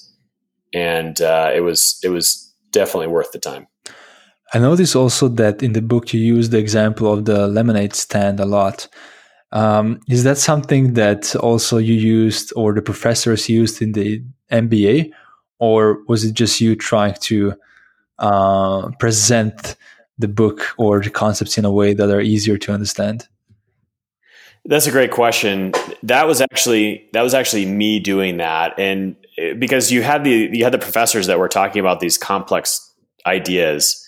and 0.73 1.21
uh, 1.21 1.51
it 1.53 1.61
was 1.61 1.99
it 2.03 2.09
was 2.09 2.53
definitely 2.71 3.07
worth 3.07 3.31
the 3.31 3.39
time. 3.39 3.67
I 4.53 4.59
noticed 4.59 4.95
also 4.95 5.27
that 5.29 5.63
in 5.63 5.73
the 5.73 5.81
book 5.81 6.13
you 6.13 6.19
use 6.19 6.49
the 6.49 6.59
example 6.59 7.11
of 7.11 7.25
the 7.25 7.47
lemonade 7.47 7.95
stand 7.95 8.39
a 8.39 8.45
lot. 8.45 8.87
Um, 9.51 9.99
is 10.07 10.23
that 10.23 10.37
something 10.37 10.93
that 10.93 11.35
also 11.35 11.77
you 11.77 11.95
used 11.95 12.53
or 12.55 12.73
the 12.73 12.81
professors 12.81 13.49
used 13.49 13.81
in 13.81 13.93
the 13.93 14.23
MBA, 14.51 15.11
or 15.59 16.03
was 16.07 16.23
it 16.23 16.33
just 16.33 16.61
you 16.61 16.75
trying 16.75 17.15
to 17.21 17.53
uh, 18.19 18.89
present 18.99 19.75
the 20.19 20.27
book 20.27 20.73
or 20.77 21.01
the 21.01 21.09
concepts 21.09 21.57
in 21.57 21.65
a 21.65 21.71
way 21.71 21.93
that 21.93 22.09
are 22.09 22.21
easier 22.21 22.57
to 22.59 22.71
understand? 22.71 23.27
That's 24.65 24.87
a 24.87 24.91
great 24.91 25.11
question. 25.11 25.73
That 26.03 26.25
was 26.25 26.41
actually 26.41 27.09
that 27.13 27.21
was 27.21 27.33
actually 27.33 27.65
me 27.65 27.99
doing 27.99 28.37
that, 28.37 28.79
and 28.79 29.15
eh, 29.37 29.53
because 29.53 29.91
you 29.91 30.03
had 30.03 30.23
the 30.23 30.49
you 30.53 30.63
had 30.63 30.73
the 30.73 30.79
professors 30.79 31.27
that 31.27 31.37
were 31.37 31.49
talking 31.49 31.79
about 31.79 31.99
these 31.99 32.17
complex 32.17 32.91
ideas, 33.25 34.02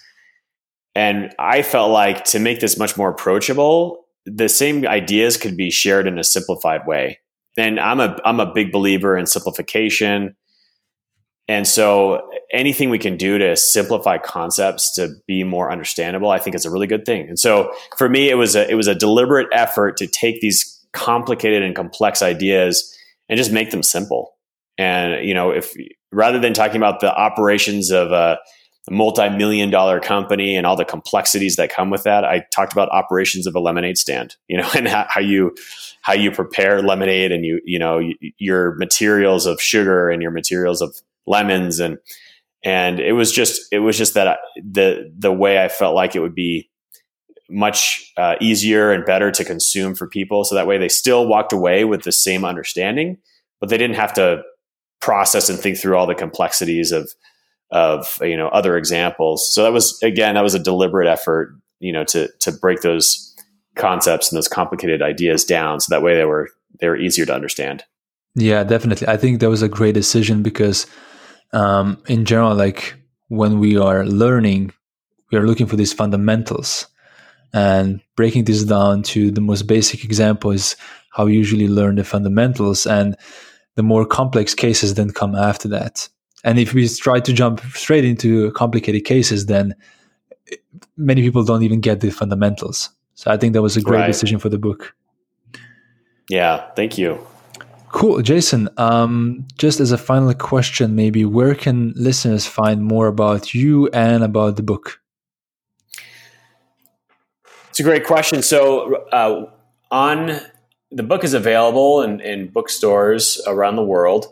and 0.95 1.33
I 1.37 1.61
felt 1.61 1.91
like 1.91 2.23
to 2.25 2.39
make 2.39 2.61
this 2.61 2.79
much 2.79 2.97
more 2.97 3.09
approachable, 3.09 4.05
the 4.25 4.49
same 4.49 4.87
ideas 4.87 5.37
could 5.37 5.57
be 5.57 5.69
shared 5.69 6.07
in 6.07 6.17
a 6.17 6.23
simplified 6.23 6.87
way. 6.87 7.19
And 7.57 7.79
I'm 7.79 7.99
a 7.99 8.17
I'm 8.25 8.39
a 8.39 8.51
big 8.51 8.71
believer 8.71 9.17
in 9.17 9.27
simplification. 9.27 10.35
And 11.47 11.67
so 11.67 12.27
anything 12.51 12.89
we 12.89 12.97
can 12.97 13.17
do 13.17 13.37
to 13.37 13.55
simplify 13.55 14.17
concepts 14.17 14.95
to 14.95 15.09
be 15.27 15.43
more 15.43 15.71
understandable, 15.71 16.31
I 16.31 16.39
think 16.39 16.55
is 16.55 16.65
a 16.65 16.71
really 16.71 16.87
good 16.87 17.05
thing. 17.05 17.27
And 17.27 17.37
so 17.37 17.71
for 17.97 18.09
me, 18.09 18.29
it 18.29 18.35
was 18.35 18.55
a, 18.55 18.67
it 18.69 18.73
was 18.73 18.87
a 18.87 18.95
deliberate 18.95 19.47
effort 19.51 19.95
to 19.97 20.07
take 20.07 20.41
these 20.41 20.83
complicated 20.93 21.61
and 21.61 21.75
complex 21.75 22.23
ideas 22.23 22.91
and 23.29 23.37
just 23.37 23.51
make 23.51 23.69
them 23.69 23.83
simple. 23.83 24.35
And, 24.79 25.23
you 25.23 25.35
know, 25.35 25.51
if 25.51 25.71
rather 26.11 26.39
than 26.39 26.53
talking 26.53 26.77
about 26.77 26.99
the 26.99 27.13
operations 27.15 27.91
of 27.91 28.11
a, 28.11 28.39
a 28.39 28.39
multi-million 28.91 29.69
dollar 29.69 29.99
company 29.99 30.55
and 30.55 30.65
all 30.65 30.75
the 30.75 30.85
complexities 30.85 31.55
that 31.55 31.71
come 31.71 31.89
with 31.89 32.03
that, 32.03 32.23
I 32.23 32.45
talked 32.51 32.71
about 32.71 32.89
operations 32.89 33.47
of 33.47 33.55
a 33.55 33.59
lemonade 33.59 33.97
stand, 33.97 34.35
you 34.47 34.57
know, 34.57 34.69
and 34.75 34.87
how, 34.87 35.19
you, 35.21 35.55
how 36.01 36.13
you 36.13 36.31
prepare 36.31 36.81
lemonade 36.81 37.31
and 37.31 37.45
you, 37.45 37.61
you 37.65 37.79
know, 37.79 38.01
your 38.37 38.75
materials 38.75 39.45
of 39.45 39.61
sugar 39.61 40.09
and 40.09 40.21
your 40.21 40.31
materials 40.31 40.81
of 40.81 40.95
lemons. 41.25 41.79
And 41.79 41.97
and 42.63 42.99
it 42.99 43.13
was 43.13 43.31
just 43.31 43.61
it 43.71 43.79
was 43.79 43.95
just 43.95 44.15
that 44.15 44.39
the 44.55 45.13
the 45.15 45.31
way 45.31 45.63
I 45.63 45.67
felt 45.67 45.93
like 45.93 46.15
it 46.15 46.19
would 46.19 46.33
be 46.33 46.69
much 47.47 48.11
uh, 48.17 48.35
easier 48.41 48.91
and 48.91 49.05
better 49.05 49.29
to 49.29 49.45
consume 49.45 49.93
for 49.93 50.07
people. 50.07 50.43
So 50.43 50.55
that 50.55 50.65
way 50.65 50.79
they 50.79 50.89
still 50.89 51.27
walked 51.27 51.53
away 51.53 51.85
with 51.85 52.01
the 52.01 52.11
same 52.11 52.43
understanding 52.43 53.19
but 53.59 53.69
they 53.69 53.77
didn't 53.77 53.95
have 53.95 54.13
to 54.13 54.43
process 55.01 55.49
and 55.49 55.59
think 55.59 55.77
through 55.77 55.97
all 55.97 56.07
the 56.07 56.15
complexities 56.15 56.91
of 56.91 57.11
of 57.75 58.17
you 58.21 58.37
know 58.37 58.47
other 58.49 58.77
examples 58.77 59.53
so 59.53 59.63
that 59.63 59.73
was 59.73 60.01
again 60.01 60.35
that 60.35 60.43
was 60.43 60.55
a 60.55 60.59
deliberate 60.59 61.07
effort 61.07 61.55
you 61.79 61.91
know 61.91 62.03
to 62.03 62.29
to 62.39 62.51
break 62.51 62.81
those 62.81 63.35
concepts 63.75 64.31
and 64.31 64.37
those 64.37 64.47
complicated 64.47 65.01
ideas 65.01 65.43
down 65.43 65.79
so 65.79 65.93
that 65.93 66.01
way 66.01 66.15
they 66.15 66.25
were 66.25 66.49
they 66.79 66.87
were 66.87 66.97
easier 66.97 67.25
to 67.25 67.33
understand 67.33 67.83
yeah 68.35 68.63
definitely 68.63 69.07
i 69.07 69.17
think 69.17 69.39
that 69.39 69.49
was 69.49 69.61
a 69.61 69.69
great 69.69 69.93
decision 69.93 70.41
because 70.41 70.87
um, 71.55 72.03
in 72.07 72.25
general, 72.25 72.53
like 72.53 72.95
when 73.29 73.59
we 73.59 73.77
are 73.77 74.05
learning, 74.05 74.73
we 75.31 75.37
are 75.37 75.47
looking 75.47 75.67
for 75.67 75.77
these 75.77 75.93
fundamentals. 75.93 76.87
And 77.53 78.01
breaking 78.17 78.43
this 78.43 78.63
down 78.65 79.03
to 79.03 79.31
the 79.31 79.41
most 79.41 79.63
basic 79.63 80.03
example 80.03 80.51
is 80.51 80.75
how 81.11 81.25
we 81.25 81.33
usually 81.33 81.69
learn 81.69 81.95
the 81.95 82.03
fundamentals. 82.03 82.85
And 82.85 83.15
the 83.75 83.83
more 83.83 84.05
complex 84.05 84.53
cases 84.53 84.95
then 84.95 85.11
come 85.11 85.35
after 85.35 85.69
that. 85.69 86.09
And 86.45 86.59
if 86.59 86.73
we 86.73 86.87
try 86.87 87.19
to 87.19 87.33
jump 87.33 87.59
straight 87.73 88.05
into 88.05 88.51
complicated 88.51 89.03
cases, 89.03 89.47
then 89.47 89.75
many 90.95 91.23
people 91.23 91.43
don't 91.43 91.63
even 91.63 91.81
get 91.81 92.01
the 92.01 92.11
fundamentals. 92.11 92.91
So 93.15 93.31
I 93.31 93.37
think 93.37 93.53
that 93.53 93.63
was 93.63 93.75
a 93.75 93.81
great 93.81 94.01
right. 94.01 94.07
decision 94.07 94.37
for 94.37 94.49
the 94.49 94.59
book. 94.59 94.95
Yeah, 96.29 96.69
thank 96.75 96.99
you. 96.99 97.25
Cool. 97.89 98.21
Jason, 98.21 98.69
um, 98.77 99.47
just 99.57 99.79
as 99.79 99.91
a 99.91 99.97
final 99.97 100.33
question, 100.35 100.95
maybe 100.95 101.25
where 101.25 101.55
can 101.55 101.93
listeners 101.95 102.45
find 102.45 102.83
more 102.83 103.07
about 103.07 103.55
you 103.55 103.87
and 103.87 104.23
about 104.23 104.55
the 104.55 104.63
book? 104.63 105.01
It's 107.69 107.79
a 107.79 107.83
great 107.83 108.05
question. 108.05 108.43
So, 108.43 109.07
uh, 109.11 109.45
on 109.91 110.39
the 110.91 111.03
book 111.03 111.23
is 111.23 111.33
available 111.33 112.03
in, 112.03 112.19
in 112.21 112.49
bookstores 112.49 113.41
around 113.47 113.77
the 113.77 113.83
world, 113.83 114.27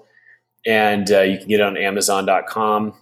and 0.66 1.12
uh, 1.12 1.22
you 1.22 1.38
can 1.38 1.48
get 1.48 1.60
it 1.60 1.64
on 1.64 1.78
Amazon.com. 1.78 2.94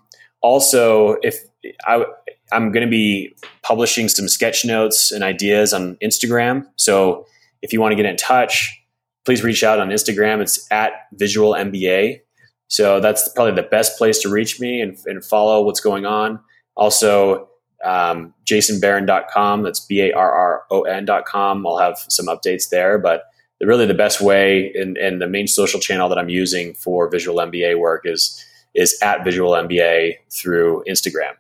Also, 0.42 1.18
if 1.22 1.38
I, 1.86 2.06
I'm 2.52 2.72
going 2.72 2.86
to 2.86 2.90
be 2.90 3.36
publishing 3.62 4.10
some 4.10 4.28
sketch 4.28 4.66
notes 4.66 5.12
and 5.12 5.24
ideas 5.24 5.74
on 5.74 5.96
Instagram, 5.98 6.66
so 6.76 7.26
if 7.62 7.72
you 7.72 7.80
want 7.80 7.92
to 7.92 7.96
get 7.96 8.06
in 8.06 8.18
touch, 8.18 8.78
please 9.26 9.44
reach 9.44 9.64
out 9.64 9.80
on 9.80 9.90
Instagram. 9.90 10.42
It's 10.42 10.68
at 10.72 10.94
Visual 11.14 11.54
MBA. 11.54 12.22
So 12.68 13.00
that's 13.00 13.28
probably 13.30 13.54
the 13.54 13.68
best 13.68 13.98
place 13.98 14.20
to 14.20 14.30
reach 14.30 14.60
me 14.60 14.82
and, 14.82 14.98
and 15.06 15.24
follow 15.24 15.64
what's 15.64 15.82
going 15.82 16.06
on. 16.06 16.40
Also, 16.76 17.50
um, 17.84 18.34
jasonbarron.com. 18.46 19.64
That's 19.64 19.80
B 19.82 20.02
A 20.02 20.14
R 20.14 20.32
R 20.32 20.64
O 20.72 20.82
N.com. 20.84 21.68
I'll 21.68 21.78
have 21.78 21.98
some 22.10 22.28
updates 22.28 22.70
there. 22.70 22.98
But 22.98 23.24
really, 23.66 23.86
the 23.86 23.94
best 23.94 24.22
way 24.22 24.74
and, 24.74 24.98
and 24.98 25.22
the 25.22 25.28
main 25.28 25.48
social 25.48 25.80
channel 25.80 26.10
that 26.10 26.18
I'm 26.18 26.30
using 26.30 26.74
for 26.74 27.10
Visual 27.10 27.38
MBA 27.38 27.80
work 27.80 28.04
is 28.06 28.44
is 28.74 28.98
at 29.02 29.24
Visual 29.24 29.52
MBA 29.52 30.16
through 30.32 30.84
Instagram. 30.88 31.34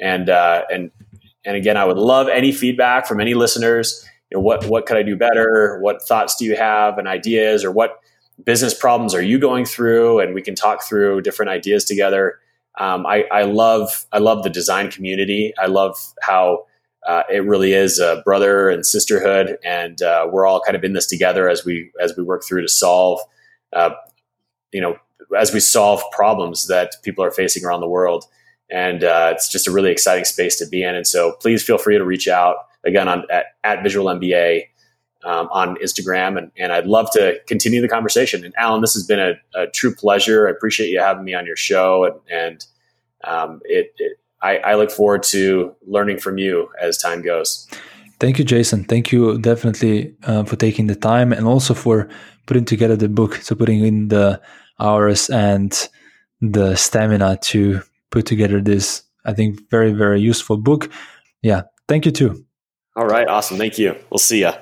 And 0.00 0.30
uh, 0.30 0.64
and 0.72 0.90
and 1.44 1.56
again, 1.56 1.76
I 1.76 1.84
would 1.84 1.98
love 1.98 2.28
any 2.28 2.52
feedback 2.52 3.06
from 3.06 3.20
any 3.20 3.34
listeners 3.34 4.04
you 4.30 4.38
know, 4.38 4.42
what 4.42 4.64
what 4.66 4.86
could 4.86 4.96
I 4.96 5.02
do 5.02 5.16
better? 5.16 5.78
What 5.80 6.02
thoughts 6.02 6.36
do 6.36 6.44
you 6.44 6.56
have 6.56 6.98
and 6.98 7.06
ideas, 7.06 7.64
or 7.64 7.70
what 7.70 8.00
business 8.44 8.74
problems 8.74 9.14
are 9.14 9.22
you 9.22 9.38
going 9.38 9.64
through? 9.64 10.20
And 10.20 10.34
we 10.34 10.42
can 10.42 10.54
talk 10.54 10.82
through 10.82 11.20
different 11.20 11.50
ideas 11.50 11.84
together. 11.84 12.38
Um, 12.78 13.06
I, 13.06 13.24
I 13.30 13.42
love 13.44 14.06
I 14.12 14.18
love 14.18 14.42
the 14.42 14.50
design 14.50 14.90
community. 14.90 15.52
I 15.58 15.66
love 15.66 15.96
how 16.22 16.66
uh, 17.06 17.22
it 17.30 17.44
really 17.44 17.72
is 17.74 17.98
a 17.98 18.22
brother 18.24 18.70
and 18.70 18.86
sisterhood, 18.86 19.58
and 19.64 20.00
uh, 20.00 20.26
we're 20.30 20.46
all 20.46 20.60
kind 20.60 20.76
of 20.76 20.84
in 20.84 20.94
this 20.94 21.06
together 21.06 21.48
as 21.48 21.64
we 21.64 21.90
as 22.00 22.16
we 22.16 22.22
work 22.22 22.44
through 22.44 22.62
to 22.62 22.68
solve, 22.68 23.20
uh, 23.74 23.90
you 24.72 24.80
know, 24.80 24.96
as 25.38 25.52
we 25.52 25.60
solve 25.60 26.02
problems 26.12 26.66
that 26.68 26.96
people 27.02 27.22
are 27.22 27.30
facing 27.30 27.64
around 27.64 27.80
the 27.80 27.88
world. 27.88 28.24
And 28.70 29.04
uh, 29.04 29.32
it's 29.34 29.50
just 29.50 29.68
a 29.68 29.70
really 29.70 29.90
exciting 29.90 30.24
space 30.24 30.58
to 30.58 30.66
be 30.66 30.82
in. 30.82 30.94
And 30.94 31.06
so, 31.06 31.32
please 31.40 31.62
feel 31.62 31.76
free 31.76 31.98
to 31.98 32.04
reach 32.04 32.26
out 32.26 32.56
again 32.84 33.06
on 33.06 33.24
at, 33.30 33.46
at 33.62 33.82
Visual 33.82 34.06
MBA 34.06 34.62
um, 35.24 35.48
on 35.52 35.76
Instagram, 35.76 36.38
and, 36.38 36.50
and 36.56 36.72
I'd 36.72 36.86
love 36.86 37.10
to 37.12 37.38
continue 37.46 37.82
the 37.82 37.88
conversation. 37.88 38.44
And 38.44 38.54
Alen, 38.56 38.80
this 38.80 38.94
has 38.94 39.06
been 39.06 39.20
a, 39.20 39.34
a 39.54 39.66
true 39.66 39.94
pleasure. 39.94 40.48
I 40.48 40.52
appreciate 40.52 40.88
you 40.88 41.00
having 41.00 41.24
me 41.24 41.34
on 41.34 41.44
your 41.44 41.56
show, 41.56 42.04
and, 42.04 42.16
and 42.30 42.66
um, 43.24 43.60
it, 43.64 43.94
it 43.98 44.18
I, 44.44 44.58
I, 44.58 44.74
look 44.74 44.90
forward 44.90 45.22
to 45.34 45.74
learning 45.86 46.18
from 46.18 46.36
you 46.36 46.68
as 46.78 46.98
time 46.98 47.22
goes. 47.22 47.66
Thank 48.20 48.38
you, 48.38 48.44
Jason. 48.44 48.84
Thank 48.84 49.10
you 49.10 49.38
definitely 49.38 50.14
uh, 50.24 50.44
for 50.44 50.56
taking 50.56 50.86
the 50.86 50.94
time 50.94 51.32
and 51.32 51.46
also 51.46 51.72
for 51.72 52.08
putting 52.46 52.66
together 52.66 52.94
the 52.94 53.08
book. 53.08 53.36
So 53.36 53.54
putting 53.54 53.84
in 53.84 54.08
the 54.08 54.40
hours 54.78 55.30
and 55.30 55.72
the 56.40 56.76
stamina 56.76 57.38
to 57.42 57.80
put 58.10 58.26
together 58.26 58.60
this, 58.60 59.02
I 59.24 59.32
think, 59.32 59.70
very 59.70 59.92
very 59.92 60.20
useful 60.20 60.58
book. 60.58 60.90
Yeah, 61.42 61.62
thank 61.88 62.04
you 62.04 62.12
too. 62.12 62.44
All 62.96 63.06
right. 63.06 63.26
Awesome. 63.26 63.56
Thank 63.56 63.78
you. 63.78 63.96
We'll 64.10 64.18
see 64.18 64.42
ya. 64.42 64.54